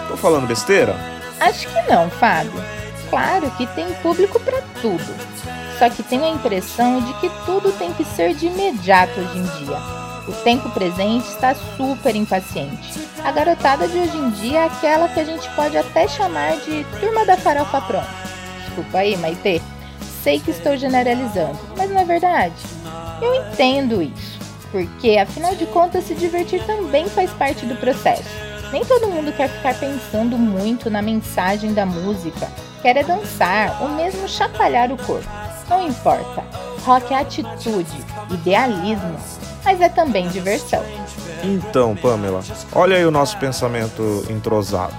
Tô 0.09 0.17
falando 0.17 0.47
besteira? 0.47 0.97
Acho 1.41 1.69
que 1.69 1.91
não, 1.91 2.11
Fábio. 2.11 2.53
Claro 3.09 3.51
que 3.53 3.67
tem 3.69 3.93
público 4.03 4.39
para 4.41 4.61
tudo. 4.81 5.15
Só 5.81 5.89
que 5.89 6.03
tenho 6.03 6.27
a 6.27 6.29
impressão 6.29 7.01
de 7.01 7.11
que 7.15 7.31
tudo 7.47 7.73
tem 7.73 7.91
que 7.95 8.05
ser 8.05 8.35
de 8.35 8.49
imediato 8.49 9.19
hoje 9.19 9.39
em 9.39 9.65
dia. 9.65 9.79
O 10.29 10.33
tempo 10.45 10.69
presente 10.69 11.27
está 11.27 11.55
super 11.55 12.15
impaciente. 12.15 13.01
A 13.25 13.33
garotada 13.33 13.89
de 13.89 13.97
hoje 13.97 14.15
em 14.15 14.29
dia 14.29 14.59
é 14.59 14.65
aquela 14.67 15.09
que 15.09 15.19
a 15.19 15.25
gente 15.25 15.49
pode 15.57 15.79
até 15.79 16.07
chamar 16.07 16.59
de 16.59 16.85
turma 17.01 17.25
da 17.25 17.35
farofa 17.35 17.81
pronta. 17.81 18.11
Desculpa 18.67 18.99
aí, 18.99 19.17
Maitê. 19.17 19.63
Sei 20.23 20.39
que 20.39 20.51
estou 20.51 20.77
generalizando, 20.77 21.59
mas 21.75 21.89
não 21.89 21.99
é 21.99 22.05
verdade. 22.05 22.63
Eu 23.23 23.35
entendo 23.37 24.03
isso, 24.03 24.39
porque 24.71 25.17
afinal 25.17 25.55
de 25.55 25.65
contas 25.65 26.05
se 26.05 26.15
divertir 26.15 26.63
também 26.67 27.09
faz 27.09 27.31
parte 27.31 27.65
do 27.65 27.75
processo. 27.77 28.29
Nem 28.71 28.85
todo 28.85 29.09
mundo 29.09 29.35
quer 29.35 29.49
ficar 29.49 29.75
pensando 29.81 30.37
muito 30.37 30.91
na 30.91 31.01
mensagem 31.01 31.73
da 31.73 31.87
música, 31.87 32.49
quer 32.83 32.99
é 32.99 33.03
dançar 33.03 33.81
ou 33.81 33.89
mesmo 33.89 34.29
chacoalhar 34.29 34.93
o 34.93 34.99
corpo. 34.99 35.50
Não 35.71 35.87
importa, 35.87 36.45
rock 36.85 37.15
é 37.15 37.21
atitude, 37.21 38.05
idealismo, 38.29 39.17
mas 39.65 39.81
é 39.81 39.89
também 39.89 40.29
diversão. 40.29 40.83
Então, 41.45 41.95
Pamela, 41.95 42.43
olha 42.73 42.97
aí 42.97 43.07
o 43.07 43.11
nosso 43.13 43.39
pensamento 43.39 44.27
entrosado. 44.29 44.97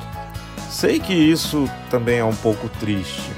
Sei 0.70 0.98
que 0.98 1.14
isso 1.14 1.70
também 1.90 2.20
é 2.20 2.24
um 2.24 2.36
pouco 2.36 2.70
triste. 2.80 3.30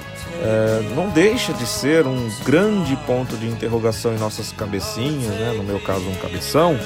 É, 0.44 0.94
não 0.96 1.10
deixa 1.10 1.54
de 1.54 1.66
ser 1.66 2.06
um 2.06 2.30
grande 2.46 2.96
ponto 3.08 3.36
de 3.36 3.48
interrogação 3.48 4.14
em 4.14 4.20
nossas 4.20 4.52
cabecinhas, 4.52 5.34
né? 5.34 5.54
no 5.58 5.64
meu 5.64 5.80
caso, 5.80 6.08
um 6.08 6.16
cabeção, 6.16 6.78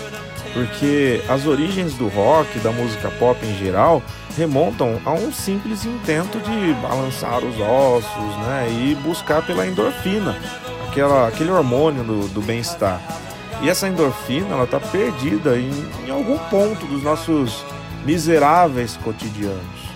porque 0.54 1.22
as 1.28 1.46
origens 1.46 1.94
do 1.96 2.08
rock, 2.08 2.58
da 2.60 2.72
música 2.72 3.12
pop 3.12 3.46
em 3.46 3.58
geral, 3.58 4.02
remontam 4.38 5.02
a 5.04 5.14
um 5.14 5.34
simples 5.34 5.84
intento 5.84 6.40
de 6.40 6.74
balançar 6.76 7.44
os 7.44 7.60
ossos 7.60 8.38
né? 8.46 8.68
e 8.70 8.96
buscar 8.96 9.44
pela 9.44 9.66
endorfina, 9.66 10.38
aquela, 10.88 11.28
aquele 11.28 11.50
hormônio 11.50 12.04
do, 12.04 12.28
do 12.28 12.42
bem-estar. 12.42 13.02
E 13.62 13.70
essa 13.70 13.88
endorfina 13.88 14.64
está 14.64 14.80
perdida 14.80 15.58
em, 15.58 15.72
em 16.06 16.12
algum 16.12 16.38
ponto 16.38 16.86
dos 16.86 17.02
nossos 17.02 17.66
miseráveis 18.06 18.96
cotidianos. 19.04 19.88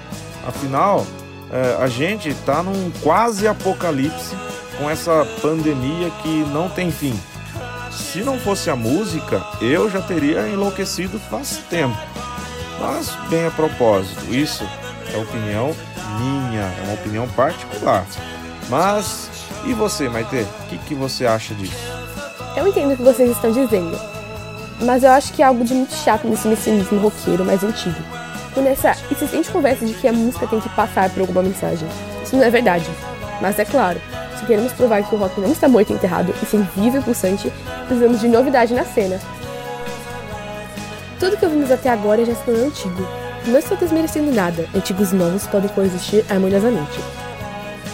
Afinal, 0.48 1.06
é, 1.52 1.78
a 1.80 1.88
gente 1.88 2.30
está 2.30 2.64
num 2.64 2.92
quase 3.04 3.48
apocalipse 3.48 4.36
com 4.80 4.90
essa 4.90 5.24
pandemia 5.44 6.10
que 6.24 6.44
não 6.52 6.68
tem 6.68 6.92
fim. 6.92 7.14
Se 7.92 8.22
não 8.24 8.40
fosse 8.40 8.72
a 8.72 8.76
música, 8.76 9.46
eu 9.62 9.88
já 9.90 10.02
teria 10.02 10.48
enlouquecido 10.48 11.20
faz 11.20 11.58
tempo. 11.70 11.96
Mas, 12.82 13.16
bem 13.30 13.46
a 13.46 13.52
propósito, 13.52 14.34
isso 14.34 14.68
é 15.14 15.18
opinião 15.18 15.76
minha, 16.20 16.62
é 16.62 16.84
uma 16.86 16.94
opinião 16.96 17.28
particular. 17.30 18.06
Mas, 18.70 19.30
e 19.66 19.74
você, 19.74 20.10
Maite? 20.10 20.48
O 20.66 20.68
que, 20.68 20.78
que 20.80 20.96
você 20.96 21.28
acha 21.28 21.54
disso? 21.54 21.78
Eu 22.58 22.68
entendo 22.68 22.94
o 22.94 22.98
que 22.98 23.04
vocês 23.04 23.30
estão 23.30 23.52
dizendo, 23.52 23.98
mas 24.82 25.04
eu 25.04 25.12
acho 25.12 25.32
que 25.32 25.44
é 25.44 25.46
algo 25.46 25.64
de 25.64 25.74
muito 25.76 25.94
chato 25.94 26.28
nesse 26.28 26.48
messianismo 26.48 27.00
roqueiro 27.00 27.46
mais 27.46 27.64
antigo. 27.64 27.96
E 28.58 28.60
nessa 28.60 28.98
insistente 29.12 29.52
conversa 29.52 29.86
de 29.86 29.94
que 29.94 30.08
a 30.08 30.14
música 30.14 30.48
tem 30.48 30.60
que 30.60 30.70
passar 30.70 31.10
por 31.12 31.22
alguma 31.22 31.44
mensagem. 31.44 31.88
Isso 32.24 32.36
não 32.36 32.44
é 32.44 32.50
verdade. 32.50 32.90
Mas 33.40 33.58
é 33.60 33.64
claro, 33.64 34.02
se 34.38 34.46
queremos 34.46 34.74
provar 34.74 35.04
que 35.04 35.14
o 35.14 35.18
rock 35.18 35.40
não 35.40 35.52
está 35.52 35.68
morto 35.68 35.92
e 35.92 35.94
enterrado, 35.94 36.34
e 36.42 36.46
sim 36.46 36.68
vivo 36.76 36.98
e 36.98 37.02
pulsante, 37.02 37.54
precisamos 37.88 38.20
de 38.20 38.28
novidade 38.28 38.74
na 38.74 38.84
cena. 38.84 39.20
Tudo 41.22 41.38
que 41.38 41.46
ouvimos 41.46 41.70
até 41.70 41.88
agora 41.88 42.26
já 42.26 42.34
se 42.34 42.44
tornou 42.44 42.66
antigo. 42.66 43.08
Não 43.46 43.60
estou 43.60 43.78
desmerecendo 43.78 44.32
nada, 44.32 44.68
antigos 44.74 45.12
novos 45.12 45.46
podem 45.46 45.70
coexistir 45.70 46.26
harmoniosamente. 46.28 47.00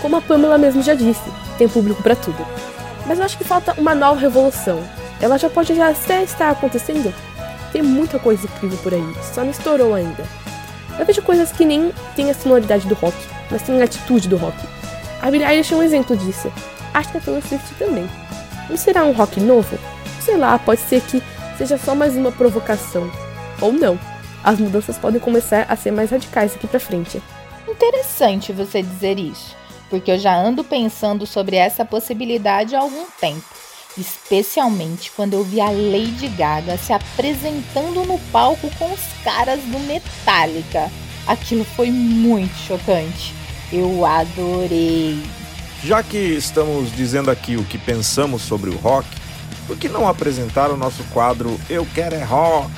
Como 0.02 0.16
a 0.16 0.22
Pamela 0.22 0.58
mesmo 0.58 0.82
já 0.82 0.94
disse, 0.94 1.30
tem 1.58 1.68
público 1.68 2.02
para 2.02 2.16
tudo. 2.16 2.48
Mas 3.06 3.20
eu 3.20 3.26
acho 3.26 3.38
que 3.38 3.44
falta 3.44 3.74
uma 3.78 3.94
nova 3.94 4.18
revolução. 4.18 4.82
Ela 5.20 5.38
já 5.38 5.50
pode 5.50 5.76
já 5.76 5.90
até 5.90 6.24
estar 6.24 6.52
acontecendo. 6.52 7.14
Tem 7.74 7.82
muita 7.82 8.18
coisa 8.18 8.46
incrível 8.46 8.78
por 8.78 8.94
aí, 8.94 9.14
só 9.34 9.44
não 9.44 9.52
estourou 9.52 9.94
ainda. 9.94 10.24
Eu 10.98 11.06
vejo 11.06 11.22
coisas 11.22 11.52
que 11.52 11.66
nem 11.66 11.92
têm 12.16 12.30
a 12.30 12.34
sonoridade 12.34 12.88
do 12.88 12.96
rock, 12.96 13.18
mas 13.52 13.62
têm 13.62 13.82
a 13.82 13.84
atitude 13.84 14.30
do 14.30 14.38
rock. 14.38 14.58
A 15.22 15.30
Billie 15.30 15.46
Eilish 15.46 15.74
é 15.74 15.76
um 15.76 15.84
exemplo 15.84 16.16
disso. 16.16 16.50
Acho 16.94 17.12
que 17.12 17.18
a 17.18 17.20
Taylor 17.20 17.46
Swift 17.46 17.76
também. 17.78 18.10
Não 18.70 18.78
será 18.78 19.04
um 19.04 19.12
rock 19.12 19.42
novo? 19.42 19.78
Sei 20.22 20.38
lá, 20.38 20.58
pode 20.58 20.80
ser 20.80 21.02
que 21.02 21.22
seja 21.58 21.78
só 21.78 21.96
mais 21.96 22.16
uma 22.16 22.32
provocação. 22.32 23.10
Ou 23.60 23.74
não. 23.74 24.00
As 24.44 24.60
mudanças 24.60 24.98
podem 24.98 25.20
começar 25.20 25.66
a 25.68 25.76
ser 25.76 25.92
mais 25.92 26.12
radicais 26.12 26.56
aqui 26.56 26.68
pra 26.68 26.80
frente. 26.80 27.22
Interessante 27.68 28.54
você 28.54 28.82
dizer 28.82 29.20
isso, 29.20 29.56
porque 29.90 30.12
eu 30.12 30.20
já 30.20 30.36
ando 30.36 30.64
pensando 30.64 31.26
sobre 31.26 31.58
essa 31.58 31.84
possibilidade 31.84 32.76
há 32.76 32.80
algum 32.80 33.06
tempo. 33.20 33.44
Especialmente 33.98 35.12
quando 35.12 35.34
eu 35.34 35.44
vi 35.44 35.60
a 35.60 35.70
Lady 35.70 36.28
Gaga 36.38 36.78
se 36.78 36.94
apresentando 36.94 38.06
no 38.06 38.20
palco 38.32 38.70
com 38.78 38.94
os 38.94 39.02
caras 39.24 39.60
do 39.62 39.80
Metallica. 39.80 40.92
Aquilo 41.26 41.66
foi 41.66 41.90
muito 41.90 42.56
chocante. 42.56 43.34
Eu 43.74 44.06
adorei. 44.06 45.20
Já 45.84 46.02
que 46.04 46.18
estamos 46.18 46.96
dizendo 46.96 47.30
aqui 47.30 47.58
o 47.58 47.66
que 47.66 47.78
pensamos 47.78 48.44
sobre 48.44 48.70
o 48.70 48.78
rock, 48.78 49.08
por 49.68 49.78
que 49.78 49.90
não 49.90 50.08
apresentar 50.08 50.72
o 50.72 50.78
nosso 50.78 51.04
quadro 51.06 51.60
Eu 51.70 51.86
Quero 51.94 52.16
é 52.16 52.24
Rock? 52.24 52.72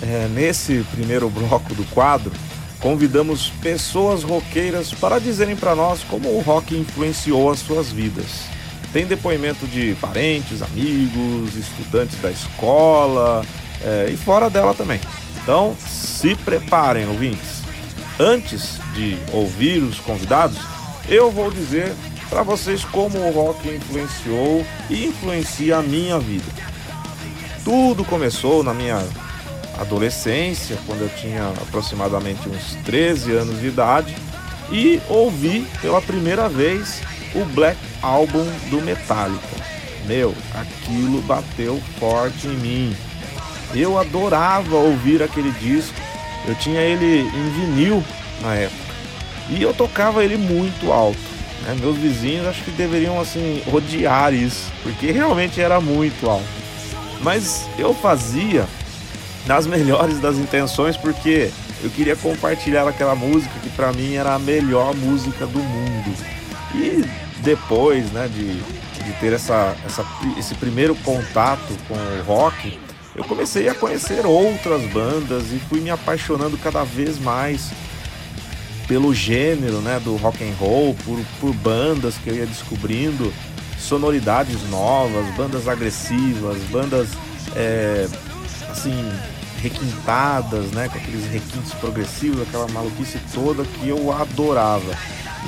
É, 0.00 0.28
nesse 0.32 0.86
primeiro 0.92 1.28
bloco 1.28 1.74
do 1.74 1.84
quadro, 1.86 2.32
convidamos 2.78 3.50
pessoas 3.60 4.22
roqueiras 4.22 4.94
para 4.94 5.18
dizerem 5.18 5.56
para 5.56 5.74
nós 5.74 6.04
como 6.04 6.28
o 6.28 6.40
rock 6.40 6.76
influenciou 6.76 7.50
as 7.50 7.58
suas 7.58 7.90
vidas. 7.90 8.44
Tem 8.92 9.06
depoimento 9.06 9.66
de 9.66 9.96
parentes, 10.00 10.62
amigos, 10.62 11.56
estudantes 11.56 12.18
da 12.20 12.30
escola 12.30 13.44
é, 13.82 14.08
e 14.10 14.16
fora 14.16 14.48
dela 14.48 14.72
também. 14.72 15.00
Então, 15.42 15.76
se 15.78 16.36
preparem, 16.36 17.08
ouvintes. 17.08 17.62
Antes 18.20 18.78
de 18.94 19.18
ouvir 19.32 19.82
os 19.82 19.98
convidados, 19.98 20.58
eu 21.08 21.30
vou 21.30 21.50
dizer 21.50 21.92
para 22.28 22.42
vocês 22.42 22.84
como 22.84 23.18
o 23.18 23.30
rock 23.30 23.68
influenciou 23.68 24.64
e 24.90 25.06
influencia 25.06 25.78
a 25.78 25.82
minha 25.82 26.18
vida. 26.18 26.44
Tudo 27.64 28.04
começou 28.04 28.62
na 28.62 28.72
minha 28.72 29.04
adolescência, 29.78 30.76
quando 30.86 31.02
eu 31.02 31.08
tinha 31.08 31.48
aproximadamente 31.48 32.48
uns 32.48 32.74
13 32.84 33.32
anos 33.32 33.60
de 33.60 33.68
idade, 33.68 34.16
e 34.70 35.00
ouvi 35.08 35.66
pela 35.80 36.02
primeira 36.02 36.48
vez 36.48 37.00
o 37.34 37.44
Black 37.46 37.78
Album 38.02 38.44
do 38.70 38.80
Metallica. 38.82 39.56
Meu, 40.06 40.34
aquilo 40.54 41.20
bateu 41.22 41.80
forte 41.98 42.46
em 42.46 42.56
mim. 42.56 42.96
Eu 43.74 43.98
adorava 43.98 44.76
ouvir 44.76 45.22
aquele 45.22 45.50
disco. 45.52 45.94
Eu 46.46 46.54
tinha 46.54 46.80
ele 46.80 47.20
em 47.20 47.50
vinil 47.50 48.02
na 48.40 48.54
época. 48.54 48.94
E 49.50 49.62
eu 49.62 49.74
tocava 49.74 50.24
ele 50.24 50.36
muito 50.36 50.90
alto. 50.90 51.27
Né? 51.68 51.76
Meus 51.78 51.98
vizinhos 51.98 52.46
acho 52.46 52.64
que 52.64 52.70
deveriam 52.70 53.20
assim 53.20 53.62
odiar 53.70 54.32
isso, 54.32 54.72
porque 54.82 55.12
realmente 55.12 55.60
era 55.60 55.80
muito 55.80 56.28
alto. 56.28 56.46
Mas 57.20 57.68
eu 57.78 57.92
fazia 57.92 58.66
nas 59.46 59.66
melhores 59.66 60.18
das 60.18 60.36
intenções, 60.36 60.96
porque 60.96 61.50
eu 61.82 61.90
queria 61.90 62.16
compartilhar 62.16 62.88
aquela 62.88 63.14
música 63.14 63.52
que 63.62 63.68
para 63.70 63.92
mim 63.92 64.14
era 64.14 64.34
a 64.34 64.38
melhor 64.38 64.94
música 64.94 65.46
do 65.46 65.58
mundo. 65.58 66.14
E 66.74 67.04
depois, 67.42 68.10
né, 68.12 68.28
de, 68.28 68.54
de 68.54 69.12
ter 69.20 69.32
essa, 69.32 69.76
essa, 69.84 70.04
esse 70.38 70.54
primeiro 70.54 70.94
contato 70.96 71.76
com 71.86 71.94
o 71.94 72.22
rock, 72.26 72.78
eu 73.14 73.24
comecei 73.24 73.68
a 73.68 73.74
conhecer 73.74 74.24
outras 74.24 74.82
bandas 74.92 75.52
e 75.52 75.58
fui 75.68 75.80
me 75.80 75.90
apaixonando 75.90 76.56
cada 76.58 76.84
vez 76.84 77.18
mais 77.18 77.70
pelo 78.88 79.14
gênero, 79.14 79.80
né, 79.82 80.00
do 80.02 80.16
rock 80.16 80.42
and 80.42 80.54
roll, 80.58 80.96
por, 81.04 81.20
por 81.38 81.54
bandas 81.54 82.16
que 82.16 82.30
eu 82.30 82.36
ia 82.36 82.46
descobrindo, 82.46 83.32
sonoridades 83.78 84.68
novas, 84.70 85.26
bandas 85.36 85.68
agressivas, 85.68 86.56
bandas 86.70 87.10
é, 87.54 88.08
assim 88.68 88.96
requintadas, 89.62 90.70
né, 90.70 90.88
com 90.88 90.96
aqueles 90.96 91.30
requintes 91.30 91.72
progressivos, 91.74 92.42
aquela 92.42 92.66
maluquice 92.68 93.20
toda 93.34 93.62
que 93.64 93.88
eu 93.88 94.10
adorava. 94.10 94.96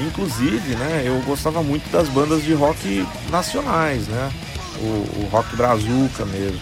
Inclusive, 0.07 0.77
né, 0.77 1.03
eu 1.07 1.19
gostava 1.23 1.63
muito 1.63 1.91
das 1.91 2.09
bandas 2.09 2.45
de 2.45 2.53
rock 2.53 3.07
nacionais, 3.31 4.07
né, 4.07 4.31
o, 4.81 5.23
o 5.23 5.29
rock 5.33 5.57
brazuca 5.57 6.27
mesmo. 6.27 6.61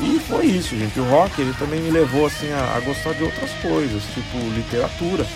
E 0.00 0.20
foi 0.20 0.46
isso, 0.46 0.76
gente. 0.76 1.00
O 1.00 1.04
rock 1.04 1.40
ele 1.40 1.52
também 1.58 1.80
me 1.80 1.90
levou 1.90 2.26
assim 2.26 2.50
a, 2.52 2.76
a 2.76 2.80
gostar 2.80 3.14
de 3.14 3.24
outras 3.24 3.50
coisas, 3.60 4.02
tipo 4.14 4.38
literatura, 4.54 5.26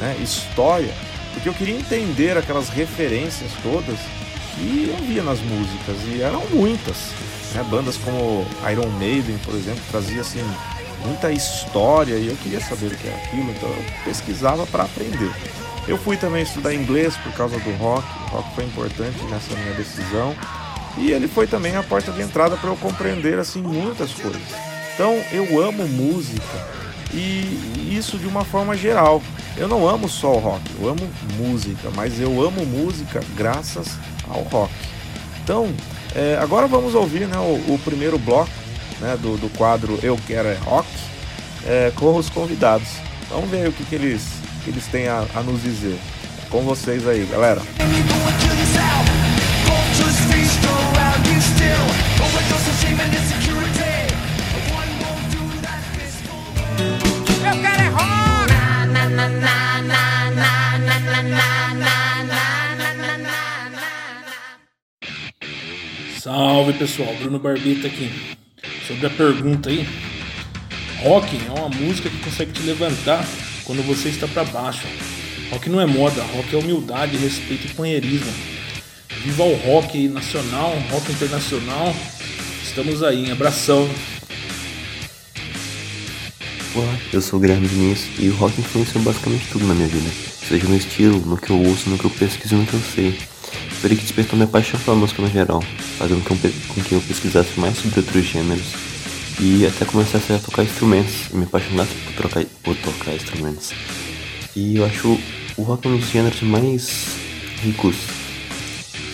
né, 0.00 0.16
história, 0.20 0.92
porque 1.32 1.48
eu 1.48 1.54
queria 1.54 1.76
entender 1.76 2.36
aquelas 2.36 2.68
referências 2.68 3.50
todas 3.62 3.98
que 4.54 4.88
eu 4.88 4.96
via 5.06 5.22
nas 5.22 5.40
músicas 5.40 5.96
e 6.08 6.22
eram 6.22 6.42
muitas. 6.50 6.96
Né? 7.54 7.64
Bandas 7.70 7.96
como 7.96 8.46
Iron 8.70 8.88
Maiden, 8.98 9.38
por 9.44 9.54
exemplo, 9.54 9.82
trazia 9.90 10.20
assim 10.20 10.44
muita 11.04 11.32
história 11.32 12.14
e 12.14 12.28
eu 12.28 12.36
queria 12.36 12.60
saber 12.60 12.86
o 12.86 12.96
que 12.96 13.08
era 13.08 13.16
aquilo, 13.16 13.50
então 13.50 13.68
eu 13.68 13.84
pesquisava 14.04 14.66
para 14.66 14.84
aprender. 14.84 15.32
Eu 15.88 15.98
fui 15.98 16.16
também 16.16 16.42
estudar 16.42 16.72
inglês 16.72 17.16
por 17.16 17.32
causa 17.32 17.58
do 17.58 17.70
rock, 17.76 18.06
o 18.26 18.36
rock 18.36 18.54
foi 18.54 18.64
importante 18.64 19.18
nessa 19.24 19.54
minha 19.56 19.74
decisão 19.74 20.34
e 20.96 21.10
ele 21.10 21.26
foi 21.26 21.46
também 21.46 21.74
a 21.74 21.82
porta 21.82 22.12
de 22.12 22.22
entrada 22.22 22.56
para 22.56 22.70
eu 22.70 22.76
compreender 22.76 23.38
assim 23.38 23.60
muitas 23.60 24.12
coisas. 24.12 24.42
Então 24.94 25.12
eu 25.32 25.60
amo 25.60 25.86
música 25.88 26.81
e 27.12 27.96
isso 27.96 28.18
de 28.18 28.26
uma 28.26 28.44
forma 28.44 28.76
geral. 28.76 29.22
Eu 29.56 29.68
não 29.68 29.86
amo 29.88 30.08
só 30.08 30.32
o 30.32 30.38
rock, 30.38 30.62
eu 30.80 30.88
amo 30.88 31.10
música, 31.36 31.90
mas 31.94 32.18
eu 32.18 32.42
amo 32.42 32.64
música 32.64 33.20
graças 33.36 33.98
ao 34.28 34.42
rock. 34.42 34.72
Então, 35.42 35.72
é, 36.14 36.38
agora 36.40 36.66
vamos 36.66 36.94
ouvir 36.94 37.26
né, 37.26 37.36
o, 37.38 37.74
o 37.74 37.80
primeiro 37.84 38.18
bloco 38.18 38.50
né, 39.00 39.16
do, 39.20 39.36
do 39.36 39.48
quadro 39.56 39.98
Eu 40.02 40.18
Quero 40.26 40.48
é 40.48 40.54
Rock 40.54 40.88
é, 41.66 41.92
com 41.96 42.16
os 42.16 42.30
convidados. 42.30 42.88
Vamos 43.28 43.50
ver 43.50 43.68
o 43.68 43.72
que, 43.72 43.84
que, 43.84 43.94
eles, 43.94 44.22
que 44.64 44.70
eles 44.70 44.86
têm 44.86 45.08
a, 45.08 45.24
a 45.34 45.42
nos 45.42 45.62
dizer. 45.62 45.98
Com 46.48 46.62
vocês 46.62 47.06
aí, 47.08 47.26
galera. 47.30 47.62
Eu 47.78 47.86
Salve 66.22 66.72
pessoal, 66.74 67.12
Bruno 67.16 67.40
Barbita 67.40 67.88
aqui. 67.88 68.08
Sobre 68.86 69.06
a 69.06 69.10
pergunta 69.10 69.68
aí, 69.68 69.84
rock 71.02 71.36
é 71.36 71.50
uma 71.50 71.68
música 71.68 72.08
que 72.08 72.16
consegue 72.18 72.52
te 72.52 72.62
levantar 72.62 73.26
quando 73.64 73.84
você 73.84 74.08
está 74.10 74.28
para 74.28 74.44
baixo. 74.44 74.86
Rock 75.50 75.68
não 75.68 75.80
é 75.80 75.84
moda, 75.84 76.22
rock 76.22 76.54
é 76.54 76.58
humildade, 76.60 77.16
respeito 77.16 77.66
e 77.66 77.70
companheirismo. 77.70 78.32
Viva 79.24 79.42
o 79.42 79.56
rock 79.56 80.06
nacional, 80.06 80.72
rock 80.92 81.10
internacional. 81.10 81.92
Estamos 82.62 83.02
aí, 83.02 83.28
abração. 83.28 83.90
Olá, 86.76 86.98
eu 87.12 87.20
sou 87.20 87.40
o 87.40 87.42
Guilherme 87.42 87.66
Diniz 87.66 88.06
e 88.20 88.28
o 88.28 88.36
rock 88.36 88.60
influenciou 88.60 89.02
basicamente 89.02 89.48
tudo 89.50 89.66
na 89.66 89.74
minha 89.74 89.88
vida. 89.88 90.08
Seja 90.48 90.68
no 90.68 90.76
estilo, 90.76 91.18
no 91.26 91.36
que 91.36 91.50
eu 91.50 91.60
ouço, 91.60 91.90
no 91.90 91.98
que 91.98 92.04
eu 92.04 92.10
pesquiso 92.10 92.54
e 92.54 92.58
no 92.58 92.66
que 92.66 92.74
eu 92.74 92.80
sei. 92.94 93.31
Foi 93.82 93.90
que 93.90 93.96
despertou 93.96 94.36
minha 94.36 94.46
paixão 94.46 94.78
pela 94.78 94.96
música 94.96 95.20
no 95.20 95.28
geral, 95.28 95.60
fazendo 95.98 96.22
com 96.22 96.36
que 96.36 96.92
eu 96.92 97.00
pesquisasse 97.00 97.58
mais 97.58 97.76
sobre 97.76 97.98
outros 97.98 98.24
gêneros 98.24 98.66
e 99.40 99.66
até 99.66 99.84
começasse 99.84 100.32
a 100.32 100.38
tocar 100.38 100.62
instrumentos 100.62 101.28
e 101.32 101.36
me 101.36 101.42
apaixonasse 101.42 101.92
por, 101.92 102.14
trocar, 102.14 102.44
por 102.62 102.76
tocar 102.76 103.12
instrumentos. 103.12 103.72
E 104.54 104.76
eu 104.76 104.84
acho 104.84 105.18
o 105.56 105.62
rock 105.62 105.88
um 105.88 105.96
dos 105.96 106.08
gêneros 106.08 106.40
mais 106.42 107.16
ricos 107.60 107.96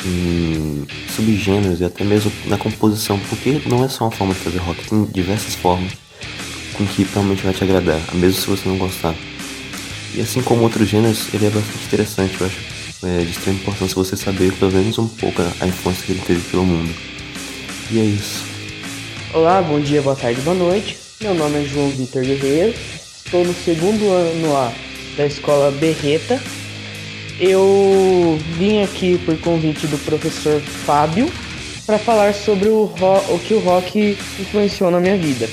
em 0.05 0.87
subgêneros 1.17 1.81
e 1.81 1.85
até 1.87 2.05
mesmo 2.05 2.31
na 2.45 2.59
composição, 2.59 3.19
porque 3.31 3.63
não 3.65 3.83
é 3.83 3.89
só 3.89 4.05
uma 4.05 4.11
forma 4.11 4.35
de 4.35 4.41
fazer 4.41 4.59
rock, 4.59 4.87
tem 4.87 5.03
diversas 5.07 5.55
formas 5.55 5.93
com 6.75 6.87
que 6.87 7.05
realmente 7.05 7.43
vai 7.43 7.55
te 7.55 7.65
agradar, 7.65 8.01
mesmo 8.13 8.39
se 8.39 8.47
você 8.47 8.69
não 8.69 8.77
gostar. 8.77 9.15
E 10.15 10.21
assim 10.21 10.43
como 10.43 10.63
outros 10.63 10.87
gêneros, 10.87 11.33
ele 11.33 11.47
é 11.47 11.51
bastante 11.51 11.87
interessante, 11.87 12.39
eu 12.39 12.47
acho 12.47 12.68
é 13.03 13.19
de 13.19 13.31
extrema 13.31 13.59
importância 13.61 13.95
você 13.95 14.17
saber 14.17 14.53
pelo 14.55 14.73
menos 14.73 14.99
um 14.99 15.07
pouco 15.07 15.41
a 15.61 15.67
infância 15.67 16.05
que 16.05 16.13
ele 16.13 16.23
teve 16.27 16.41
pelo 16.51 16.65
mundo. 16.65 16.93
E 17.91 17.99
é 17.99 18.03
isso. 18.03 18.45
Olá, 19.33 19.63
bom 19.63 19.79
dia, 19.79 20.03
boa 20.03 20.17
tarde, 20.17 20.41
boa 20.41 20.57
noite. 20.57 20.97
Meu 21.21 21.35
nome 21.35 21.63
é 21.63 21.65
João 21.65 21.91
Vitor 21.91 22.23
Guerreiro, 22.23 22.75
estou 23.25 23.45
no 23.45 23.55
segundo 23.55 24.11
ano 24.11 24.57
A 24.57 24.73
da 25.17 25.27
escola 25.27 25.71
Berreta. 25.71 26.41
Eu 27.39 28.39
vim 28.57 28.83
aqui 28.83 29.19
por 29.19 29.39
convite 29.39 29.87
do 29.87 29.99
professor 29.99 30.61
Fábio 30.61 31.31
para 31.87 31.99
falar 31.99 32.35
sobre 32.35 32.69
o, 32.69 32.85
rock, 32.85 33.33
o 33.33 33.39
que 33.39 33.55
o 33.55 33.61
rock 33.61 34.19
influenciou 34.41 34.91
na 34.91 34.99
minha 34.99 35.17
vida. 35.17 35.49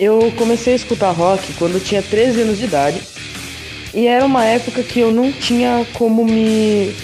Eu 0.00 0.32
comecei 0.36 0.72
a 0.72 0.76
escutar 0.76 1.10
rock 1.10 1.52
quando 1.54 1.74
eu 1.74 1.80
tinha 1.80 2.02
13 2.02 2.42
anos 2.42 2.58
de 2.58 2.64
idade 2.64 3.17
e 3.94 4.06
era 4.06 4.24
uma 4.24 4.44
época 4.44 4.82
que 4.82 5.00
eu 5.00 5.10
não 5.10 5.32
tinha 5.32 5.86
como 5.94 6.24
me. 6.24 6.94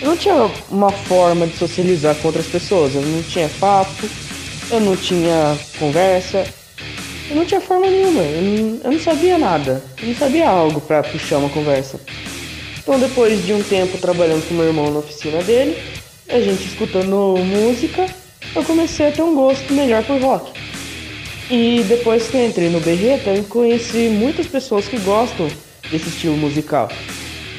Eu 0.00 0.08
não 0.08 0.16
tinha 0.16 0.50
uma 0.70 0.90
forma 0.90 1.46
de 1.46 1.56
socializar 1.56 2.14
com 2.16 2.28
outras 2.28 2.46
pessoas, 2.46 2.94
eu 2.94 3.02
não 3.02 3.22
tinha 3.22 3.48
papo, 3.60 4.08
eu 4.70 4.80
não 4.80 4.96
tinha 4.96 5.56
conversa, 5.78 6.44
eu 7.30 7.36
não 7.36 7.44
tinha 7.44 7.60
forma 7.60 7.86
nenhuma, 7.86 8.22
eu 8.22 8.42
não, 8.42 8.80
eu 8.84 8.92
não 8.92 9.00
sabia 9.00 9.38
nada, 9.38 9.82
eu 10.02 10.08
não 10.08 10.14
sabia 10.14 10.48
algo 10.48 10.80
para 10.80 11.02
puxar 11.02 11.38
uma 11.38 11.48
conversa. 11.48 11.98
Então, 12.78 12.98
depois 12.98 13.44
de 13.46 13.52
um 13.54 13.62
tempo 13.62 13.96
trabalhando 13.96 14.46
com 14.46 14.54
meu 14.54 14.66
irmão 14.66 14.90
na 14.90 14.98
oficina 14.98 15.42
dele, 15.42 15.78
a 16.28 16.38
gente 16.40 16.66
escutando 16.66 17.36
música, 17.38 18.04
eu 18.54 18.62
comecei 18.64 19.08
a 19.08 19.12
ter 19.12 19.22
um 19.22 19.34
gosto 19.34 19.72
melhor 19.72 20.04
por 20.04 20.20
rock. 20.20 20.52
E 21.50 21.82
depois 21.88 22.28
que 22.28 22.36
eu 22.36 22.46
entrei 22.46 22.68
no 22.68 22.80
Berreta, 22.80 23.30
eu 23.30 23.44
conheci 23.44 24.08
muitas 24.08 24.46
pessoas 24.46 24.86
que 24.86 24.98
gostam 24.98 25.48
desse 25.90 26.08
estilo 26.08 26.36
musical. 26.36 26.88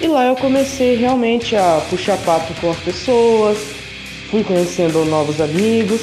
E 0.01 0.07
lá 0.07 0.25
eu 0.25 0.35
comecei 0.35 0.95
realmente 0.95 1.55
a 1.55 1.81
puxar 1.89 2.17
papo 2.19 2.53
com 2.59 2.71
as 2.71 2.79
pessoas, 2.79 3.57
fui 4.29 4.43
conhecendo 4.43 5.05
novos 5.05 5.39
amigos 5.39 6.01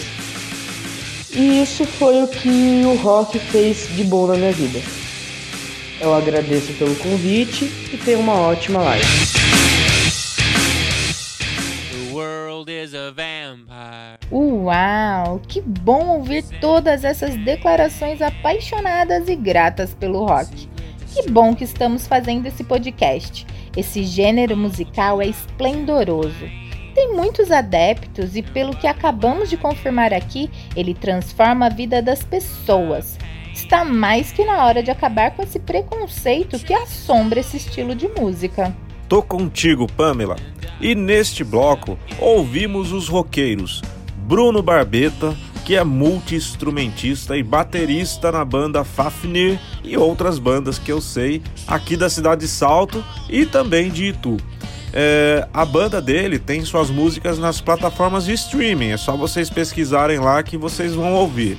e 1.35 1.63
isso 1.63 1.87
foi 1.87 2.23
o 2.23 2.29
que 2.29 2.83
o 2.85 2.95
rock 2.97 3.39
fez 3.39 3.89
de 3.97 4.05
bom 4.05 4.27
na 4.27 4.35
minha 4.35 4.53
vida. 4.53 4.81
Eu 5.99 6.15
agradeço 6.15 6.73
pelo 6.75 6.95
convite 6.97 7.65
e 7.93 7.97
tenha 7.97 8.19
uma 8.19 8.35
ótima 8.35 8.83
live. 8.83 9.07
Uau, 14.31 15.41
que 15.49 15.61
bom 15.61 16.17
ouvir 16.17 16.45
todas 16.61 17.03
essas 17.03 17.35
declarações 17.37 18.21
apaixonadas 18.21 19.29
e 19.29 19.35
gratas 19.35 19.95
pelo 19.95 20.27
rock. 20.27 20.69
Que 21.13 21.31
bom 21.31 21.55
que 21.55 21.65
estamos 21.65 22.07
fazendo 22.07 22.47
esse 22.47 22.65
podcast. 22.65 23.47
Esse 23.77 24.05
gênero 24.05 24.57
musical 24.57 25.21
é 25.21 25.27
esplendoroso 25.27 26.63
tem 26.95 27.15
muitos 27.15 27.51
adeptos 27.51 28.37
e, 28.37 28.43
pelo 28.43 28.77
que 28.77 28.87
acabamos 28.87 29.49
de 29.49 29.57
confirmar 29.57 30.13
aqui, 30.13 30.51
ele 30.77 30.95
transforma 30.95 31.67
a 31.67 31.71
vida 31.71 32.03
das 32.03 32.23
pessoas. 32.23 33.19
Está 33.53 33.85
mais 33.85 34.33
que 34.33 34.45
na 34.45 34.65
hora 34.65 34.83
de 34.83 34.91
acabar 34.91 35.31
com 35.31 35.43
esse 35.43 35.59
preconceito 35.59 36.59
que 36.59 36.75
assombra 36.75 37.41
esse 37.41 37.57
estilo 37.57 37.95
de 37.95 38.09
música. 38.09 38.75
Tô 39.09 39.23
contigo, 39.23 39.87
Pamela. 39.87 40.37
E 40.81 40.95
neste 40.95 41.45
bloco 41.45 41.99
ouvimos 42.19 42.93
os 42.93 43.09
roqueiros 43.09 43.83
Bruno 44.17 44.63
Barbeta, 44.63 45.37
que 45.65 45.77
é 45.77 45.85
multi-instrumentista 45.85 47.37
e 47.37 47.43
baterista 47.43 48.33
na 48.33 48.45
banda 48.45 48.85
Fafnir 48.85 49.59
e 49.85 49.97
outras 49.97 50.39
bandas 50.39 50.79
que 50.79 50.91
eu 50.91 51.01
sei 51.01 51.43
aqui 51.67 51.97
da 51.97 52.11
cidade 52.11 52.43
de 52.43 52.49
Salto 52.49 53.05
e 53.29 53.47
também 53.47 53.91
de 53.91 54.07
Itu. 54.07 54.37
É, 54.93 55.49
a 55.55 55.65
banda 55.65 56.03
dele 56.03 56.39
tem 56.39 56.65
suas 56.65 56.91
músicas 56.91 57.39
nas 57.39 57.61
plataformas 57.61 58.27
de 58.27 58.33
streaming, 58.35 58.91
é 58.91 58.97
só 58.97 59.17
vocês 59.17 59.49
pesquisarem 59.49 60.19
lá 60.19 60.43
que 60.43 60.57
vocês 60.57 60.95
vão 60.95 61.15
ouvir. 61.15 61.57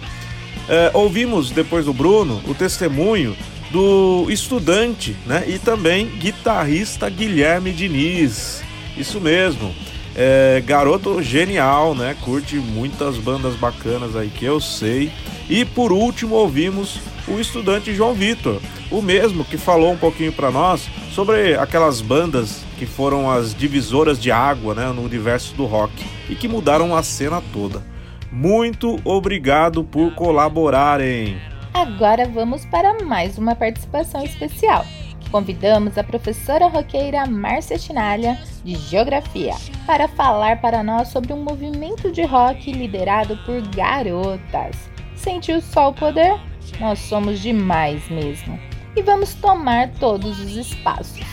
É, 0.70 0.92
ouvimos 0.94 1.50
depois 1.50 1.86
do 1.86 1.94
Bruno 1.94 2.42
o 2.48 2.54
testemunho 2.54 3.36
do 3.72 4.28
estudante 4.30 5.16
né, 5.26 5.44
e 5.48 5.58
também 5.58 6.08
guitarrista 6.20 7.10
Guilherme 7.10 7.72
Diniz. 7.72 8.62
Isso 8.96 9.20
mesmo. 9.20 9.74
É, 10.16 10.62
garoto 10.66 11.22
genial, 11.24 11.96
né? 11.96 12.16
Curte 12.22 12.56
muitas 12.58 13.18
bandas 13.18 13.56
bacanas 13.56 14.16
aí 14.16 14.30
que 14.30 14.46
eu 14.46 14.60
sei. 14.60 15.12
E 15.50 15.66
por 15.66 15.92
último 15.92 16.36
ouvimos 16.36 17.00
o 17.28 17.40
estudante 17.40 17.94
João 17.94 18.14
Vitor, 18.14 18.62
o 18.92 19.02
mesmo 19.02 19.44
que 19.44 19.58
falou 19.58 19.92
um 19.92 19.98
pouquinho 19.98 20.32
para 20.32 20.52
nós 20.52 20.88
sobre 21.12 21.56
aquelas 21.56 22.02
bandas 22.02 22.64
que 22.78 22.86
foram 22.86 23.30
as 23.30 23.56
divisoras 23.56 24.20
de 24.22 24.32
água 24.32 24.74
né, 24.74 24.88
no 24.88 25.04
universo 25.04 25.56
do 25.56 25.66
rock 25.66 25.94
e 26.30 26.36
que 26.36 26.48
mudaram 26.48 26.96
a 26.96 27.04
cena 27.04 27.42
toda. 27.54 27.84
Muito 28.32 29.00
obrigado 29.04 29.84
por 29.84 30.14
colaborarem. 30.16 31.38
Agora 31.74 32.28
vamos 32.28 32.66
para 32.66 33.04
mais 33.04 33.38
uma 33.38 33.56
participação 33.56 34.24
especial. 34.24 34.86
Convidamos 35.34 35.98
a 35.98 36.04
professora 36.04 36.68
roqueira 36.68 37.26
Márcia 37.26 37.80
Chinalha, 37.80 38.40
de 38.64 38.76
Geografia, 38.76 39.56
para 39.84 40.08
falar 40.08 40.62
para 40.62 40.84
nós 40.84 41.08
sobre 41.08 41.34
um 41.34 41.44
movimento 41.44 42.12
de 42.12 42.22
rock 42.22 42.72
liderado 42.72 43.36
por 43.38 43.60
garotas. 43.76 44.78
Sentiu 45.16 45.60
só 45.60 45.90
o 45.90 45.94
poder? 45.94 46.40
Nós 46.80 47.00
somos 47.00 47.40
demais 47.40 48.08
mesmo. 48.12 48.60
E 48.96 49.02
vamos 49.02 49.34
tomar 49.34 49.90
todos 49.94 50.40
os 50.40 50.56
espaços. 50.56 51.26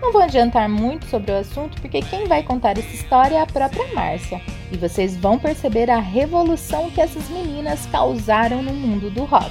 Não 0.00 0.12
vou 0.12 0.22
adiantar 0.22 0.68
muito 0.68 1.06
sobre 1.06 1.32
o 1.32 1.38
assunto 1.38 1.80
porque 1.80 2.00
quem 2.00 2.28
vai 2.28 2.44
contar 2.44 2.78
essa 2.78 2.94
história 2.94 3.38
é 3.38 3.40
a 3.40 3.46
própria 3.46 3.92
Márcia. 3.92 4.40
E 4.70 4.76
vocês 4.76 5.16
vão 5.16 5.36
perceber 5.36 5.90
a 5.90 5.98
revolução 5.98 6.92
que 6.92 7.00
essas 7.00 7.28
meninas 7.28 7.86
causaram 7.86 8.62
no 8.62 8.72
mundo 8.72 9.10
do 9.10 9.24
rock. 9.24 9.50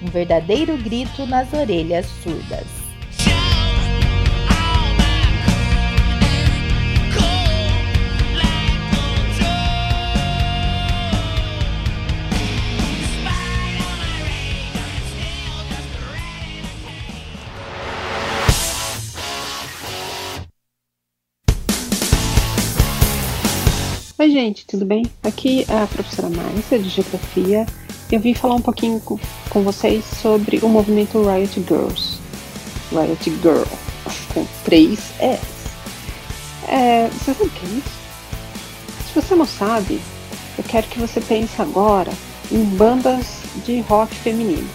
Um 0.00 0.06
verdadeiro 0.06 0.76
grito 0.78 1.26
nas 1.26 1.52
orelhas 1.52 2.06
surdas. 2.22 2.83
Oi, 24.24 24.30
gente, 24.30 24.64
tudo 24.64 24.86
bem? 24.86 25.04
Aqui 25.22 25.66
é 25.68 25.82
a 25.82 25.86
professora 25.86 26.30
Márcia, 26.30 26.78
de 26.78 26.88
Geografia. 26.88 27.66
Eu 28.10 28.18
vim 28.18 28.32
falar 28.32 28.54
um 28.54 28.62
pouquinho 28.62 28.98
com, 28.98 29.18
com 29.50 29.62
vocês 29.62 30.02
sobre 30.02 30.60
o 30.62 30.68
movimento 30.70 31.22
Riot 31.22 31.52
Girls. 31.60 32.18
Riot 32.90 33.30
Girl, 33.42 33.64
com 34.32 34.46
três 34.64 35.12
S. 35.20 35.44
É, 36.66 37.08
você 37.08 37.34
sabe 37.34 37.48
o 37.48 37.50
que 37.50 37.66
é 37.66 37.68
isso? 37.68 39.08
Se 39.08 39.20
você 39.20 39.34
não 39.34 39.44
sabe, 39.44 40.00
eu 40.56 40.64
quero 40.64 40.86
que 40.86 40.98
você 40.98 41.20
pense 41.20 41.60
agora 41.60 42.10
em 42.50 42.64
bandas 42.64 43.42
de 43.66 43.80
rock 43.80 44.14
feminino. 44.14 44.70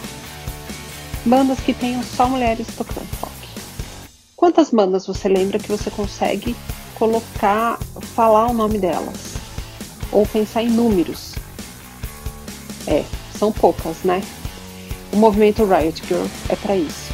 Bandas 1.26 1.60
que 1.60 1.74
tenham 1.74 2.04
só 2.04 2.30
mulheres 2.30 2.68
tocando 2.78 3.10
rock. 3.20 3.34
Quantas 4.36 4.70
bandas 4.70 5.08
você 5.08 5.28
lembra 5.28 5.58
que 5.58 5.70
você 5.70 5.90
consegue 5.90 6.56
colocar, 6.94 7.80
falar 8.14 8.46
o 8.46 8.54
nome 8.54 8.78
delas? 8.78 9.39
Ou 10.12 10.26
pensar 10.26 10.64
em 10.64 10.70
números. 10.70 11.36
É, 12.88 13.04
são 13.38 13.52
poucas, 13.52 13.98
né? 14.04 14.22
O 15.12 15.18
movimento 15.18 15.66
Riot 15.66 16.02
Girl 16.08 16.26
é 16.50 16.56
para 16.56 16.76
isso. 16.76 17.10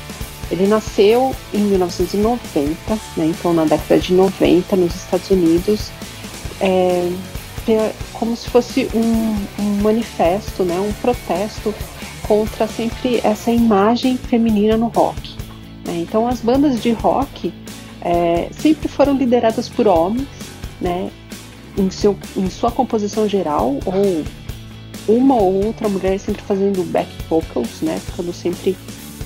Ele 0.51 0.67
nasceu 0.67 1.35
em 1.53 1.59
1990, 1.59 2.75
né, 3.17 3.25
então 3.25 3.53
na 3.53 3.65
década 3.65 3.99
de 3.99 4.13
90 4.13 4.75
nos 4.75 4.95
Estados 4.95 5.29
Unidos, 5.31 5.89
é, 6.61 7.11
como 8.13 8.35
se 8.35 8.47
fosse 8.49 8.87
um, 8.93 9.35
um 9.59 9.81
manifesto, 9.81 10.63
né, 10.63 10.79
um 10.79 10.93
protesto 11.01 11.73
contra 12.27 12.67
sempre 12.67 13.19
essa 13.23 13.51
imagem 13.51 14.17
feminina 14.17 14.77
no 14.77 14.87
rock. 14.87 15.35
Né? 15.85 15.97
Então 16.07 16.27
as 16.27 16.41
bandas 16.41 16.81
de 16.81 16.91
rock 16.91 17.51
é, 18.01 18.49
sempre 18.51 18.87
foram 18.87 19.15
lideradas 19.15 19.67
por 19.67 19.87
homens, 19.87 20.27
né? 20.79 21.09
Em, 21.77 21.89
seu, 21.89 22.17
em 22.35 22.49
sua 22.49 22.71
composição 22.71 23.27
geral, 23.27 23.77
ou 23.85 24.23
uma 25.07 25.35
ou 25.35 25.65
outra 25.65 25.87
mulher 25.87 26.19
sempre 26.19 26.41
fazendo 26.41 26.83
back 26.91 27.09
vocals, 27.29 27.81
né, 27.81 27.99
ficando 28.03 28.33
sempre 28.33 28.75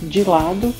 de 0.03 0.23
lado, 0.23 0.73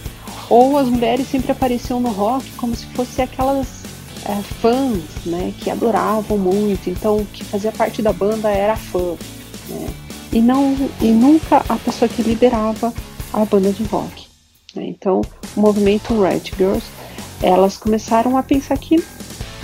ou 0.49 0.77
as 0.77 0.87
mulheres 0.87 1.27
sempre 1.27 1.51
apareciam 1.51 1.99
no 1.99 2.09
rock 2.09 2.49
como 2.51 2.75
se 2.75 2.85
fossem 2.87 3.23
aquelas 3.23 3.83
é, 4.25 4.41
fãs, 4.61 5.25
né, 5.25 5.53
que 5.59 5.69
adoravam 5.69 6.37
muito, 6.37 6.89
então 6.89 7.25
que 7.31 7.43
fazia 7.43 7.71
parte 7.71 8.01
da 8.01 8.11
banda 8.11 8.49
era 8.49 8.75
fã, 8.75 9.15
né, 9.69 9.89
e 10.31 10.41
não 10.41 10.75
e 11.01 11.07
nunca 11.07 11.63
a 11.69 11.75
pessoa 11.75 12.09
que 12.09 12.21
liderava 12.21 12.93
a 13.31 13.45
banda 13.45 13.71
de 13.71 13.83
rock. 13.83 14.27
Né, 14.75 14.85
então, 14.87 15.21
o 15.55 15.59
movimento 15.61 16.19
Red 16.21 16.51
Girls, 16.57 16.85
elas 17.41 17.77
começaram 17.77 18.37
a 18.37 18.43
pensar 18.43 18.77
que 18.77 19.01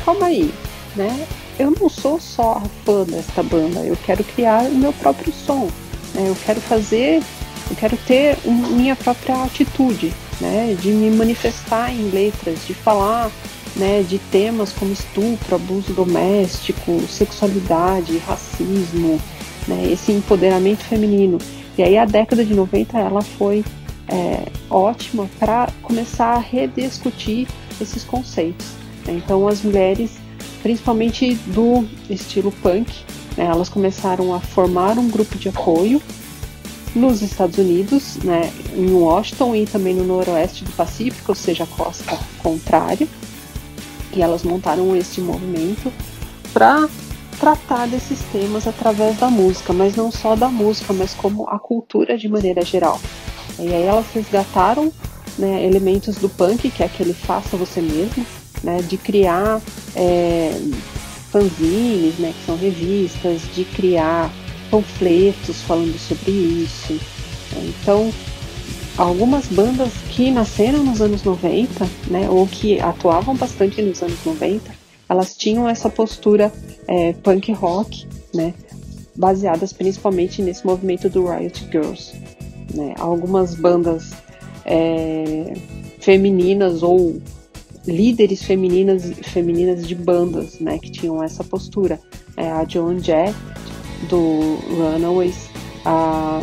calma 0.04 0.28
aí, 0.28 0.54
né? 0.96 1.28
Eu 1.58 1.72
não 1.72 1.90
sou 1.90 2.20
só 2.20 2.62
fã 2.84 3.04
desta 3.04 3.42
banda, 3.42 3.80
eu 3.80 3.98
quero 4.06 4.24
criar 4.24 4.64
o 4.64 4.76
meu 4.76 4.92
próprio 4.94 5.32
som, 5.32 5.70
né? 6.14 6.30
Eu 6.30 6.38
quero 6.46 6.60
fazer, 6.62 7.22
eu 7.70 7.76
quero 7.78 7.98
ter 7.98 8.38
um, 8.46 8.54
minha 8.54 8.96
própria 8.96 9.44
atitude, 9.44 10.14
né? 10.42 10.76
De 10.80 10.90
me 10.90 11.10
manifestar 11.12 11.94
em 11.94 12.10
letras, 12.10 12.66
de 12.66 12.74
falar 12.74 13.32
né, 13.76 14.04
de 14.08 14.18
temas 14.18 14.72
como 14.72 14.94
estupro, 14.94 15.56
abuso 15.56 15.94
doméstico, 15.94 17.02
sexualidade, 17.10 18.18
racismo, 18.20 19.20
né, 19.68 19.92
esse 19.92 20.12
empoderamento 20.12 20.84
feminino. 20.84 21.38
E 21.78 21.84
aí 21.84 21.98
a 21.98 22.06
década 22.06 22.46
de 22.46 22.54
90 22.54 22.98
ela 22.98 23.22
foi 23.22 23.66
é, 24.08 24.46
ótima 24.70 25.30
para 25.40 25.68
começar 25.82 26.36
a 26.36 26.40
rediscutir 26.40 27.48
esses 27.82 28.04
conceitos. 28.04 28.68
Né? 29.06 29.14
Então 29.24 29.48
as 29.48 29.62
mulheres, 29.62 30.12
principalmente 30.66 31.36
do 31.46 31.88
estilo 32.10 32.52
punk, 32.52 32.92
né, 33.38 33.46
elas 33.46 33.70
começaram 33.70 34.34
a 34.34 34.40
formar 34.40 34.98
um 34.98 35.08
grupo 35.08 35.38
de 35.38 35.48
apoio 35.48 36.02
nos 36.96 37.22
Estados 37.22 37.60
Unidos, 37.60 38.16
né, 38.24 38.52
em 38.76 38.92
Washington 38.92 39.56
e 39.56 39.68
também 39.68 39.94
no 39.94 40.04
noroeste 40.04 40.64
do 40.64 40.72
Pacífico, 40.72 41.34
ou 41.34 41.36
seja, 41.36 41.66
a 41.66 41.68
costa 41.68 42.18
contrária. 42.40 43.08
E 44.12 44.24
elas 44.24 44.42
montaram 44.42 44.96
este 44.96 45.22
movimento 45.22 45.94
para 46.52 46.90
tratar 47.40 47.88
desses 47.88 48.18
temas 48.32 48.66
através 48.66 49.20
da 49.20 49.30
música, 49.30 49.72
mas 49.72 49.96
não 49.96 50.12
só 50.12 50.36
da 50.36 50.50
música, 50.50 50.94
mas 50.94 51.14
como 51.14 51.48
a 51.48 51.60
cultura 51.60 52.18
de 52.18 52.28
maneira 52.28 52.66
geral. 52.66 53.00
E 53.60 53.72
aí 53.72 53.84
elas 53.84 54.08
resgataram 54.16 54.92
né, 55.38 55.64
elementos 55.64 56.16
do 56.16 56.28
punk, 56.28 56.72
que 56.72 56.82
é 56.82 56.88
aquele 56.88 57.14
faça 57.14 57.56
você 57.56 57.82
mesmo, 57.82 58.26
né, 58.64 58.82
de 58.82 58.98
criar 58.98 59.62
é, 59.96 60.52
fanzines, 61.32 62.18
né, 62.18 62.34
que 62.38 62.46
são 62.46 62.58
revistas, 62.58 63.42
de 63.54 63.66
criar 63.66 64.32
panfletos 64.70 65.62
falando 65.62 65.98
sobre 66.00 66.32
isso. 66.32 67.00
Então, 67.56 68.12
algumas 68.98 69.48
bandas 69.48 69.92
que 70.10 70.32
nasceram 70.32 70.84
nos 70.84 71.02
anos 71.02 71.24
90, 71.24 71.88
né, 72.08 72.30
ou 72.30 72.48
que 72.48 72.80
atuavam 72.80 73.36
bastante 73.36 73.82
nos 73.82 74.02
anos 74.02 74.24
90, 74.26 74.72
elas 75.08 75.36
tinham 75.36 75.70
essa 75.70 75.90
postura 75.90 76.52
é, 76.88 77.14
punk 77.14 77.52
rock, 77.52 78.08
né, 78.34 78.54
baseadas 79.16 79.72
principalmente 79.72 80.42
nesse 80.42 80.66
movimento 80.66 81.10
do 81.10 81.26
Riot 81.28 81.68
Girls 81.72 82.36
né? 82.76 82.94
Algumas 83.00 83.56
bandas 83.56 84.12
é, 84.66 85.54
femininas 86.00 86.84
ou 86.84 87.22
líderes 87.88 88.44
femininas, 88.44 89.04
femininas 89.24 89.88
de 89.88 89.96
bandas, 89.96 90.60
né, 90.60 90.78
que 90.78 90.92
tinham 90.92 91.24
essa 91.24 91.44
postura. 91.44 92.00
É, 92.38 92.52
a 92.52 92.66
Joan 92.66 93.00
Jett 93.00 93.36
do 94.10 94.58
Runaways, 94.70 95.50
a 95.86 96.42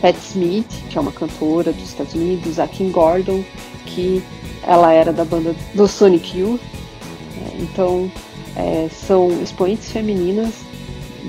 Pat 0.00 0.16
Smith, 0.16 0.68
que 0.90 0.98
é 0.98 1.00
uma 1.00 1.12
cantora 1.12 1.72
dos 1.72 1.90
Estados 1.90 2.14
Unidos, 2.14 2.58
a 2.58 2.66
Kim 2.66 2.90
Gordon, 2.90 3.44
que 3.86 4.22
ela 4.66 4.92
era 4.92 5.12
da 5.12 5.24
banda 5.24 5.54
do 5.74 5.86
Sonic 5.86 6.38
Youth. 6.38 6.60
É, 6.60 7.62
então, 7.62 8.10
é, 8.56 8.88
são 8.88 9.30
expoentes 9.42 9.90
femininas 9.90 10.54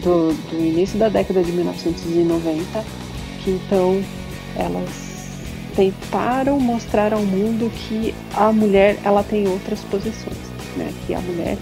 do, 0.03 0.33
do 0.49 0.57
início 0.57 0.97
da 0.97 1.09
década 1.09 1.43
de 1.43 1.51
1990 1.51 3.07
então 3.47 4.03
elas 4.55 5.07
tentaram 5.78 6.59
mostrar 6.59 7.13
ao 7.13 7.21
mundo 7.21 7.71
que 7.71 8.13
a 8.34 8.51
mulher 8.51 8.97
ela 9.03 9.23
tem 9.23 9.47
outras 9.47 9.80
posições, 9.82 10.38
né? 10.75 10.91
Que 11.05 11.13
a 11.13 11.21
mulher 11.21 11.57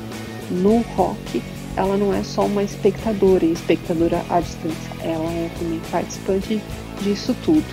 no 0.50 0.78
rock 0.96 1.44
ela 1.76 1.98
não 1.98 2.14
é 2.14 2.24
só 2.24 2.46
uma 2.46 2.64
espectadora 2.64 3.44
e 3.44 3.52
espectadora 3.52 4.24
à 4.30 4.40
distância, 4.40 4.92
ela 5.02 5.30
é 5.30 5.50
também 5.60 5.82
participante 5.92 6.62
disso 7.02 7.36
tudo. 7.44 7.66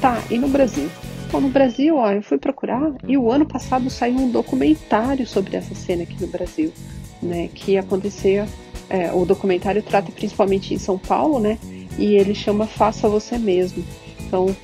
Tá, 0.00 0.20
e 0.28 0.36
no 0.36 0.48
Brasil? 0.48 0.90
Bom, 1.30 1.40
no 1.40 1.48
Brasil, 1.48 1.96
ó, 1.96 2.10
eu 2.10 2.22
fui 2.22 2.36
procurar 2.36 2.92
e 3.06 3.16
o 3.16 3.30
ano 3.30 3.46
passado 3.46 3.88
saiu 3.88 4.16
um 4.16 4.30
documentário 4.30 5.24
sobre 5.24 5.56
essa 5.56 5.74
cena 5.74 6.02
aqui 6.02 6.20
no 6.20 6.26
Brasil, 6.26 6.72
né? 7.22 7.48
Que 7.54 7.78
acontecia, 7.78 8.48
é, 8.90 9.12
o 9.12 9.24
documentário 9.24 9.80
trata 9.80 10.10
principalmente 10.10 10.74
em 10.74 10.78
São 10.78 10.98
Paulo, 10.98 11.38
né? 11.38 11.56
e 11.98 12.16
ele 12.16 12.34
chama 12.34 12.66
Faça 12.66 13.08
Você 13.08 13.38
Mesmo. 13.38 13.84
Então, 14.20 14.54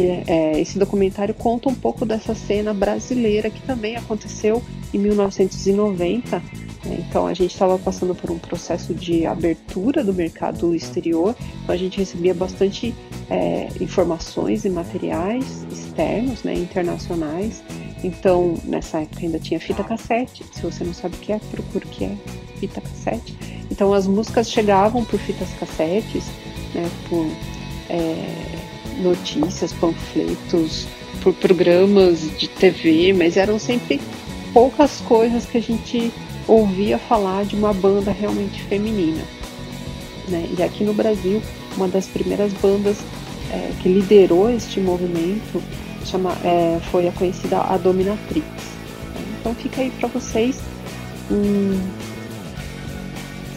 é, 0.00 0.60
esse 0.60 0.78
documentário 0.78 1.34
conta 1.34 1.68
um 1.68 1.74
pouco 1.74 2.04
dessa 2.04 2.34
cena 2.34 2.74
brasileira 2.74 3.48
que 3.48 3.62
também 3.62 3.96
aconteceu 3.96 4.62
em 4.92 4.98
1990. 4.98 6.38
Né? 6.38 7.04
Então, 7.08 7.26
a 7.26 7.34
gente 7.34 7.52
estava 7.52 7.78
passando 7.78 8.14
por 8.14 8.30
um 8.30 8.38
processo 8.38 8.92
de 8.92 9.24
abertura 9.24 10.02
do 10.02 10.12
mercado 10.12 10.74
exterior, 10.74 11.34
então 11.62 11.74
a 11.74 11.78
gente 11.78 11.98
recebia 11.98 12.34
bastante 12.34 12.94
é, 13.30 13.68
informações 13.80 14.64
e 14.64 14.70
materiais 14.70 15.64
externos, 15.70 16.42
né, 16.42 16.54
internacionais. 16.54 17.62
Então, 18.02 18.54
nessa 18.64 19.00
época 19.00 19.20
ainda 19.22 19.38
tinha 19.38 19.58
fita 19.58 19.82
cassete. 19.82 20.44
Se 20.52 20.60
você 20.60 20.84
não 20.84 20.92
sabe 20.92 21.16
o 21.16 21.18
que 21.18 21.32
é, 21.32 21.38
procure 21.38 21.84
o 21.86 21.88
que 21.88 22.04
é 22.04 22.16
fita 22.58 22.80
cassete. 22.80 23.36
Então, 23.70 23.94
as 23.94 24.06
músicas 24.06 24.50
chegavam 24.50 25.04
por 25.04 25.18
fitas 25.18 25.48
cassetes 25.54 26.24
né, 26.74 26.90
por 27.08 27.26
é, 27.88 28.73
notícias, 28.98 29.72
panfletos, 29.72 30.86
por 31.22 31.32
programas 31.34 32.20
de 32.38 32.48
TV, 32.48 33.12
mas 33.12 33.36
eram 33.36 33.58
sempre 33.58 34.00
poucas 34.52 35.00
coisas 35.00 35.46
que 35.46 35.58
a 35.58 35.62
gente 35.62 36.12
ouvia 36.46 36.98
falar 36.98 37.44
de 37.44 37.56
uma 37.56 37.72
banda 37.72 38.12
realmente 38.12 38.62
feminina. 38.64 39.22
Né? 40.28 40.48
E 40.56 40.62
aqui 40.62 40.84
no 40.84 40.94
Brasil, 40.94 41.42
uma 41.76 41.88
das 41.88 42.06
primeiras 42.06 42.52
bandas 42.54 42.98
é, 43.50 43.70
que 43.82 43.88
liderou 43.88 44.50
este 44.50 44.80
movimento 44.80 45.62
chama, 46.04 46.32
é, 46.44 46.78
foi 46.90 47.08
a 47.08 47.12
conhecida 47.12 47.58
A 47.60 47.76
Dominatrix. 47.76 48.46
Então 49.40 49.54
fica 49.54 49.82
aí 49.82 49.90
para 49.90 50.08
vocês, 50.08 50.58
hum, 51.30 51.78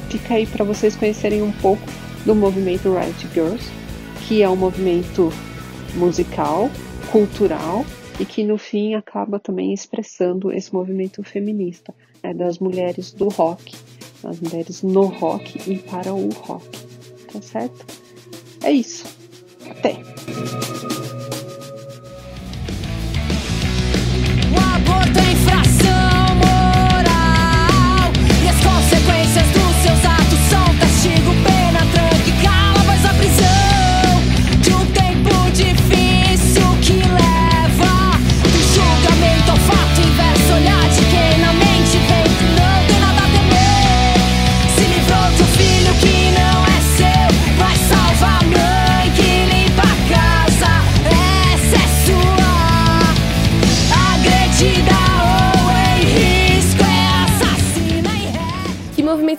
fica 0.10 0.36
aí 0.36 0.46
para 0.46 0.64
vocês 0.64 0.96
conhecerem 0.96 1.42
um 1.42 1.52
pouco 1.52 1.84
do 2.26 2.36
movimento 2.36 2.94
Riot 2.94 3.28
Girls, 3.34 3.77
que 4.28 4.44
é 4.44 4.50
um 4.50 4.58
movimento 4.58 5.32
musical, 5.96 6.70
cultural 7.12 7.86
e 8.20 8.26
que 8.26 8.44
no 8.44 8.58
fim 8.58 8.94
acaba 8.94 9.40
também 9.40 9.74
expressando 9.74 10.52
esse 10.52 10.74
movimento 10.74 11.24
feminista 11.24 11.96
né, 12.22 12.34
das 12.34 12.60
mulheres 12.60 13.14
do 13.14 13.30
rock, 13.30 13.74
das 14.22 14.42
mulheres 14.42 14.84
no 14.84 15.06
rock 15.06 15.72
e 15.72 15.78
para 15.78 16.14
o 16.14 16.28
rock. 16.30 16.68
Tá 17.32 17.42
certo? 17.42 17.86
É 18.62 18.72
isso. 18.72 19.06
Até! 19.70 19.94
O 24.52 24.60
aborto 24.76 25.20
é 25.20 25.37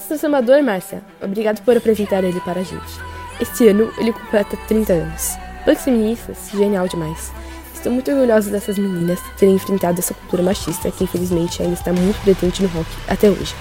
transformador, 0.08 0.62
Márcia. 0.62 1.02
Obrigado 1.22 1.62
por 1.62 1.76
apresentar 1.76 2.24
ele 2.24 2.40
para 2.40 2.60
a 2.60 2.64
gente. 2.64 3.00
Este 3.40 3.68
ano 3.68 3.92
ele 3.98 4.12
completa 4.12 4.56
30 4.66 4.92
anos. 4.92 5.36
Punks 5.64 5.84
feministas, 5.84 6.50
genial 6.52 6.88
demais. 6.88 7.30
Estou 7.72 7.92
muito 7.92 8.10
orgulhosa 8.10 8.50
dessas 8.50 8.76
meninas 8.76 9.20
terem 9.38 9.54
enfrentado 9.54 10.00
essa 10.00 10.12
cultura 10.12 10.42
machista 10.42 10.90
que 10.90 11.04
infelizmente 11.04 11.62
ainda 11.62 11.74
está 11.74 11.92
muito 11.92 12.20
presente 12.22 12.62
no 12.62 12.68
rock 12.68 12.88
até 13.06 13.30
hoje. 13.30 13.54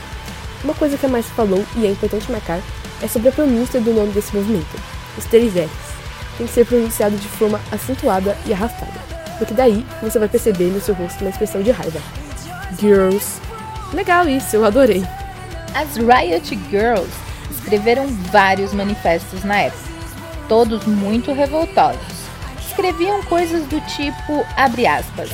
Uma 0.63 0.73
coisa 0.73 0.97
que 0.97 1.05
a 1.05 1.09
Márcia 1.09 1.35
falou 1.35 1.63
e 1.75 1.85
é 1.85 1.91
importante 1.91 2.31
marcar 2.31 2.59
é 3.01 3.07
sobre 3.07 3.29
a 3.29 3.31
pronúncia 3.31 3.79
do 3.79 3.93
nome 3.93 4.11
desse 4.11 4.35
movimento. 4.35 4.75
Os 5.17 5.25
três. 5.25 5.53
Tem 5.53 6.47
que 6.47 6.53
ser 6.53 6.65
pronunciado 6.65 7.15
de 7.15 7.27
forma 7.27 7.59
acentuada 7.71 8.35
e 8.45 8.53
arrastada, 8.53 8.99
porque 9.37 9.53
daí 9.53 9.85
você 10.01 10.17
vai 10.19 10.27
perceber 10.27 10.65
no 10.65 10.81
seu 10.81 10.95
rosto 10.95 11.21
uma 11.21 11.29
expressão 11.29 11.61
de 11.61 11.71
raiva. 11.71 11.99
Girls. 12.79 13.39
Legal 13.93 14.27
isso, 14.27 14.55
eu 14.55 14.65
adorei. 14.65 15.03
As 15.73 15.95
Riot 15.95 16.55
Girls 16.69 17.11
escreveram 17.51 18.07
vários 18.31 18.73
manifestos 18.73 19.43
na 19.43 19.61
época, 19.61 19.89
todos 20.47 20.85
muito 20.85 21.33
revoltosos. 21.33 22.17
Escreviam 22.67 23.21
coisas 23.23 23.65
do 23.67 23.81
tipo, 23.81 24.45
abre 24.55 24.85
aspas, 24.87 25.31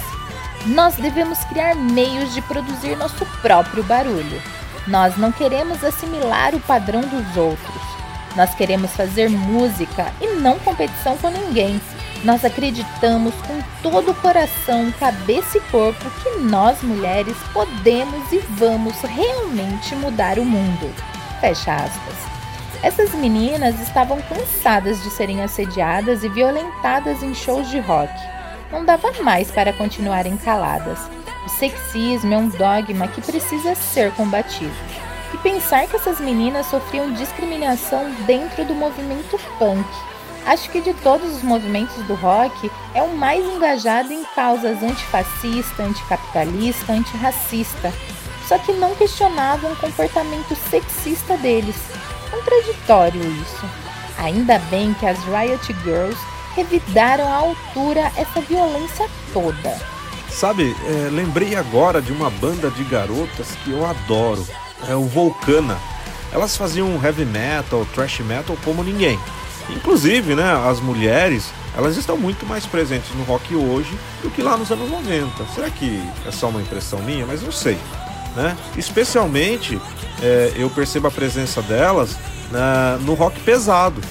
Nós 0.65 0.95
devemos 0.95 1.39
criar 1.45 1.75
meios 1.75 2.33
de 2.33 2.41
produzir 2.43 2.95
nosso 2.95 3.25
próprio 3.41 3.83
barulho. 3.83 4.41
Nós 4.87 5.17
não 5.17 5.31
queremos 5.31 5.83
assimilar 5.83 6.55
o 6.55 6.59
padrão 6.61 7.01
dos 7.01 7.35
outros. 7.35 7.81
Nós 8.35 8.55
queremos 8.55 8.91
fazer 8.91 9.29
música 9.29 10.11
e 10.21 10.27
não 10.35 10.57
competição 10.59 11.17
com 11.17 11.29
ninguém. 11.29 11.81
Nós 12.23 12.45
acreditamos 12.45 13.33
com 13.41 13.61
todo 13.81 14.11
o 14.11 14.15
coração, 14.15 14.89
cabeça 14.97 15.57
e 15.57 15.61
corpo 15.61 16.09
que 16.21 16.39
nós 16.39 16.81
mulheres 16.81 17.35
podemos 17.51 18.31
e 18.31 18.39
vamos 18.51 18.97
realmente 19.01 19.93
mudar 19.95 20.39
o 20.39 20.45
mundo. 20.45 20.89
Fecha 21.41 21.75
aspas. 21.75 22.15
Essas 22.81 23.13
meninas 23.13 23.77
estavam 23.81 24.21
cansadas 24.21 25.03
de 25.03 25.09
serem 25.09 25.41
assediadas 25.41 26.23
e 26.23 26.29
violentadas 26.29 27.21
em 27.21 27.33
shows 27.33 27.69
de 27.69 27.79
rock. 27.79 28.13
Não 28.71 28.85
dava 28.85 29.11
mais 29.21 29.51
para 29.51 29.73
continuarem 29.73 30.37
caladas. 30.37 30.99
O 31.45 31.49
sexismo 31.49 32.33
é 32.33 32.37
um 32.37 32.47
dogma 32.47 33.09
que 33.09 33.21
precisa 33.21 33.75
ser 33.75 34.13
combatido. 34.13 34.73
E 35.33 35.37
pensar 35.39 35.87
que 35.87 35.97
essas 35.97 36.21
meninas 36.21 36.67
sofriam 36.67 37.11
discriminação 37.11 38.09
dentro 38.25 38.63
do 38.63 38.73
movimento 38.73 39.37
punk. 39.59 40.12
Acho 40.45 40.69
que 40.69 40.81
de 40.81 40.93
todos 40.95 41.37
os 41.37 41.41
movimentos 41.41 41.95
do 42.05 42.15
rock 42.15 42.69
é 42.93 43.01
o 43.01 43.15
mais 43.15 43.45
engajado 43.45 44.11
em 44.11 44.23
causas 44.35 44.83
antifascista, 44.83 45.83
anticapitalista, 45.83 46.91
antirracista. 46.91 47.93
Só 48.47 48.57
que 48.57 48.73
não 48.73 48.93
questionavam 48.95 49.71
o 49.71 49.75
comportamento 49.77 50.55
sexista 50.69 51.37
deles. 51.37 51.77
Contraditório 52.29 53.21
isso. 53.41 53.65
Ainda 54.17 54.59
bem 54.69 54.93
que 54.95 55.05
as 55.05 55.17
Riot 55.23 55.73
Girls 55.83 56.17
revidaram 56.55 57.25
à 57.25 57.35
altura 57.35 58.11
essa 58.17 58.41
violência 58.41 59.07
toda. 59.31 59.77
Sabe, 60.29 60.75
é, 60.85 61.09
lembrei 61.09 61.55
agora 61.55 62.01
de 62.01 62.11
uma 62.11 62.29
banda 62.29 62.69
de 62.71 62.83
garotas 62.83 63.55
que 63.63 63.71
eu 63.71 63.85
adoro. 63.85 64.45
É 64.89 64.95
o 64.95 65.05
Volcana. 65.05 65.77
Elas 66.31 66.57
faziam 66.57 67.01
heavy 67.01 67.23
metal, 67.23 67.85
thrash 67.93 68.19
metal 68.19 68.57
como 68.63 68.83
ninguém. 68.83 69.17
Inclusive, 69.69 70.35
né, 70.35 70.53
as 70.69 70.79
mulheres, 70.79 71.51
elas 71.75 71.97
estão 71.97 72.17
muito 72.17 72.45
mais 72.45 72.65
presentes 72.65 73.09
no 73.15 73.23
rock 73.23 73.55
hoje 73.55 73.97
do 74.21 74.29
que 74.29 74.41
lá 74.41 74.57
nos 74.57 74.71
anos 74.71 74.89
90. 74.89 75.45
Será 75.55 75.69
que 75.69 76.01
é 76.25 76.31
só 76.31 76.49
uma 76.49 76.61
impressão 76.61 76.99
minha? 77.01 77.25
Mas 77.25 77.41
não 77.41 77.51
sei. 77.51 77.77
Né? 78.35 78.57
Especialmente 78.77 79.79
é, 80.21 80.53
eu 80.55 80.69
percebo 80.69 81.07
a 81.07 81.11
presença 81.11 81.61
delas 81.61 82.15
né, 82.51 82.99
no 83.01 83.13
rock 83.13 83.39
pesado. 83.41 84.01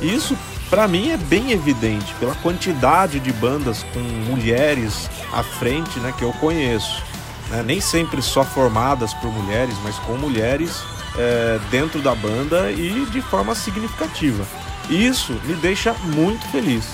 Isso 0.00 0.36
para 0.70 0.88
mim 0.88 1.10
é 1.10 1.16
bem 1.16 1.52
evidente 1.52 2.12
pela 2.18 2.34
quantidade 2.36 3.20
de 3.20 3.32
bandas 3.32 3.84
com 3.92 4.00
mulheres 4.00 5.08
à 5.32 5.42
frente 5.42 6.00
né, 6.00 6.12
que 6.16 6.24
eu 6.24 6.32
conheço. 6.34 7.02
Né? 7.50 7.62
Nem 7.64 7.80
sempre 7.80 8.22
só 8.22 8.44
formadas 8.44 9.12
por 9.14 9.30
mulheres, 9.30 9.74
mas 9.82 9.96
com 10.00 10.14
mulheres 10.14 10.82
é, 11.16 11.58
dentro 11.70 12.00
da 12.00 12.14
banda 12.14 12.70
e 12.70 13.06
de 13.10 13.20
forma 13.20 13.54
significativa. 13.54 14.44
Isso 14.88 15.32
me 15.44 15.54
deixa 15.54 15.94
muito 16.04 16.46
feliz. 16.48 16.84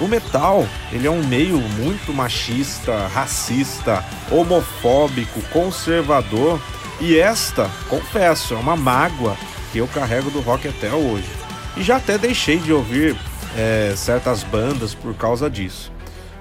O 0.00 0.06
metal, 0.06 0.66
ele 0.92 1.06
é 1.06 1.10
um 1.10 1.24
meio 1.26 1.58
muito 1.58 2.12
machista, 2.12 3.08
racista, 3.08 4.04
homofóbico, 4.30 5.42
conservador, 5.52 6.60
e 7.00 7.18
esta, 7.18 7.70
confesso, 7.88 8.54
é 8.54 8.56
uma 8.56 8.76
mágoa 8.76 9.36
que 9.72 9.78
eu 9.78 9.88
carrego 9.88 10.30
do 10.30 10.40
rock 10.40 10.68
até 10.68 10.92
hoje. 10.92 11.28
E 11.76 11.82
já 11.82 11.96
até 11.96 12.16
deixei 12.16 12.58
de 12.58 12.72
ouvir 12.72 13.16
é, 13.56 13.92
certas 13.96 14.42
bandas 14.42 14.94
por 14.94 15.14
causa 15.14 15.48
disso. 15.50 15.92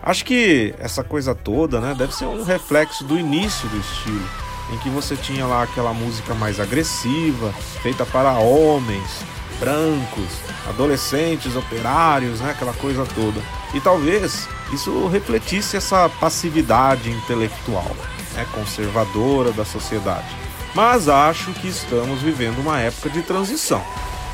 Acho 0.02 0.24
que 0.24 0.74
essa 0.80 1.04
coisa 1.04 1.36
toda, 1.36 1.82
né, 1.82 1.96
deve 1.98 2.16
ser 2.16 2.26
um 2.26 2.44
reflexo 2.44 3.04
do 3.04 3.20
início 3.20 3.68
do 3.70 3.78
estilo, 3.80 4.30
em 4.74 4.78
que 4.80 4.90
você 4.90 5.16
tinha 5.16 5.46
lá 5.46 5.64
aquela 5.64 5.94
música 5.94 6.34
mais 6.34 6.60
agressiva, 6.60 7.52
feita 7.82 8.06
para 8.06 8.32
homens, 8.34 9.24
brancos, 9.60 10.30
adolescentes, 10.68 11.56
operários, 11.56 12.40
né, 12.40 12.52
aquela 12.52 12.74
coisa 12.74 13.06
toda. 13.16 13.42
E 13.74 13.80
talvez 13.80 14.48
isso 14.74 15.08
refletisse 15.08 15.78
essa 15.78 16.10
passividade 16.10 17.10
intelectual, 17.10 17.96
né, 18.34 18.46
conservadora 18.54 19.52
da 19.52 19.66
sociedade. 19.66 20.28
Mas 20.74 21.08
acho 21.10 21.52
que 21.54 21.68
estamos 21.68 22.22
vivendo 22.22 22.60
uma 22.60 22.80
época 22.80 23.10
de 23.10 23.22
transição. 23.22 23.84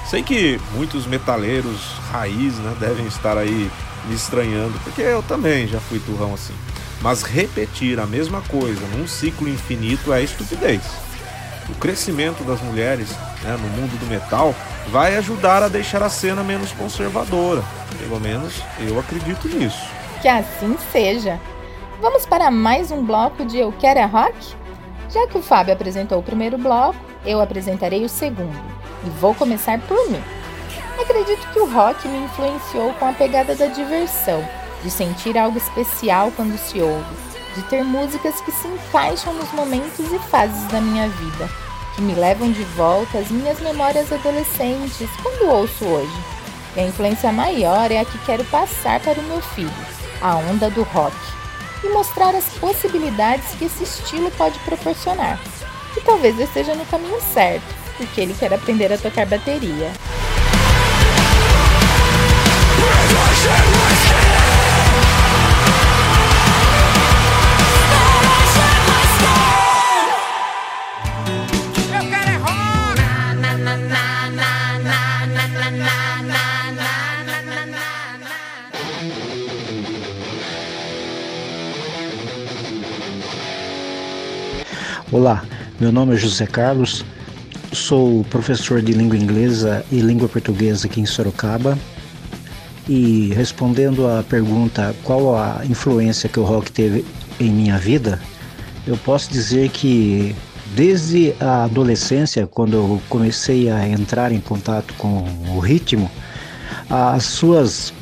Sei 0.09 0.21
que 0.21 0.59
muitos 0.73 1.05
metaleiros 1.07 1.79
raiz 2.11 2.55
né, 2.55 2.75
devem 2.79 3.05
estar 3.07 3.37
aí 3.37 3.71
me 4.05 4.15
estranhando, 4.15 4.77
porque 4.83 5.01
eu 5.01 5.23
também 5.23 5.67
já 5.67 5.79
fui 5.79 5.99
turrão 5.99 6.33
assim. 6.33 6.53
Mas 7.01 7.23
repetir 7.23 7.99
a 7.99 8.05
mesma 8.05 8.41
coisa 8.41 8.81
num 8.95 9.07
ciclo 9.07 9.47
infinito 9.47 10.11
é 10.11 10.21
estupidez. 10.21 10.81
O 11.69 11.75
crescimento 11.75 12.43
das 12.43 12.61
mulheres 12.61 13.09
né, 13.41 13.57
no 13.59 13.67
mundo 13.69 13.97
do 13.97 14.05
metal 14.05 14.53
vai 14.89 15.15
ajudar 15.17 15.63
a 15.63 15.69
deixar 15.69 16.03
a 16.03 16.09
cena 16.09 16.43
menos 16.43 16.71
conservadora. 16.73 17.63
Pelo 17.99 18.19
menos 18.19 18.61
eu 18.79 18.99
acredito 18.99 19.47
nisso. 19.47 19.85
Que 20.21 20.27
assim 20.27 20.77
seja. 20.91 21.39
Vamos 22.01 22.25
para 22.25 22.51
mais 22.51 22.91
um 22.91 23.05
bloco 23.05 23.45
de 23.45 23.57
Eu 23.57 23.71
Quero 23.71 23.99
é 23.99 24.05
Rock? 24.05 24.55
Já 25.09 25.25
que 25.27 25.37
o 25.37 25.41
Fábio 25.41 25.73
apresentou 25.73 26.19
o 26.19 26.23
primeiro 26.23 26.57
bloco, 26.57 26.99
eu 27.25 27.39
apresentarei 27.39 28.03
o 28.03 28.09
segundo. 28.09 28.59
E 29.05 29.09
vou 29.21 29.33
começar 29.33 29.79
por 29.81 30.09
mim. 30.09 30.21
Acredito 30.99 31.47
que 31.51 31.59
o 31.59 31.71
rock 31.71 32.07
me 32.07 32.25
influenciou 32.25 32.93
com 32.93 33.07
a 33.07 33.13
pegada 33.13 33.55
da 33.55 33.67
diversão, 33.67 34.47
de 34.83 34.89
sentir 34.89 35.37
algo 35.37 35.57
especial 35.57 36.31
quando 36.35 36.57
se 36.57 36.79
ouve, 36.79 37.15
de 37.55 37.61
ter 37.63 37.83
músicas 37.83 38.39
que 38.41 38.51
se 38.51 38.67
encaixam 38.67 39.33
nos 39.33 39.51
momentos 39.51 40.11
e 40.11 40.19
fases 40.29 40.65
da 40.67 40.81
minha 40.81 41.07
vida, 41.07 41.49
que 41.95 42.01
me 42.01 42.13
levam 42.13 42.51
de 42.51 42.63
volta 42.75 43.19
às 43.19 43.29
minhas 43.29 43.59
memórias 43.59 44.11
adolescentes 44.11 45.09
quando 45.21 45.49
ouço 45.49 45.85
hoje. 45.85 46.23
E 46.75 46.79
a 46.79 46.85
influência 46.85 47.31
maior 47.31 47.91
é 47.91 47.99
a 47.99 48.05
que 48.05 48.17
quero 48.19 48.43
passar 48.45 48.99
para 48.99 49.19
o 49.19 49.23
meu 49.23 49.41
filho, 49.41 49.71
a 50.21 50.35
onda 50.35 50.69
do 50.69 50.83
rock, 50.83 51.15
e 51.83 51.89
mostrar 51.89 52.35
as 52.35 52.45
possibilidades 52.59 53.55
que 53.55 53.65
esse 53.65 53.83
estilo 53.83 54.31
pode 54.31 54.57
proporcionar. 54.59 55.39
E 55.95 56.01
talvez 56.01 56.37
eu 56.39 56.45
esteja 56.45 56.73
no 56.73 56.85
caminho 56.85 57.21
certo, 57.33 57.63
porque 57.97 58.21
ele 58.21 58.33
quer 58.33 58.53
aprender 58.53 58.91
a 58.91 58.97
tocar 58.97 59.25
bateria. 59.27 59.91
Olá, 85.13 85.45
meu 85.79 85.91
nome 85.91 86.15
é 86.15 86.17
José 86.17 86.47
Carlos, 86.47 87.05
sou 87.71 88.23
professor 88.31 88.81
de 88.81 88.93
língua 88.93 89.15
inglesa 89.15 89.85
e 89.91 89.99
língua 89.99 90.27
portuguesa 90.27 90.87
aqui 90.87 90.99
em 90.99 91.05
Sorocaba. 91.05 91.77
E 92.89 93.31
respondendo 93.35 94.07
à 94.07 94.23
pergunta 94.23 94.95
qual 95.03 95.37
a 95.37 95.61
influência 95.69 96.27
que 96.27 96.39
o 96.39 96.43
rock 96.43 96.71
teve 96.71 97.05
em 97.39 97.51
minha 97.51 97.77
vida, 97.77 98.19
eu 98.87 98.97
posso 98.97 99.31
dizer 99.31 99.69
que 99.69 100.35
desde 100.75 101.35
a 101.39 101.65
adolescência, 101.65 102.47
quando 102.47 102.73
eu 102.73 103.01
comecei 103.07 103.69
a 103.69 103.87
entrar 103.87 104.31
em 104.31 104.39
contato 104.39 104.95
com 104.95 105.27
o 105.55 105.59
ritmo, 105.59 106.09
as 106.89 107.25
suas 107.25 107.93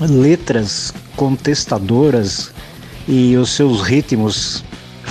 letras 0.00 0.94
contestadoras 1.14 2.54
e 3.06 3.36
os 3.36 3.50
seus 3.50 3.82
ritmos 3.82 4.64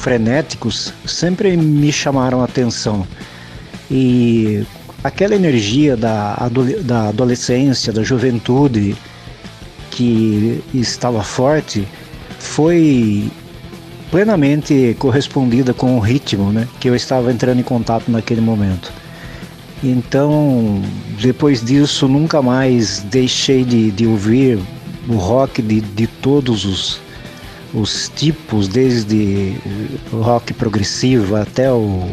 frenéticos 0.07 0.93
sempre 1.05 1.57
me 1.57 1.91
chamaram 1.91 2.39
a 2.39 2.45
atenção. 2.45 3.05
E 3.91 4.63
aquela 5.03 5.35
energia 5.35 5.97
da, 5.97 6.49
da 6.81 7.09
adolescência, 7.09 7.91
da 7.91 8.03
juventude 8.03 8.95
que 9.91 10.63
estava 10.73 11.21
forte 11.21 11.85
foi 12.39 13.29
plenamente 14.09 14.95
correspondida 14.97 15.73
com 15.73 15.97
o 15.97 15.99
ritmo 15.99 16.53
né, 16.53 16.69
que 16.79 16.87
eu 16.87 16.95
estava 16.95 17.29
entrando 17.29 17.59
em 17.59 17.63
contato 17.63 18.09
naquele 18.09 18.39
momento. 18.39 18.93
Então, 19.83 20.81
depois 21.19 21.61
disso, 21.61 22.07
nunca 22.07 22.41
mais 22.41 23.01
deixei 23.01 23.65
de, 23.65 23.91
de 23.91 24.07
ouvir 24.07 24.57
o 25.09 25.15
rock 25.15 25.61
de, 25.61 25.81
de 25.81 26.07
todos 26.07 26.63
os, 26.63 27.01
os 27.73 28.11
tipos, 28.15 28.67
desde 28.67 29.55
o 30.11 30.17
rock 30.17 30.53
progressivo 30.53 31.35
até 31.35 31.71
o, 31.71 32.09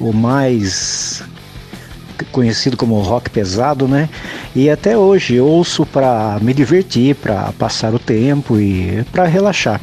o 0.00 0.12
mais 0.12 1.22
conhecido 2.30 2.76
como 2.76 3.00
rock 3.00 3.30
pesado, 3.30 3.88
né? 3.88 4.08
E 4.54 4.70
até 4.70 4.96
hoje 4.96 5.40
ouço 5.40 5.84
para 5.84 6.38
me 6.40 6.54
divertir, 6.54 7.14
para 7.16 7.52
passar 7.52 7.94
o 7.94 7.98
tempo 7.98 8.58
e 8.58 9.04
para 9.12 9.26
relaxar. 9.26 9.80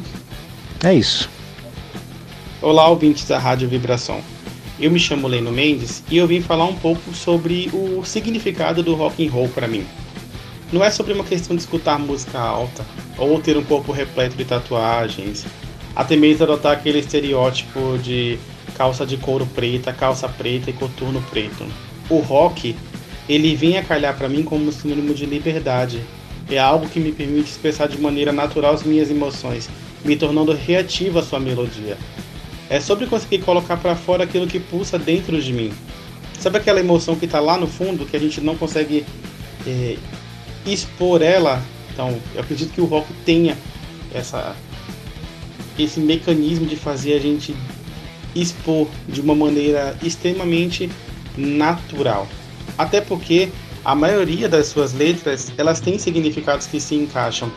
É 0.83 0.93
isso. 0.93 1.29
Olá, 2.61 2.87
ouvintes 2.87 3.25
da 3.25 3.37
Rádio 3.37 3.67
Vibração. 3.67 4.21
Eu 4.79 4.89
me 4.91 4.99
chamo 4.99 5.27
Leno 5.27 5.51
Mendes 5.51 6.03
e 6.09 6.17
eu 6.17 6.25
vim 6.25 6.41
falar 6.41 6.65
um 6.65 6.75
pouco 6.75 7.13
sobre 7.13 7.69
o 7.73 8.03
significado 8.05 8.81
do 8.81 8.95
rock 8.95 9.27
and 9.27 9.31
roll 9.31 9.49
para 9.49 9.67
mim. 9.67 9.85
Não 10.71 10.83
é 10.83 10.91
sobre 10.91 11.13
uma 11.13 11.23
questão 11.23 11.55
de 11.55 11.63
escutar 11.63 11.97
música 11.97 12.39
alta 12.39 12.85
ou 13.17 13.41
ter 13.41 13.57
um 13.57 13.63
corpo 13.63 13.91
repleto 13.91 14.35
de 14.35 14.45
tatuagens, 14.45 15.45
até 15.95 16.15
mesmo 16.15 16.43
adotar 16.43 16.73
aquele 16.73 16.99
estereótipo 16.99 17.97
de 17.97 18.37
calça 18.75 19.03
de 19.03 19.17
couro 19.17 19.47
preta, 19.47 19.91
calça 19.91 20.29
preta 20.29 20.69
e 20.69 20.73
coturno 20.73 21.23
preto. 21.31 21.65
O 22.07 22.19
rock, 22.19 22.75
ele 23.27 23.55
vem 23.55 23.79
a 23.79 23.83
calhar 23.83 24.15
para 24.15 24.29
mim 24.29 24.43
como 24.43 24.67
um 24.67 24.71
sinônimo 24.71 25.13
de 25.13 25.25
liberdade. 25.25 26.01
É 26.49 26.59
algo 26.59 26.87
que 26.87 26.99
me 26.99 27.11
permite 27.11 27.49
expressar 27.49 27.87
de 27.87 27.99
maneira 27.99 28.31
natural 28.31 28.73
as 28.73 28.83
minhas 28.83 29.09
emoções, 29.09 29.67
me 30.05 30.15
tornando 30.15 30.53
reativa 30.53 31.19
a 31.19 31.23
sua 31.23 31.39
melodia. 31.39 31.97
É 32.69 32.79
sobre 32.79 33.07
conseguir 33.07 33.39
colocar 33.39 33.77
para 33.77 33.95
fora 33.95 34.23
aquilo 34.23 34.45
que 34.45 34.59
pulsa 34.59 34.99
dentro 34.99 35.41
de 35.41 35.51
mim. 35.51 35.73
Sabe 36.39 36.59
aquela 36.59 36.79
emoção 36.79 37.15
que 37.15 37.25
está 37.25 37.39
lá 37.39 37.57
no 37.57 37.67
fundo, 37.67 38.05
que 38.05 38.15
a 38.15 38.19
gente 38.19 38.39
não 38.39 38.55
consegue 38.55 39.03
é, 39.67 39.97
expor 40.65 41.21
ela? 41.21 41.61
Então, 41.91 42.17
eu 42.33 42.41
acredito 42.41 42.71
que 42.71 42.81
o 42.81 42.85
rock 42.85 43.11
tenha 43.25 43.57
essa, 44.13 44.55
esse 45.77 45.99
mecanismo 45.99 46.65
de 46.65 46.75
fazer 46.75 47.13
a 47.13 47.19
gente 47.19 47.55
expor 48.35 48.87
de 49.07 49.21
uma 49.21 49.35
maneira 49.35 49.97
extremamente 50.03 50.89
natural. 51.37 52.27
Até 52.77 53.01
porque 53.01 53.49
a 53.83 53.95
maioria 53.95 54.47
das 54.47 54.67
suas 54.67 54.93
letras, 54.93 55.51
elas 55.57 55.79
têm 55.79 55.97
significados 55.97 56.67
que 56.67 56.79
se 56.79 56.95
encaixam 56.95 57.51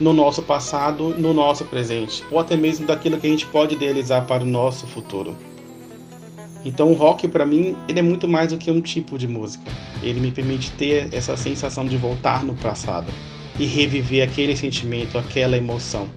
no 0.00 0.12
nosso 0.12 0.42
passado, 0.42 1.14
no 1.18 1.32
nosso 1.32 1.64
presente, 1.64 2.24
ou 2.30 2.38
até 2.38 2.56
mesmo 2.56 2.86
daquilo 2.86 3.18
que 3.18 3.26
a 3.26 3.30
gente 3.30 3.46
pode 3.46 3.74
idealizar 3.74 4.26
para 4.26 4.42
o 4.42 4.46
nosso 4.46 4.86
futuro. 4.86 5.36
Então 6.64 6.90
o 6.90 6.94
rock 6.94 7.28
para 7.28 7.44
mim, 7.44 7.76
ele 7.88 7.98
é 7.98 8.02
muito 8.02 8.26
mais 8.26 8.50
do 8.50 8.58
que 8.58 8.70
um 8.70 8.80
tipo 8.80 9.18
de 9.18 9.28
música. 9.28 9.70
Ele 10.02 10.20
me 10.20 10.30
permite 10.30 10.70
ter 10.72 11.12
essa 11.12 11.36
sensação 11.36 11.84
de 11.84 11.96
voltar 11.96 12.42
no 12.42 12.54
passado 12.54 13.12
e 13.58 13.66
reviver 13.66 14.26
aquele 14.26 14.56
sentimento, 14.56 15.18
aquela 15.18 15.56
emoção. 15.56 16.08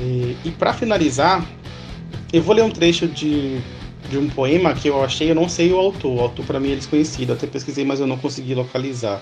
E, 0.00 0.36
e 0.44 0.50
para 0.52 0.72
finalizar, 0.72 1.44
eu 2.32 2.42
vou 2.42 2.54
ler 2.54 2.62
um 2.62 2.70
trecho 2.70 3.08
de, 3.08 3.58
de 4.08 4.16
um 4.16 4.28
poema 4.28 4.74
que 4.74 4.88
eu 4.88 5.02
achei, 5.02 5.30
eu 5.30 5.34
não 5.34 5.48
sei 5.48 5.72
o 5.72 5.76
autor, 5.76 6.16
o 6.16 6.20
autor 6.20 6.44
para 6.46 6.60
mim 6.60 6.72
é 6.72 6.76
desconhecido, 6.76 7.32
até 7.32 7.46
pesquisei, 7.46 7.84
mas 7.84 7.98
eu 7.98 8.06
não 8.06 8.16
consegui 8.16 8.54
localizar. 8.54 9.20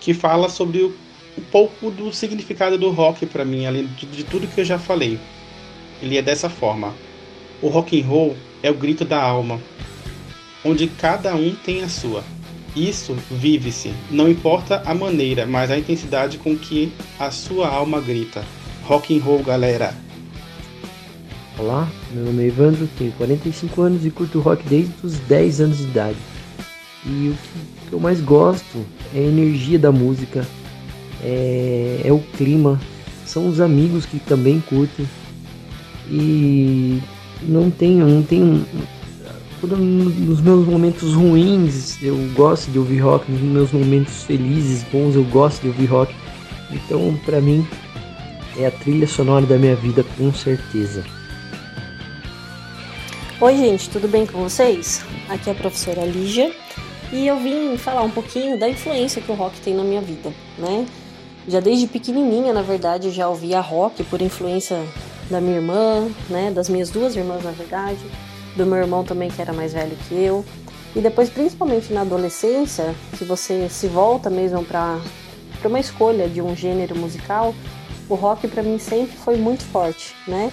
Que 0.00 0.12
fala 0.12 0.50
sobre 0.50 0.82
o, 0.82 0.94
um 1.38 1.42
pouco 1.50 1.90
do 1.90 2.12
significado 2.12 2.76
do 2.76 2.90
rock 2.90 3.24
para 3.24 3.44
mim, 3.44 3.64
além 3.64 3.86
de, 3.86 4.06
de 4.06 4.24
tudo 4.24 4.46
que 4.46 4.60
eu 4.60 4.64
já 4.64 4.78
falei. 4.78 5.18
Ele 6.02 6.18
é 6.18 6.22
dessa 6.22 6.50
forma: 6.50 6.94
O 7.64 7.68
rock 7.68 7.98
and 7.98 8.04
roll 8.04 8.36
é 8.62 8.70
o 8.70 8.74
grito 8.74 9.06
da 9.06 9.18
alma, 9.22 9.58
onde 10.62 10.86
cada 10.86 11.34
um 11.34 11.54
tem 11.54 11.82
a 11.82 11.88
sua. 11.88 12.22
Isso 12.76 13.16
vive-se, 13.30 13.90
não 14.10 14.28
importa 14.28 14.82
a 14.84 14.94
maneira, 14.94 15.46
mas 15.46 15.70
a 15.70 15.78
intensidade 15.78 16.36
com 16.36 16.54
que 16.54 16.92
a 17.18 17.30
sua 17.30 17.66
alma 17.66 18.02
grita. 18.02 18.44
Rock 18.82 19.16
and 19.16 19.22
roll, 19.22 19.42
galera. 19.42 19.94
Olá, 21.58 21.90
meu 22.12 22.26
nome 22.26 22.42
é 22.42 22.48
Evandro, 22.48 22.86
tenho 22.98 23.12
45 23.12 23.80
anos 23.80 24.04
e 24.04 24.10
curto 24.10 24.40
rock 24.40 24.62
desde 24.68 24.92
os 25.02 25.18
10 25.20 25.60
anos 25.62 25.78
de 25.78 25.84
idade. 25.84 26.18
E 27.06 27.30
o 27.30 27.88
que 27.88 27.94
eu 27.94 27.98
mais 27.98 28.20
gosto 28.20 28.84
é 29.14 29.20
a 29.20 29.22
energia 29.22 29.78
da 29.78 29.90
música, 29.90 30.46
é, 31.22 32.02
é 32.04 32.12
o 32.12 32.18
clima, 32.36 32.78
são 33.24 33.48
os 33.48 33.58
amigos 33.58 34.04
que 34.04 34.18
também 34.18 34.60
curtem. 34.60 35.08
E 36.10 37.00
não 37.46 37.70
tenho, 37.70 38.06
não 38.06 38.22
tenho. 38.22 38.66
Nos 39.62 40.40
meus 40.42 40.66
momentos 40.66 41.14
ruins 41.14 42.02
eu 42.02 42.16
gosto 42.34 42.70
de 42.70 42.78
ouvir 42.78 42.98
rock, 42.98 43.30
nos 43.30 43.40
meus 43.40 43.72
momentos 43.72 44.24
felizes, 44.24 44.82
bons 44.92 45.14
eu 45.14 45.24
gosto 45.24 45.62
de 45.62 45.68
ouvir 45.68 45.86
rock. 45.86 46.14
Então, 46.70 47.18
pra 47.24 47.40
mim, 47.40 47.66
é 48.58 48.66
a 48.66 48.70
trilha 48.70 49.06
sonora 49.06 49.46
da 49.46 49.56
minha 49.56 49.74
vida 49.74 50.04
com 50.18 50.32
certeza. 50.32 51.04
Oi, 53.40 53.56
gente, 53.56 53.90
tudo 53.90 54.06
bem 54.06 54.26
com 54.26 54.42
vocês? 54.42 55.04
Aqui 55.28 55.48
é 55.48 55.52
a 55.52 55.56
professora 55.56 56.04
Lígia 56.04 56.52
e 57.12 57.26
eu 57.26 57.38
vim 57.38 57.76
falar 57.76 58.02
um 58.02 58.10
pouquinho 58.10 58.58
da 58.58 58.68
influência 58.68 59.22
que 59.22 59.30
o 59.30 59.34
rock 59.34 59.60
tem 59.60 59.74
na 59.74 59.82
minha 59.82 60.00
vida, 60.00 60.32
né? 60.58 60.86
Já 61.46 61.60
desde 61.60 61.86
pequenininha, 61.86 62.52
na 62.52 62.62
verdade, 62.62 63.10
já 63.10 63.28
ouvia 63.28 63.60
rock 63.60 64.02
por 64.04 64.22
influência 64.22 64.82
da 65.30 65.40
minha 65.40 65.56
irmã, 65.56 66.08
né? 66.28 66.50
Das 66.50 66.68
minhas 66.68 66.90
duas 66.90 67.16
irmãs, 67.16 67.42
na 67.42 67.50
verdade, 67.50 68.00
do 68.56 68.66
meu 68.66 68.78
irmão 68.78 69.04
também, 69.04 69.30
que 69.30 69.40
era 69.40 69.52
mais 69.52 69.72
velho 69.72 69.96
que 70.08 70.14
eu. 70.14 70.44
E 70.94 71.00
depois, 71.00 71.28
principalmente 71.28 71.92
na 71.92 72.02
adolescência, 72.02 72.94
que 73.18 73.24
você 73.24 73.68
se 73.68 73.88
volta 73.88 74.30
mesmo 74.30 74.64
para 74.64 75.00
uma 75.64 75.80
escolha 75.80 76.28
de 76.28 76.40
um 76.40 76.54
gênero 76.54 76.96
musical, 76.96 77.54
o 78.08 78.14
rock 78.14 78.46
para 78.46 78.62
mim 78.62 78.78
sempre 78.78 79.16
foi 79.16 79.36
muito 79.36 79.64
forte, 79.64 80.14
né? 80.28 80.52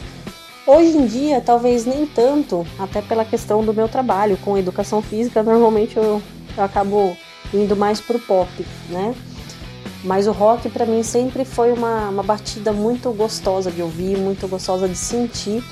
Hoje 0.65 0.97
em 0.97 1.05
dia, 1.05 1.41
talvez 1.41 1.85
nem 1.85 2.05
tanto, 2.05 2.65
até 2.79 3.01
pela 3.01 3.25
questão 3.25 3.63
do 3.63 3.73
meu 3.73 3.89
trabalho 3.89 4.37
com 4.37 4.57
educação 4.57 5.01
física, 5.01 5.43
normalmente 5.43 5.97
eu, 5.97 6.21
eu 6.57 6.63
acabo 6.63 7.15
indo 7.53 7.75
mais 7.75 7.99
pro 7.99 8.19
pop, 8.19 8.47
né? 8.89 9.13
Mas 10.03 10.27
o 10.27 10.31
rock 10.31 10.69
para 10.69 10.85
mim 10.85 11.03
sempre 11.03 11.45
foi 11.45 11.71
uma, 11.71 12.09
uma 12.09 12.23
batida 12.23 12.71
muito 12.71 13.11
gostosa 13.11 13.69
de 13.69 13.81
ouvir, 13.81 14.17
muito 14.17 14.47
gostosa 14.47 14.87
de 14.87 14.95
sentir 14.95 15.63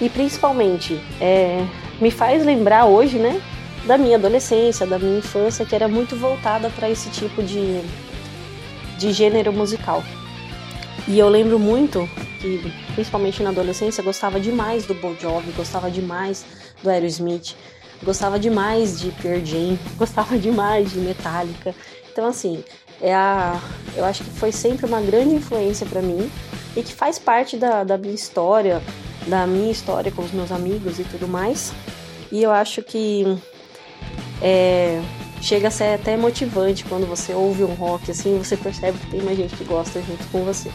e 0.00 0.08
principalmente 0.08 1.00
é, 1.20 1.64
me 2.00 2.10
faz 2.10 2.44
lembrar 2.44 2.86
hoje, 2.86 3.18
né, 3.18 3.40
da 3.86 3.96
minha 3.96 4.16
adolescência, 4.16 4.86
da 4.86 4.98
minha 4.98 5.18
infância, 5.18 5.64
que 5.64 5.74
era 5.74 5.86
muito 5.86 6.16
voltada 6.16 6.68
para 6.70 6.90
esse 6.90 7.08
tipo 7.10 7.42
de, 7.42 7.80
de 8.98 9.12
gênero 9.12 9.52
musical. 9.52 10.02
E 11.06 11.18
eu 11.18 11.28
lembro 11.28 11.56
muito 11.56 12.08
que, 12.40 12.72
principalmente 12.94 13.40
na 13.42 13.50
adolescência, 13.50 14.02
gostava 14.02 14.40
demais 14.40 14.86
do 14.86 14.94
Bon 14.94 15.14
Jovi, 15.14 15.52
gostava 15.52 15.88
demais 15.88 16.44
do 16.82 16.90
Aerosmith, 16.90 17.54
gostava 18.02 18.40
demais 18.40 19.00
de 19.00 19.10
Pearl 19.12 19.44
Jam, 19.44 19.78
gostava 19.96 20.36
demais 20.36 20.90
de 20.90 20.98
Metallica. 20.98 21.72
Então, 22.10 22.26
assim, 22.26 22.64
é 23.00 23.14
a, 23.14 23.60
eu 23.94 24.04
acho 24.04 24.24
que 24.24 24.30
foi 24.30 24.52
sempre 24.52 24.86
uma 24.86 25.00
grande 25.00 25.34
influência 25.34 25.86
para 25.86 26.00
mim 26.00 26.30
e 26.76 26.82
que 26.82 26.92
faz 26.92 27.18
parte 27.18 27.56
da, 27.56 27.84
da 27.84 27.96
minha 27.98 28.14
história, 28.14 28.82
da 29.26 29.46
minha 29.46 29.70
história 29.70 30.10
com 30.12 30.22
os 30.22 30.32
meus 30.32 30.52
amigos 30.52 30.98
e 30.98 31.04
tudo 31.04 31.26
mais. 31.26 31.72
E 32.30 32.42
eu 32.42 32.50
acho 32.50 32.82
que 32.82 33.38
é, 34.42 35.00
chega 35.40 35.68
a 35.68 35.70
ser 35.70 35.94
até 35.94 36.16
motivante 36.16 36.84
quando 36.84 37.06
você 37.06 37.32
ouve 37.32 37.64
um 37.64 37.74
rock 37.74 38.10
assim, 38.10 38.38
você 38.38 38.56
percebe 38.56 38.98
que 38.98 39.10
tem 39.10 39.22
mais 39.22 39.36
gente 39.36 39.54
que 39.56 39.64
gosta 39.64 40.00
junto 40.02 40.26
com 40.28 40.44
você. 40.44 40.70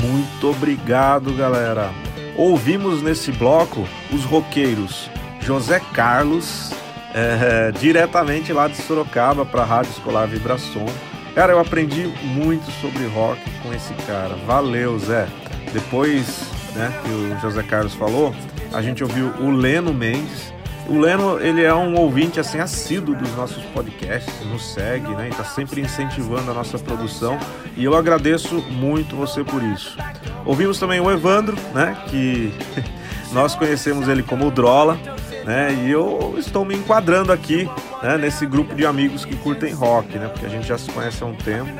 Muito 0.00 0.50
obrigado, 0.50 1.32
galera. 1.34 2.11
Ouvimos 2.36 3.02
nesse 3.02 3.30
bloco 3.30 3.86
os 4.10 4.24
roqueiros 4.24 5.10
José 5.40 5.80
Carlos, 5.92 6.70
é, 7.12 7.72
diretamente 7.72 8.52
lá 8.52 8.68
de 8.68 8.76
Sorocaba 8.76 9.44
para 9.44 9.62
a 9.62 9.66
Rádio 9.66 9.90
Escolar 9.90 10.26
Vibração. 10.26 10.86
Cara, 11.34 11.52
eu 11.52 11.58
aprendi 11.58 12.06
muito 12.22 12.70
sobre 12.80 13.06
rock 13.06 13.40
com 13.62 13.72
esse 13.72 13.92
cara. 14.06 14.36
Valeu, 14.46 14.98
Zé. 14.98 15.26
Depois 15.72 16.44
né, 16.74 16.92
que 17.02 17.10
o 17.10 17.40
José 17.40 17.62
Carlos 17.62 17.94
falou, 17.94 18.34
a 18.72 18.80
gente 18.80 19.02
ouviu 19.02 19.28
o 19.40 19.50
Leno 19.50 19.92
Mendes. 19.92 20.51
O 20.88 20.98
Leno, 20.98 21.40
ele 21.40 21.62
é 21.62 21.72
um 21.72 21.98
ouvinte 21.98 22.40
assim 22.40 22.58
assíduo 22.58 23.14
dos 23.14 23.34
nossos 23.36 23.62
podcasts, 23.66 24.34
nos 24.46 24.74
segue, 24.74 25.08
né? 25.14 25.28
E 25.30 25.34
tá 25.34 25.44
sempre 25.44 25.80
incentivando 25.80 26.50
a 26.50 26.54
nossa 26.54 26.78
produção. 26.78 27.38
E 27.76 27.84
eu 27.84 27.96
agradeço 27.96 28.56
muito 28.70 29.14
você 29.14 29.44
por 29.44 29.62
isso. 29.62 29.96
Ouvimos 30.44 30.78
também 30.78 31.00
o 31.00 31.10
Evandro, 31.10 31.56
né? 31.72 31.96
Que 32.08 32.52
nós 33.32 33.54
conhecemos 33.54 34.08
ele 34.08 34.22
como 34.22 34.50
Drola, 34.50 34.98
né? 35.44 35.72
E 35.84 35.90
eu 35.90 36.34
estou 36.36 36.64
me 36.64 36.74
enquadrando 36.74 37.32
aqui, 37.32 37.68
né? 38.02 38.18
Nesse 38.18 38.44
grupo 38.44 38.74
de 38.74 38.84
amigos 38.84 39.24
que 39.24 39.36
curtem 39.36 39.72
rock, 39.72 40.18
né? 40.18 40.28
Porque 40.28 40.46
a 40.46 40.50
gente 40.50 40.66
já 40.66 40.76
se 40.76 40.90
conhece 40.90 41.22
há 41.22 41.26
um 41.26 41.34
tempo 41.34 41.70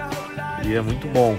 e 0.65 0.75
é 0.75 0.81
muito 0.81 1.09
bom. 1.09 1.37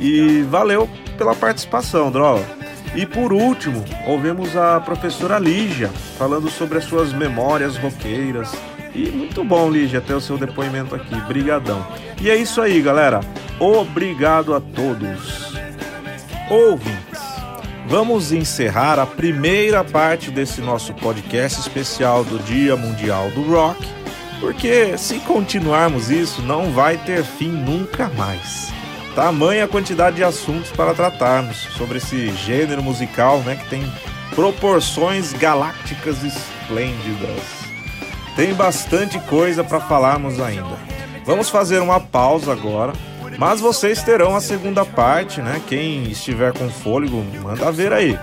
E 0.00 0.42
valeu 0.42 0.88
pela 1.18 1.34
participação, 1.34 2.10
Drola. 2.10 2.61
E 2.94 3.06
por 3.06 3.32
último, 3.32 3.82
ouvimos 4.06 4.54
a 4.54 4.78
professora 4.80 5.38
Lígia 5.38 5.88
falando 6.18 6.50
sobre 6.50 6.78
as 6.78 6.84
suas 6.84 7.12
memórias 7.12 7.76
roqueiras. 7.78 8.52
E 8.94 9.10
muito 9.10 9.42
bom, 9.42 9.70
Lígia, 9.70 10.00
ter 10.00 10.12
o 10.12 10.20
seu 10.20 10.36
depoimento 10.36 10.94
aqui. 10.94 11.14
Brigadão. 11.22 11.86
E 12.20 12.28
é 12.28 12.36
isso 12.36 12.60
aí, 12.60 12.82
galera. 12.82 13.20
Obrigado 13.58 14.54
a 14.54 14.60
todos. 14.60 15.54
Ouvintes, 16.50 17.20
vamos 17.86 18.30
encerrar 18.30 18.98
a 18.98 19.06
primeira 19.06 19.82
parte 19.82 20.30
desse 20.30 20.60
nosso 20.60 20.92
podcast 20.92 21.60
especial 21.60 22.24
do 22.24 22.38
Dia 22.40 22.76
Mundial 22.76 23.30
do 23.30 23.42
Rock, 23.42 23.88
porque 24.38 24.98
se 24.98 25.18
continuarmos 25.20 26.10
isso, 26.10 26.42
não 26.42 26.72
vai 26.72 26.98
ter 26.98 27.24
fim 27.24 27.48
nunca 27.48 28.10
mais. 28.10 28.81
Tamanha 29.14 29.68
quantidade 29.68 30.16
de 30.16 30.24
assuntos 30.24 30.70
para 30.70 30.94
tratarmos 30.94 31.56
sobre 31.76 31.98
esse 31.98 32.30
gênero 32.34 32.82
musical, 32.82 33.40
né, 33.40 33.56
que 33.56 33.68
tem 33.68 33.82
proporções 34.34 35.32
galácticas 35.34 36.22
esplêndidas. 36.24 37.42
Tem 38.34 38.54
bastante 38.54 39.18
coisa 39.20 39.62
para 39.62 39.80
falarmos 39.80 40.40
ainda. 40.40 40.76
Vamos 41.26 41.50
fazer 41.50 41.80
uma 41.80 42.00
pausa 42.00 42.52
agora, 42.52 42.94
mas 43.38 43.60
vocês 43.60 44.02
terão 44.02 44.34
a 44.34 44.40
segunda 44.40 44.84
parte, 44.84 45.42
né? 45.42 45.60
Quem 45.66 46.04
estiver 46.04 46.52
com 46.52 46.68
fôlego, 46.70 47.22
manda 47.42 47.70
ver 47.70 47.92
aí. 47.92 48.18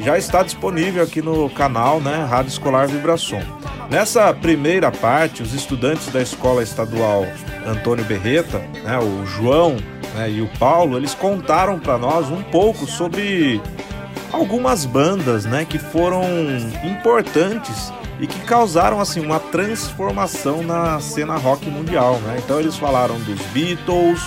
Já 0.00 0.18
está 0.18 0.42
disponível 0.42 1.02
aqui 1.02 1.22
no 1.22 1.48
canal, 1.50 2.00
né? 2.00 2.26
Rádio 2.28 2.50
Escolar 2.50 2.86
Vibração. 2.86 3.40
Nessa 3.90 4.32
primeira 4.34 4.92
parte, 4.92 5.42
os 5.42 5.54
estudantes 5.54 6.08
da 6.08 6.20
Escola 6.20 6.62
Estadual 6.62 7.26
Antônio 7.66 8.04
Berreta, 8.04 8.58
né, 8.84 8.98
o 8.98 9.26
João 9.26 9.76
né, 10.18 10.30
e 10.30 10.42
o 10.42 10.48
Paulo, 10.58 10.96
eles 10.96 11.14
contaram 11.14 11.78
para 11.78 11.96
nós 11.96 12.28
um 12.28 12.42
pouco 12.42 12.86
sobre 12.86 13.62
algumas 14.32 14.84
bandas 14.84 15.44
né, 15.44 15.64
que 15.64 15.78
foram 15.78 16.24
importantes 16.82 17.92
e 18.18 18.26
que 18.26 18.40
causaram 18.40 19.00
assim 19.00 19.20
uma 19.20 19.38
transformação 19.38 20.62
na 20.62 20.98
cena 21.00 21.36
rock 21.36 21.70
mundial, 21.70 22.18
né? 22.18 22.40
Então 22.44 22.58
eles 22.58 22.76
falaram 22.76 23.16
dos 23.20 23.40
Beatles, 23.52 24.20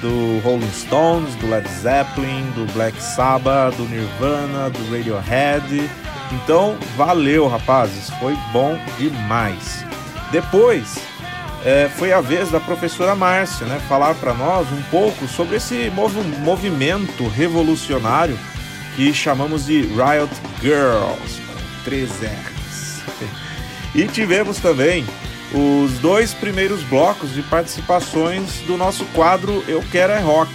do 0.00 0.38
Rolling 0.44 0.70
Stones, 0.70 1.34
do 1.36 1.50
Led 1.50 1.68
Zeppelin, 1.68 2.48
do 2.54 2.72
Black 2.72 3.02
Sabbath, 3.02 3.74
do 3.76 3.88
Nirvana, 3.88 4.70
do 4.70 4.96
Radiohead. 4.96 5.90
Então 6.30 6.76
valeu, 6.96 7.48
rapazes, 7.48 8.08
foi 8.20 8.36
bom 8.52 8.78
demais. 8.98 9.84
Depois 10.30 10.96
é, 11.64 11.88
foi 11.88 12.12
a 12.12 12.20
vez 12.20 12.50
da 12.50 12.60
professora 12.60 13.14
Márcia, 13.14 13.66
né, 13.66 13.80
falar 13.88 14.14
para 14.14 14.34
nós 14.34 14.70
um 14.70 14.82
pouco 14.90 15.26
sobre 15.26 15.56
esse 15.56 15.90
mov 15.94 16.14
movimento 16.40 17.26
revolucionário 17.26 18.38
que 18.94 19.12
chamamos 19.14 19.66
de 19.66 19.80
Riot 19.80 20.30
Girls, 20.60 21.40
três 21.84 22.22
R. 22.22 22.54
E 23.94 24.06
tivemos 24.08 24.58
também 24.58 25.06
os 25.52 25.92
dois 26.00 26.34
primeiros 26.34 26.82
blocos 26.82 27.32
de 27.32 27.42
participações 27.42 28.58
do 28.66 28.76
nosso 28.76 29.04
quadro 29.06 29.62
Eu 29.68 29.82
Quero 29.90 30.12
é 30.12 30.18
Rock. 30.18 30.52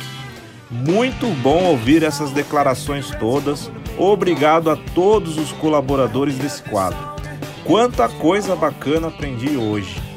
Muito 0.70 1.28
bom 1.41 1.64
ouvir 1.64 2.03
essas 2.03 2.32
declarações 2.32 3.10
todas. 3.12 3.72
Obrigado 3.97 4.70
a 4.70 4.76
todos 4.76 5.38
os 5.38 5.51
colaboradores 5.53 6.36
desse 6.36 6.62
quadro. 6.64 6.99
Quanta 7.64 8.10
coisa 8.10 8.55
bacana 8.55 9.07
aprendi 9.07 9.55
hoje. 9.57 10.09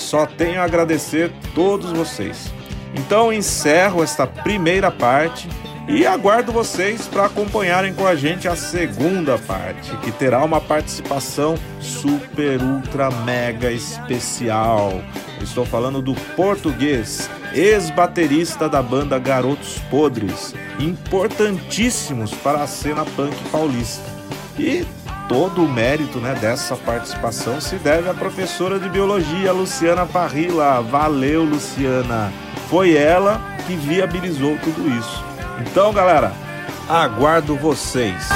Só 0.00 0.26
tenho 0.26 0.60
a 0.60 0.64
agradecer 0.64 1.30
todos 1.54 1.92
vocês. 1.92 2.52
Então 2.94 3.32
encerro 3.32 4.02
esta 4.02 4.26
primeira 4.26 4.90
parte 4.90 5.48
e 5.88 6.06
aguardo 6.06 6.52
vocês 6.52 7.06
para 7.06 7.26
acompanharem 7.26 7.92
com 7.92 8.06
a 8.06 8.14
gente 8.14 8.46
a 8.46 8.54
segunda 8.54 9.36
parte, 9.38 9.96
que 9.98 10.12
terá 10.12 10.44
uma 10.44 10.60
participação 10.60 11.54
super, 11.80 12.62
ultra, 12.62 13.10
mega 13.10 13.70
especial. 13.70 15.02
Estou 15.40 15.64
falando 15.66 16.00
do 16.00 16.14
português, 16.36 17.28
ex-baterista 17.52 18.68
da 18.68 18.82
banda 18.82 19.18
Garotos 19.18 19.78
Podres, 19.90 20.54
importantíssimos 20.78 22.32
para 22.34 22.62
a 22.62 22.66
cena 22.66 23.04
punk 23.04 23.36
paulista. 23.50 24.04
E 24.58 24.84
todo 25.30 25.62
o 25.62 25.68
mérito 25.68 26.18
né, 26.18 26.34
dessa 26.34 26.74
participação 26.74 27.60
se 27.60 27.76
deve 27.76 28.10
à 28.10 28.14
professora 28.14 28.80
de 28.80 28.88
biologia, 28.88 29.52
Luciana 29.52 30.04
Parrila. 30.04 30.82
Valeu, 30.82 31.44
Luciana! 31.44 32.32
Foi 32.68 32.96
ela 32.96 33.40
que 33.64 33.76
viabilizou 33.76 34.58
tudo 34.58 34.90
isso. 34.98 35.24
Então, 35.60 35.92
galera, 35.92 36.32
aguardo 36.88 37.54
vocês. 37.54 38.28